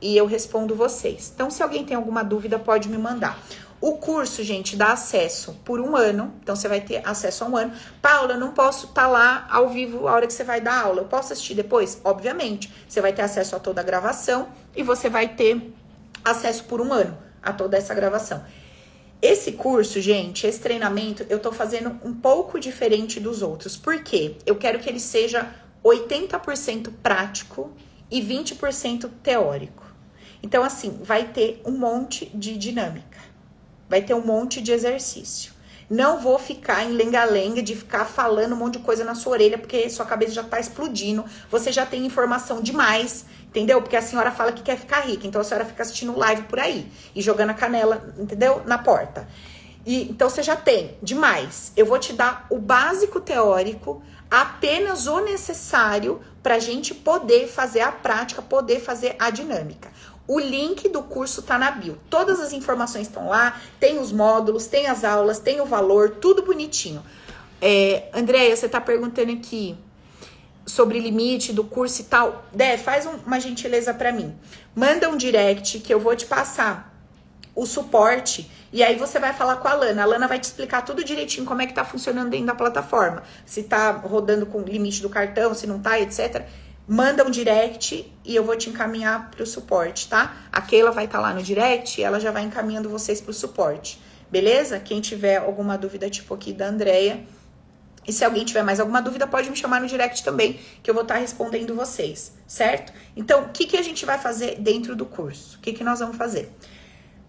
e 0.00 0.16
eu 0.16 0.26
respondo 0.26 0.76
vocês. 0.76 1.32
Então, 1.34 1.50
se 1.50 1.60
alguém 1.60 1.84
tem 1.84 1.96
alguma 1.96 2.22
dúvida, 2.22 2.56
pode 2.56 2.88
me 2.88 2.98
mandar. 2.98 3.36
O 3.80 3.96
curso, 3.96 4.44
gente, 4.44 4.76
dá 4.76 4.92
acesso 4.92 5.58
por 5.64 5.80
um 5.80 5.96
ano. 5.96 6.32
Então, 6.40 6.54
você 6.54 6.68
vai 6.68 6.80
ter 6.80 7.02
acesso 7.04 7.42
a 7.42 7.48
um 7.48 7.56
ano. 7.56 7.72
Paula, 8.00 8.34
eu 8.34 8.38
não 8.38 8.52
posso 8.52 8.86
estar 8.86 9.02
tá 9.02 9.08
lá 9.08 9.46
ao 9.50 9.70
vivo 9.70 10.06
a 10.06 10.12
hora 10.12 10.26
que 10.26 10.32
você 10.32 10.44
vai 10.44 10.60
dar 10.60 10.82
aula. 10.82 11.00
Eu 11.00 11.06
posso 11.06 11.32
assistir 11.32 11.54
depois? 11.54 12.00
Obviamente. 12.04 12.72
Você 12.88 13.00
vai 13.00 13.12
ter 13.12 13.22
acesso 13.22 13.56
a 13.56 13.58
toda 13.58 13.80
a 13.80 13.84
gravação 13.84 14.48
e 14.76 14.84
você 14.84 15.08
vai 15.08 15.28
ter 15.28 15.72
acesso 16.24 16.64
por 16.64 16.80
um 16.80 16.92
ano 16.92 17.16
a 17.42 17.52
toda 17.52 17.76
essa 17.76 17.94
gravação. 17.94 18.44
Esse 19.20 19.52
curso, 19.52 20.00
gente, 20.00 20.46
esse 20.46 20.60
treinamento, 20.60 21.24
eu 21.28 21.38
tô 21.38 21.52
fazendo 21.52 21.96
um 22.04 22.12
pouco 22.12 22.58
diferente 22.58 23.20
dos 23.20 23.40
outros. 23.40 23.76
Por 23.76 24.02
quê? 24.02 24.36
Eu 24.44 24.56
quero 24.56 24.80
que 24.80 24.88
ele 24.88 24.98
seja 24.98 25.48
80% 25.84 26.92
prático 27.02 27.72
e 28.10 28.20
20% 28.20 29.08
teórico. 29.22 29.84
Então, 30.42 30.64
assim, 30.64 30.98
vai 31.02 31.28
ter 31.28 31.62
um 31.64 31.70
monte 31.70 32.26
de 32.34 32.58
dinâmica, 32.58 33.18
vai 33.88 34.02
ter 34.02 34.14
um 34.14 34.26
monte 34.26 34.60
de 34.60 34.72
exercício. 34.72 35.51
Não 35.92 36.18
vou 36.18 36.38
ficar 36.38 36.84
em 36.84 36.92
lenga-lenga 36.92 37.62
de 37.62 37.76
ficar 37.76 38.06
falando 38.06 38.54
um 38.54 38.56
monte 38.56 38.78
de 38.78 38.84
coisa 38.84 39.04
na 39.04 39.14
sua 39.14 39.32
orelha, 39.32 39.58
porque 39.58 39.90
sua 39.90 40.06
cabeça 40.06 40.32
já 40.32 40.42
tá 40.42 40.58
explodindo, 40.58 41.22
você 41.50 41.70
já 41.70 41.84
tem 41.84 42.06
informação 42.06 42.62
demais, 42.62 43.26
Entendeu? 43.48 43.82
Porque 43.82 43.96
a 43.96 44.00
senhora 44.00 44.30
fala 44.30 44.50
que 44.50 44.62
quer 44.62 44.78
ficar 44.78 45.00
rica, 45.00 45.26
então 45.26 45.38
a 45.38 45.44
senhora 45.44 45.66
fica 45.66 45.82
assistindo 45.82 46.16
live 46.16 46.44
por 46.44 46.58
aí 46.58 46.90
e 47.14 47.20
jogando 47.20 47.50
a 47.50 47.54
canela, 47.54 48.02
entendeu? 48.18 48.62
Na 48.64 48.78
porta. 48.78 49.28
E, 49.84 50.04
então 50.10 50.30
você 50.30 50.42
já 50.42 50.56
tem 50.56 50.96
demais. 51.02 51.70
Eu 51.76 51.84
vou 51.84 51.98
te 51.98 52.14
dar 52.14 52.46
o 52.48 52.58
básico 52.58 53.20
teórico, 53.20 54.02
apenas 54.30 55.06
o 55.06 55.20
necessário 55.20 56.22
para 56.42 56.54
a 56.54 56.58
gente 56.58 56.94
poder 56.94 57.46
fazer 57.46 57.82
a 57.82 57.92
prática, 57.92 58.40
poder 58.40 58.80
fazer 58.80 59.16
a 59.18 59.28
dinâmica. 59.28 59.92
O 60.32 60.40
link 60.40 60.88
do 60.88 61.02
curso 61.02 61.42
tá 61.42 61.58
na 61.58 61.70
bio. 61.70 61.98
Todas 62.08 62.40
as 62.40 62.54
informações 62.54 63.06
estão 63.06 63.28
lá, 63.28 63.60
tem 63.78 63.98
os 63.98 64.10
módulos, 64.10 64.66
tem 64.66 64.86
as 64.86 65.04
aulas, 65.04 65.38
tem 65.38 65.60
o 65.60 65.66
valor, 65.66 66.16
tudo 66.22 66.42
bonitinho. 66.42 67.02
É, 67.60 68.08
Andréia, 68.14 68.56
você 68.56 68.66
tá 68.66 68.80
perguntando 68.80 69.30
aqui 69.30 69.76
sobre 70.64 70.98
limite 70.98 71.52
do 71.52 71.62
curso 71.62 72.00
e 72.00 72.04
tal, 72.04 72.46
Dé, 72.50 72.78
faz 72.78 73.04
um, 73.04 73.16
uma 73.26 73.38
gentileza 73.38 73.92
para 73.92 74.10
mim. 74.10 74.34
Manda 74.74 75.10
um 75.10 75.18
direct 75.18 75.80
que 75.80 75.92
eu 75.92 76.00
vou 76.00 76.16
te 76.16 76.24
passar 76.24 76.96
o 77.54 77.66
suporte 77.66 78.50
e 78.72 78.82
aí 78.82 78.96
você 78.96 79.18
vai 79.18 79.34
falar 79.34 79.56
com 79.56 79.68
a 79.68 79.74
Lana. 79.74 80.02
A 80.02 80.06
Lana 80.06 80.26
vai 80.26 80.38
te 80.38 80.44
explicar 80.44 80.80
tudo 80.80 81.04
direitinho 81.04 81.44
como 81.44 81.60
é 81.60 81.66
que 81.66 81.74
tá 81.74 81.84
funcionando 81.84 82.30
dentro 82.30 82.46
da 82.46 82.54
plataforma. 82.54 83.22
Se 83.44 83.64
tá 83.64 83.90
rodando 83.90 84.46
com 84.46 84.62
limite 84.62 85.02
do 85.02 85.10
cartão, 85.10 85.52
se 85.52 85.66
não 85.66 85.78
tá, 85.78 86.00
etc. 86.00 86.46
Manda 86.86 87.24
um 87.24 87.30
direct 87.30 88.12
e 88.24 88.34
eu 88.34 88.44
vou 88.44 88.56
te 88.56 88.68
encaminhar 88.68 89.30
pro 89.30 89.46
suporte, 89.46 90.08
tá? 90.08 90.36
A 90.50 90.60
Keila 90.60 90.90
vai 90.90 91.04
estar 91.04 91.18
tá 91.18 91.22
lá 91.22 91.32
no 91.32 91.42
direct 91.42 92.00
e 92.00 92.04
ela 92.04 92.18
já 92.18 92.30
vai 92.30 92.42
encaminhando 92.42 92.88
vocês 92.88 93.20
pro 93.20 93.32
suporte. 93.32 94.00
Beleza? 94.30 94.80
Quem 94.80 95.00
tiver 95.00 95.36
alguma 95.36 95.78
dúvida 95.78 96.10
tipo 96.10 96.34
aqui 96.34 96.52
da 96.52 96.66
Andrea, 96.66 97.24
e 98.06 98.12
se 98.12 98.24
alguém 98.24 98.44
tiver 98.44 98.62
mais 98.62 98.80
alguma 98.80 99.00
dúvida, 99.00 99.26
pode 99.26 99.48
me 99.48 99.56
chamar 99.56 99.80
no 99.80 99.86
direct 99.86 100.24
também, 100.24 100.58
que 100.82 100.90
eu 100.90 100.94
vou 100.94 101.04
estar 101.04 101.16
respondendo 101.16 101.74
vocês, 101.74 102.32
certo? 102.46 102.92
Então, 103.16 103.44
o 103.44 103.48
que, 103.50 103.66
que 103.66 103.76
a 103.76 103.82
gente 103.82 104.04
vai 104.04 104.18
fazer 104.18 104.58
dentro 104.58 104.96
do 104.96 105.06
curso? 105.06 105.56
O 105.56 105.60
que, 105.60 105.72
que 105.72 105.84
nós 105.84 106.00
vamos 106.00 106.16
fazer? 106.16 106.52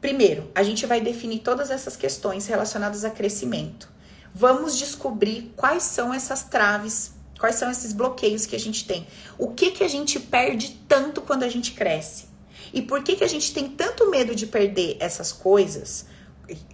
Primeiro, 0.02 0.52
a 0.56 0.64
gente 0.64 0.86
vai 0.86 1.00
definir 1.00 1.40
todas 1.40 1.70
essas 1.70 1.96
questões 1.96 2.48
relacionadas 2.48 3.06
a 3.06 3.12
crescimento. 3.12 3.88
Vamos 4.34 4.78
descobrir 4.78 5.54
quais 5.56 5.84
são 5.84 6.12
essas 6.12 6.44
traves, 6.44 7.14
quais 7.44 7.58
são 7.58 7.70
esses 7.70 7.92
bloqueios 7.92 8.46
que 8.46 8.56
a 8.56 8.60
gente 8.60 8.88
tem. 8.88 9.06
O 9.38 9.50
que, 9.50 9.72
que 9.72 9.84
a 9.84 9.88
gente 9.90 10.18
perde 10.18 10.80
tanto 10.88 11.22
quando 11.22 11.44
a 11.44 11.50
gente 11.50 11.74
cresce? 11.74 12.30
E 12.74 12.82
por 12.82 13.04
que, 13.04 13.18
que 13.18 13.24
a 13.26 13.28
gente 13.28 13.54
tem 13.54 13.68
tanto 13.68 14.10
medo 14.10 14.34
de 14.34 14.48
perder 14.48 14.96
essas 15.02 15.34
coisas? 15.34 16.06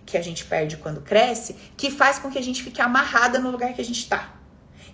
que 0.05 0.17
a 0.17 0.21
gente 0.21 0.45
perde 0.45 0.77
quando 0.77 1.01
cresce, 1.01 1.55
que 1.77 1.91
faz 1.91 2.17
com 2.17 2.31
que 2.31 2.37
a 2.39 2.41
gente 2.41 2.63
fique 2.63 2.81
amarrada 2.81 3.37
no 3.37 3.51
lugar 3.51 3.73
que 3.73 3.81
a 3.81 3.85
gente 3.85 3.99
está. 3.99 4.33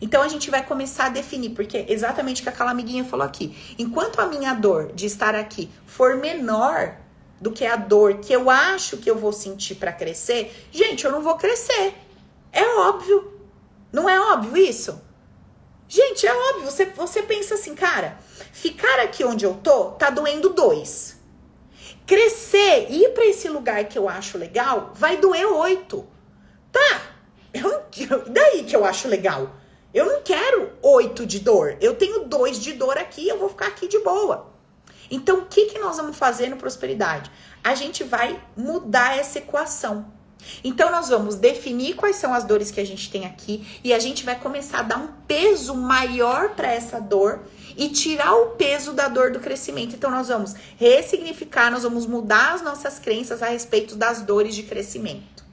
Então 0.01 0.21
a 0.21 0.27
gente 0.27 0.51
vai 0.51 0.63
começar 0.65 1.05
a 1.05 1.09
definir, 1.09 1.51
porque 1.51 1.85
exatamente 1.87 2.41
o 2.41 2.43
que 2.43 2.49
aquela 2.49 2.71
amiguinha 2.71 3.05
falou 3.05 3.25
aqui. 3.25 3.55
Enquanto 3.79 4.19
a 4.19 4.27
minha 4.27 4.53
dor 4.53 4.91
de 4.93 5.05
estar 5.05 5.33
aqui 5.33 5.69
for 5.85 6.17
menor 6.17 6.97
do 7.39 7.51
que 7.51 7.65
a 7.65 7.77
dor 7.77 8.15
que 8.15 8.33
eu 8.33 8.49
acho 8.49 8.97
que 8.97 9.09
eu 9.09 9.17
vou 9.17 9.31
sentir 9.31 9.75
para 9.75 9.93
crescer, 9.93 10.67
gente, 10.71 11.05
eu 11.05 11.11
não 11.11 11.21
vou 11.21 11.35
crescer. 11.35 11.95
É 12.51 12.65
óbvio. 12.79 13.33
Não 13.93 14.09
é 14.09 14.19
óbvio 14.19 14.57
isso? 14.57 15.04
Gente, 15.87 16.25
é 16.25 16.33
óbvio. 16.33 16.65
Você, 16.65 16.85
você 16.85 17.21
pensa 17.21 17.55
assim, 17.55 17.75
cara, 17.75 18.17
ficar 18.51 18.99
aqui 18.99 19.23
onde 19.23 19.45
eu 19.45 19.53
tô 19.55 19.91
tá 19.91 20.09
doendo 20.09 20.49
dois. 20.49 21.19
Crescer, 22.05 22.87
ir 22.91 23.13
para 23.13 23.25
esse 23.25 23.49
lugar 23.49 23.83
que 23.85 23.97
eu 23.97 24.07
acho 24.07 24.37
legal, 24.37 24.91
vai 24.93 25.17
doer 25.17 25.47
oito. 25.47 26.07
Tá, 26.71 27.01
eu, 27.53 28.29
daí 28.29 28.63
que 28.63 28.75
eu 28.75 28.85
acho 28.85 29.07
legal. 29.07 29.55
Eu 29.93 30.05
não 30.05 30.21
quero 30.21 30.73
oito 30.81 31.25
de 31.25 31.39
dor. 31.39 31.77
Eu 31.79 31.95
tenho 31.95 32.25
dois 32.25 32.59
de 32.59 32.73
dor 32.73 32.97
aqui, 32.97 33.27
eu 33.27 33.39
vou 33.39 33.49
ficar 33.49 33.67
aqui 33.67 33.87
de 33.87 33.99
boa. 33.99 34.53
Então, 35.09 35.39
o 35.39 35.45
que, 35.45 35.67
que 35.67 35.79
nós 35.79 35.97
vamos 35.97 36.17
fazer 36.17 36.49
no 36.49 36.57
prosperidade? 36.57 37.31
A 37.63 37.75
gente 37.75 38.03
vai 38.03 38.41
mudar 38.57 39.17
essa 39.17 39.37
equação. 39.39 40.11
Então 40.63 40.91
nós 40.91 41.09
vamos 41.09 41.35
definir 41.35 41.95
quais 41.95 42.15
são 42.15 42.33
as 42.33 42.43
dores 42.43 42.71
que 42.71 42.79
a 42.79 42.85
gente 42.85 43.09
tem 43.09 43.25
aqui 43.25 43.79
e 43.83 43.93
a 43.93 43.99
gente 43.99 44.25
vai 44.25 44.39
começar 44.39 44.79
a 44.79 44.83
dar 44.83 44.97
um 44.97 45.07
peso 45.27 45.75
maior 45.75 46.49
para 46.49 46.71
essa 46.71 46.99
dor 46.99 47.41
e 47.77 47.89
tirar 47.89 48.33
o 48.35 48.51
peso 48.51 48.93
da 48.93 49.07
dor 49.07 49.31
do 49.31 49.39
crescimento. 49.39 49.95
Então 49.95 50.09
nós 50.09 50.27
vamos 50.27 50.55
ressignificar, 50.77 51.69
nós 51.69 51.83
vamos 51.83 52.05
mudar 52.05 52.53
as 52.53 52.61
nossas 52.61 52.99
crenças 52.99 53.41
a 53.43 53.47
respeito 53.47 53.95
das 53.95 54.21
dores 54.21 54.55
de 54.55 54.63
crescimento. 54.63 55.43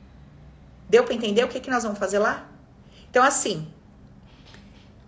Deu 0.88 1.04
para 1.04 1.14
entender 1.14 1.44
o 1.44 1.48
que 1.48 1.60
que 1.60 1.70
nós 1.70 1.82
vamos 1.82 1.98
fazer 1.98 2.18
lá? 2.18 2.48
Então 3.10 3.22
assim, 3.22 3.66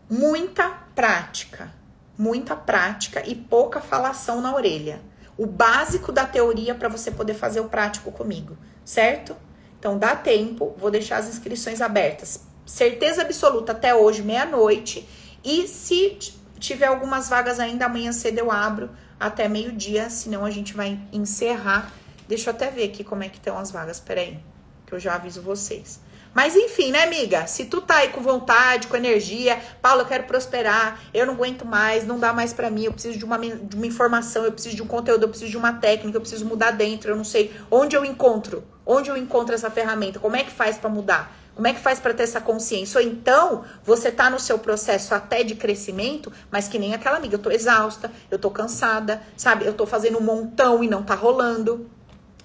muita 0.09 0.69
prática, 0.95 1.73
muita 2.17 2.57
prática 2.57 3.23
e 3.27 3.35
pouca 3.35 3.81
falação 3.81 4.41
na 4.41 4.55
orelha. 4.55 5.01
O 5.37 5.47
básico 5.47 6.13
da 6.13 6.25
teoria 6.25 6.75
para 6.75 6.89
você 6.89 7.11
poder 7.11 7.35
fazer 7.35 7.61
o 7.61 7.69
prático 7.69 8.13
comigo, 8.13 8.57
certo? 8.85 9.37
Então 9.85 9.99
dá 9.99 10.17
tempo, 10.17 10.75
vou 10.79 10.91
deixar 10.91 11.19
as 11.19 11.29
inscrições 11.29 11.83
abertas. 11.83 12.41
Certeza 12.65 13.21
absoluta 13.21 13.73
até 13.73 13.95
hoje, 13.95 14.23
meia-noite. 14.23 15.07
E 15.45 15.69
se 15.69 16.17
tiver 16.59 16.87
algumas 16.87 17.29
vagas 17.29 17.61
ainda 17.61 17.85
amanhã 17.85 18.11
cedo 18.11 18.39
eu 18.39 18.51
abro 18.51 18.89
até 19.21 19.47
meio-dia, 19.47 20.09
senão 20.09 20.43
a 20.43 20.51
gente 20.51 20.73
vai 20.73 20.99
encerrar. 21.13 21.93
Deixa 22.27 22.49
eu 22.49 22.55
até 22.55 22.71
ver 22.71 22.85
aqui 22.85 23.05
como 23.05 23.25
é 23.25 23.29
que 23.29 23.37
estão 23.37 23.59
as 23.59 23.71
vagas, 23.71 24.01
peraí, 24.01 24.39
que 24.87 24.95
eu 24.95 24.99
já 24.99 25.17
aviso 25.17 25.43
vocês. 25.43 26.01
Mas 26.35 26.57
enfim, 26.57 26.91
né, 26.91 27.05
amiga? 27.05 27.47
Se 27.47 27.67
tu 27.67 27.81
tá 27.81 27.99
aí 27.99 28.09
com 28.09 28.21
vontade, 28.21 28.89
com 28.89 28.97
energia, 28.97 29.61
Paulo, 29.81 30.03
eu 30.03 30.07
quero 30.07 30.25
prosperar, 30.25 31.01
eu 31.15 31.25
não 31.25 31.35
aguento 31.35 31.65
mais, 31.65 32.05
não 32.05 32.19
dá 32.19 32.33
mais 32.33 32.53
para 32.53 32.69
mim, 32.71 32.87
eu 32.87 32.93
preciso 32.93 33.17
de 33.17 33.25
uma, 33.25 33.39
de 33.39 33.77
uma 33.77 33.87
informação, 33.87 34.45
eu 34.45 34.51
preciso 34.51 34.75
de 34.75 34.83
um 34.83 34.87
conteúdo, 34.87 35.23
eu 35.23 35.29
preciso 35.29 35.51
de 35.51 35.57
uma 35.57 35.75
técnica, 35.75 36.17
eu 36.17 36.21
preciso 36.21 36.45
mudar 36.45 36.73
dentro, 36.73 37.11
eu 37.11 37.17
não 37.17 37.25
sei 37.25 37.55
onde 37.71 37.95
eu 37.95 38.05
encontro, 38.05 38.65
onde 38.85 39.09
eu 39.09 39.17
encontro 39.17 39.55
essa 39.55 39.71
ferramenta, 39.71 40.19
como 40.19 40.35
é 40.35 40.43
que 40.43 40.51
faz 40.51 40.77
para 40.77 40.91
mudar? 40.91 41.45
Como 41.55 41.69
é 41.69 41.73
que 41.73 41.79
faz 41.79 42.01
para 42.01 42.13
ter 42.13 42.25
essa 42.25 42.41
consciência? 42.41 43.01
Ou 43.01 43.07
então, 43.07 43.65
você 43.85 44.11
tá 44.11 44.29
no 44.29 44.41
seu 44.41 44.59
processo 44.59 45.15
até 45.15 45.45
de 45.45 45.55
crescimento, 45.55 46.33
mas 46.51 46.67
que 46.67 46.81
nem 46.81 46.95
aquela 46.95 47.17
amiga, 47.17 47.37
eu 47.37 47.39
tô 47.39 47.49
exausta, 47.49 48.11
eu 48.29 48.41
tô 48.41 48.51
cansada, 48.51 49.23
sabe? 49.37 49.65
Eu 49.65 49.73
tô 49.73 49.87
fazendo 49.87 50.19
um 50.19 50.21
montão 50.21 50.83
e 50.83 50.89
não 50.89 51.05
tá 51.05 51.15
rolando. 51.15 51.89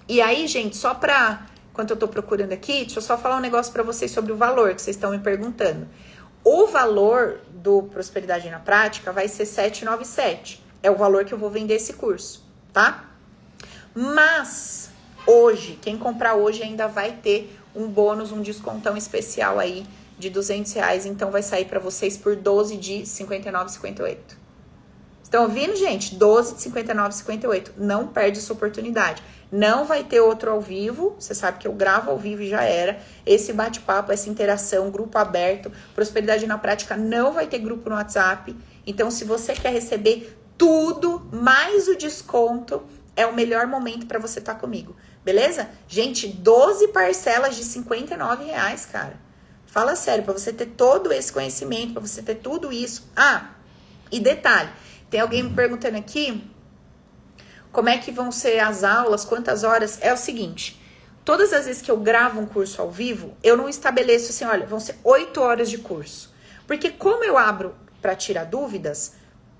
E 0.08 0.20
aí, 0.20 0.46
gente, 0.46 0.76
só 0.76 0.94
pra 0.94 1.46
enquanto 1.70 1.90
eu 1.90 1.96
tô 1.96 2.08
procurando 2.08 2.52
aqui, 2.52 2.84
deixa 2.84 2.98
eu 2.98 3.02
só 3.02 3.16
falar 3.16 3.36
um 3.36 3.40
negócio 3.40 3.72
para 3.72 3.82
vocês 3.82 4.10
sobre 4.10 4.32
o 4.32 4.36
valor 4.36 4.74
que 4.74 4.82
vocês 4.82 4.96
estão 4.96 5.10
me 5.10 5.18
perguntando. 5.18 5.88
O 6.44 6.66
valor 6.66 7.40
do 7.50 7.82
Prosperidade 7.84 8.48
na 8.48 8.58
Prática 8.58 9.12
vai 9.12 9.28
ser 9.28 9.46
797. 9.46 10.62
É 10.82 10.90
o 10.90 10.96
valor 10.96 11.24
que 11.24 11.34
eu 11.34 11.38
vou 11.38 11.50
vender 11.50 11.74
esse 11.74 11.92
curso, 11.92 12.42
tá? 12.72 13.04
Mas 13.94 14.90
hoje, 15.26 15.78
quem 15.82 15.98
comprar 15.98 16.34
hoje 16.34 16.62
ainda 16.62 16.88
vai 16.88 17.12
ter 17.12 17.58
um 17.74 17.86
bônus, 17.86 18.32
um 18.32 18.40
descontão 18.40 18.96
especial 18.96 19.58
aí 19.58 19.86
de 20.18 20.30
200 20.30 20.72
reais. 20.72 21.06
Então 21.06 21.30
vai 21.30 21.42
sair 21.42 21.66
para 21.66 21.78
vocês 21.78 22.16
por 22.16 22.36
12 22.36 22.76
de 22.76 23.02
59,58. 23.02 24.16
Estão 25.22 25.44
ouvindo, 25.44 25.76
gente? 25.76 26.14
12 26.14 26.56
de 26.56 26.60
59,58. 26.70 27.72
Não 27.76 28.08
perde 28.08 28.38
essa 28.38 28.52
oportunidade. 28.52 29.22
Não 29.50 29.84
vai 29.84 30.04
ter 30.04 30.20
outro 30.20 30.50
ao 30.50 30.60
vivo. 30.60 31.16
Você 31.18 31.34
sabe 31.34 31.58
que 31.58 31.66
eu 31.66 31.72
gravo 31.72 32.10
ao 32.10 32.18
vivo 32.18 32.42
e 32.42 32.48
já 32.48 32.62
era. 32.62 33.00
Esse 33.26 33.52
bate-papo, 33.52 34.12
essa 34.12 34.30
interação, 34.30 34.90
grupo 34.90 35.18
aberto. 35.18 35.72
Prosperidade 35.94 36.46
na 36.46 36.56
prática 36.56 36.96
não 36.96 37.32
vai 37.32 37.46
ter 37.46 37.58
grupo 37.58 37.90
no 37.90 37.96
WhatsApp. 37.96 38.56
Então, 38.86 39.10
se 39.10 39.24
você 39.24 39.54
quer 39.54 39.72
receber 39.72 40.38
tudo, 40.56 41.26
mais 41.32 41.88
o 41.88 41.96
desconto, 41.96 42.82
é 43.16 43.26
o 43.26 43.34
melhor 43.34 43.66
momento 43.66 44.06
para 44.06 44.18
você 44.18 44.38
estar 44.38 44.54
tá 44.54 44.60
comigo. 44.60 44.94
Beleza? 45.24 45.68
Gente, 45.88 46.28
12 46.28 46.88
parcelas 46.88 47.56
de 47.56 47.64
59 47.64 48.44
reais, 48.44 48.86
cara. 48.86 49.14
Fala 49.66 49.94
sério, 49.94 50.24
para 50.24 50.32
você 50.32 50.52
ter 50.52 50.66
todo 50.66 51.12
esse 51.12 51.32
conhecimento, 51.32 51.92
para 51.92 52.02
você 52.02 52.22
ter 52.22 52.36
tudo 52.36 52.72
isso. 52.72 53.08
Ah, 53.14 53.50
e 54.10 54.18
detalhe, 54.18 54.70
tem 55.08 55.20
alguém 55.20 55.42
me 55.42 55.50
perguntando 55.50 55.96
aqui 55.96 56.50
como 57.72 57.88
é 57.88 57.98
que 57.98 58.10
vão 58.10 58.32
ser 58.32 58.58
as 58.58 58.82
aulas, 58.82 59.24
quantas 59.24 59.64
horas? 59.64 59.98
É 60.00 60.12
o 60.12 60.16
seguinte: 60.16 60.80
todas 61.24 61.52
as 61.52 61.66
vezes 61.66 61.82
que 61.82 61.90
eu 61.90 61.96
gravo 61.96 62.40
um 62.40 62.46
curso 62.46 62.80
ao 62.82 62.90
vivo, 62.90 63.36
eu 63.42 63.56
não 63.56 63.68
estabeleço 63.68 64.30
assim, 64.30 64.44
olha, 64.44 64.66
vão 64.66 64.80
ser 64.80 64.96
oito 65.04 65.40
horas 65.40 65.70
de 65.70 65.78
curso. 65.78 66.34
Porque 66.66 66.90
como 66.90 67.24
eu 67.24 67.36
abro 67.36 67.74
para 68.00 68.14
tirar 68.14 68.44
dúvidas, 68.44 69.14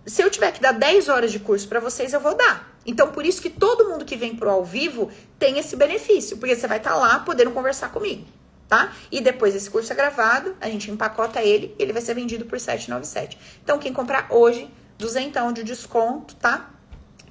se 0.07 0.23
eu 0.23 0.31
tiver 0.31 0.53
que 0.53 0.61
dar 0.61 0.73
10 0.73 1.09
horas 1.09 1.31
de 1.31 1.39
curso 1.39 1.69
para 1.69 1.81
vocês, 1.81 2.13
eu 2.13 2.21
vou 2.21 2.35
dar. 2.35 2.71
Então, 2.87 3.13
por 3.13 3.27
isso 3.27 3.43
que 3.43 3.51
todo 3.51 3.89
mundo 3.89 4.05
que 4.05 4.17
vem 4.17 4.35
pro 4.35 4.49
ao 4.49 4.65
vivo 4.65 5.11
tem 5.39 5.59
esse 5.59 5.77
benefício, 5.77 6.39
porque 6.39 6.57
você 6.57 6.67
vai 6.67 6.79
estar 6.79 6.91
tá 6.91 6.97
lá 6.97 7.19
podendo 7.21 7.51
conversar 7.51 7.91
comigo, 7.91 8.27
tá? 8.69 8.93
E 9.13 9.21
depois 9.21 9.55
esse 9.55 9.69
curso 9.69 9.93
é 9.93 9.97
gravado, 9.97 10.57
a 10.61 10.69
gente 10.69 10.91
empacota 10.91 11.43
ele, 11.43 11.75
ele 11.79 11.93
vai 11.93 12.01
ser 12.01 12.15
vendido 12.15 12.47
por 12.47 12.59
797. 12.59 13.39
Então, 13.63 13.79
quem 13.79 13.93
comprar 13.93 14.29
hoje, 14.31 14.71
duzentão 14.99 15.53
de 15.53 15.63
desconto, 15.63 16.35
tá? 16.37 16.71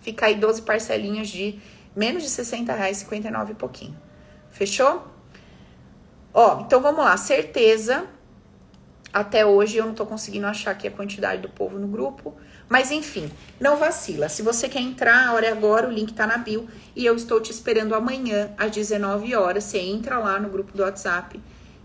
Fica 0.09 0.25
aí 0.25 0.33
12 0.33 0.63
parcelinhas 0.63 1.27
de 1.27 1.59
menos 1.95 2.23
de 2.23 2.29
60 2.29 2.73
reais, 2.73 2.97
59 2.97 3.51
e 3.51 3.55
pouquinho. 3.55 3.95
Fechou? 4.49 5.07
Ó, 6.33 6.61
então 6.61 6.81
vamos 6.81 7.05
lá. 7.05 7.15
Certeza. 7.15 8.07
Até 9.13 9.45
hoje 9.45 9.77
eu 9.77 9.85
não 9.85 9.93
tô 9.93 10.07
conseguindo 10.07 10.47
achar 10.47 10.71
aqui 10.71 10.87
a 10.87 10.91
quantidade 10.91 11.43
do 11.43 11.49
povo 11.49 11.77
no 11.77 11.87
grupo. 11.87 12.35
Mas 12.67 12.89
enfim, 12.89 13.31
não 13.59 13.77
vacila. 13.77 14.29
Se 14.29 14.41
você 14.41 14.67
quer 14.67 14.79
entrar, 14.79 15.27
a 15.27 15.33
hora 15.33 15.45
é 15.45 15.51
agora, 15.51 15.87
o 15.87 15.91
link 15.91 16.11
tá 16.11 16.25
na 16.25 16.39
bio. 16.39 16.67
E 16.95 17.05
eu 17.05 17.15
estou 17.15 17.39
te 17.39 17.51
esperando 17.51 17.93
amanhã, 17.93 18.49
às 18.57 18.71
19 18.71 19.35
horas. 19.35 19.63
Você 19.65 19.77
entra 19.77 20.17
lá 20.17 20.39
no 20.39 20.49
grupo 20.49 20.75
do 20.75 20.81
WhatsApp, 20.81 21.39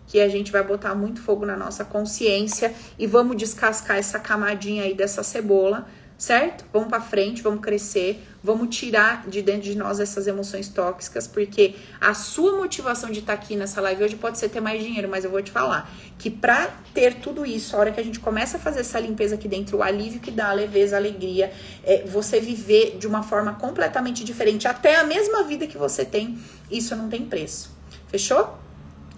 que 0.07 0.19
a 0.19 0.31
gente 0.31 0.51
vai 0.51 0.63
botar 0.63 0.95
muito 0.95 1.21
fogo 1.21 1.45
na 1.45 1.59
nossa 1.59 1.85
consciência 1.85 2.75
e 2.99 3.07
vamos 3.07 3.37
descascar 3.37 3.99
essa 3.99 4.19
camadinha 4.19 4.85
aí 4.85 4.95
dessa 4.95 5.23
cebola 5.23 5.87
certo? 6.25 6.65
Vamos 6.73 6.89
para 6.89 7.03
frente, 7.03 7.43
vamos 7.43 7.61
crescer, 7.61 8.27
vamos 8.43 8.75
tirar 8.75 9.29
de 9.29 9.43
dentro 9.43 9.63
de 9.63 9.77
nós 9.77 10.01
essas 10.01 10.27
emoções 10.27 10.69
tóxicas, 10.69 11.27
porque 11.27 11.75
a 12.01 12.15
sua 12.15 12.57
motivação 12.57 13.11
de 13.11 13.19
estar 13.19 13.37
tá 13.37 13.43
aqui 13.43 13.55
nessa 13.55 13.79
live 13.83 14.05
hoje 14.05 14.17
pode 14.17 14.39
ser 14.39 14.49
ter 14.49 14.61
mais 14.61 14.83
dinheiro, 14.83 15.07
mas 15.07 15.25
eu 15.25 15.31
vou 15.31 15.43
te 15.43 15.51
falar 15.51 15.93
que 16.19 16.31
para 16.31 16.69
ter 16.95 17.17
tudo 17.17 17.45
isso, 17.45 17.77
a 17.77 17.79
hora 17.79 17.93
que 17.93 18.01
a 18.01 18.03
gente 18.03 18.21
começa 18.21 18.57
a 18.57 18.61
fazer 18.61 18.81
essa 18.81 18.99
limpeza 18.99 19.35
aqui 19.35 19.47
dentro, 19.47 19.77
o 19.79 19.83
alívio 19.83 20.19
que 20.19 20.31
dá, 20.31 20.49
a 20.49 20.55
leveza, 20.55 20.97
a 20.97 20.99
alegria, 20.99 21.53
é 21.85 22.05
você 22.07 22.41
viver 22.41 22.97
de 22.97 23.07
uma 23.07 23.23
forma 23.23 23.55
completamente 23.55 24.25
diferente, 24.25 24.67
até 24.67 24.97
a 24.97 25.05
mesma 25.05 25.45
vida 25.45 25.67
que 25.67 25.77
você 25.77 26.07
tem, 26.07 26.39
isso 26.71 26.97
não 26.97 27.11
tem 27.11 27.27
preço. 27.27 27.71
Fechou? 28.09 28.59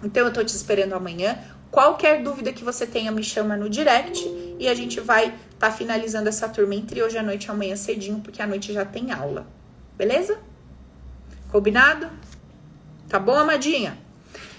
Então 0.03 0.25
eu 0.25 0.33
tô 0.33 0.43
te 0.43 0.53
esperando 0.53 0.93
amanhã. 0.93 1.39
Qualquer 1.71 2.21
dúvida 2.23 2.51
que 2.51 2.63
você 2.63 2.85
tenha, 2.85 3.11
me 3.11 3.23
chama 3.23 3.55
no 3.55 3.69
direct 3.69 4.27
e 4.59 4.67
a 4.67 4.73
gente 4.73 4.99
vai 4.99 5.33
tá 5.59 5.71
finalizando 5.71 6.29
essa 6.29 6.47
turma 6.47 6.75
entre 6.75 7.01
hoje 7.01 7.17
à 7.17 7.23
noite 7.23 7.45
e 7.45 7.51
amanhã 7.51 7.75
cedinho, 7.75 8.19
porque 8.19 8.41
à 8.41 8.47
noite 8.47 8.73
já 8.73 8.85
tem 8.85 9.11
aula. 9.11 9.47
Beleza? 9.97 10.37
Combinado? 11.49 12.09
Tá 13.09 13.17
bom, 13.19 13.35
amadinha? 13.35 13.97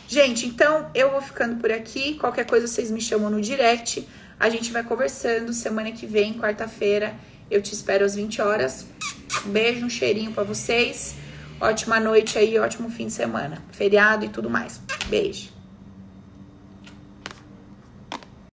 Gente, 0.09 0.47
então 0.47 0.91
eu 0.95 1.11
vou 1.11 1.21
ficando 1.21 1.57
por 1.57 1.71
aqui. 1.71 2.15
Qualquer 2.15 2.47
coisa 2.47 2.67
vocês 2.67 2.91
me 2.91 3.01
chamam 3.01 3.31
no 3.31 3.41
direct. 3.41 4.09
A 4.41 4.49
gente 4.49 4.73
vai 4.73 4.83
conversando. 4.83 5.53
Semana 5.53 5.93
que 5.93 6.07
vem, 6.07 6.35
quarta-feira, 6.35 7.15
eu 7.51 7.61
te 7.61 7.75
espero 7.75 8.05
às 8.05 8.15
20 8.15 8.41
horas. 8.41 8.87
Um 9.47 9.51
beijo, 9.51 9.85
um 9.85 9.91
cheirinho 9.91 10.33
para 10.33 10.45
vocês. 10.45 11.15
Ótima 11.61 12.01
noite 12.01 12.39
aí, 12.39 12.59
ótimo 12.59 12.89
fim 12.89 13.07
de 13.07 13.13
semana. 13.13 13.63
Feriado 13.71 14.25
e 14.25 14.29
tudo 14.29 14.49
mais. 14.49 14.81
Beijo. 15.09 15.58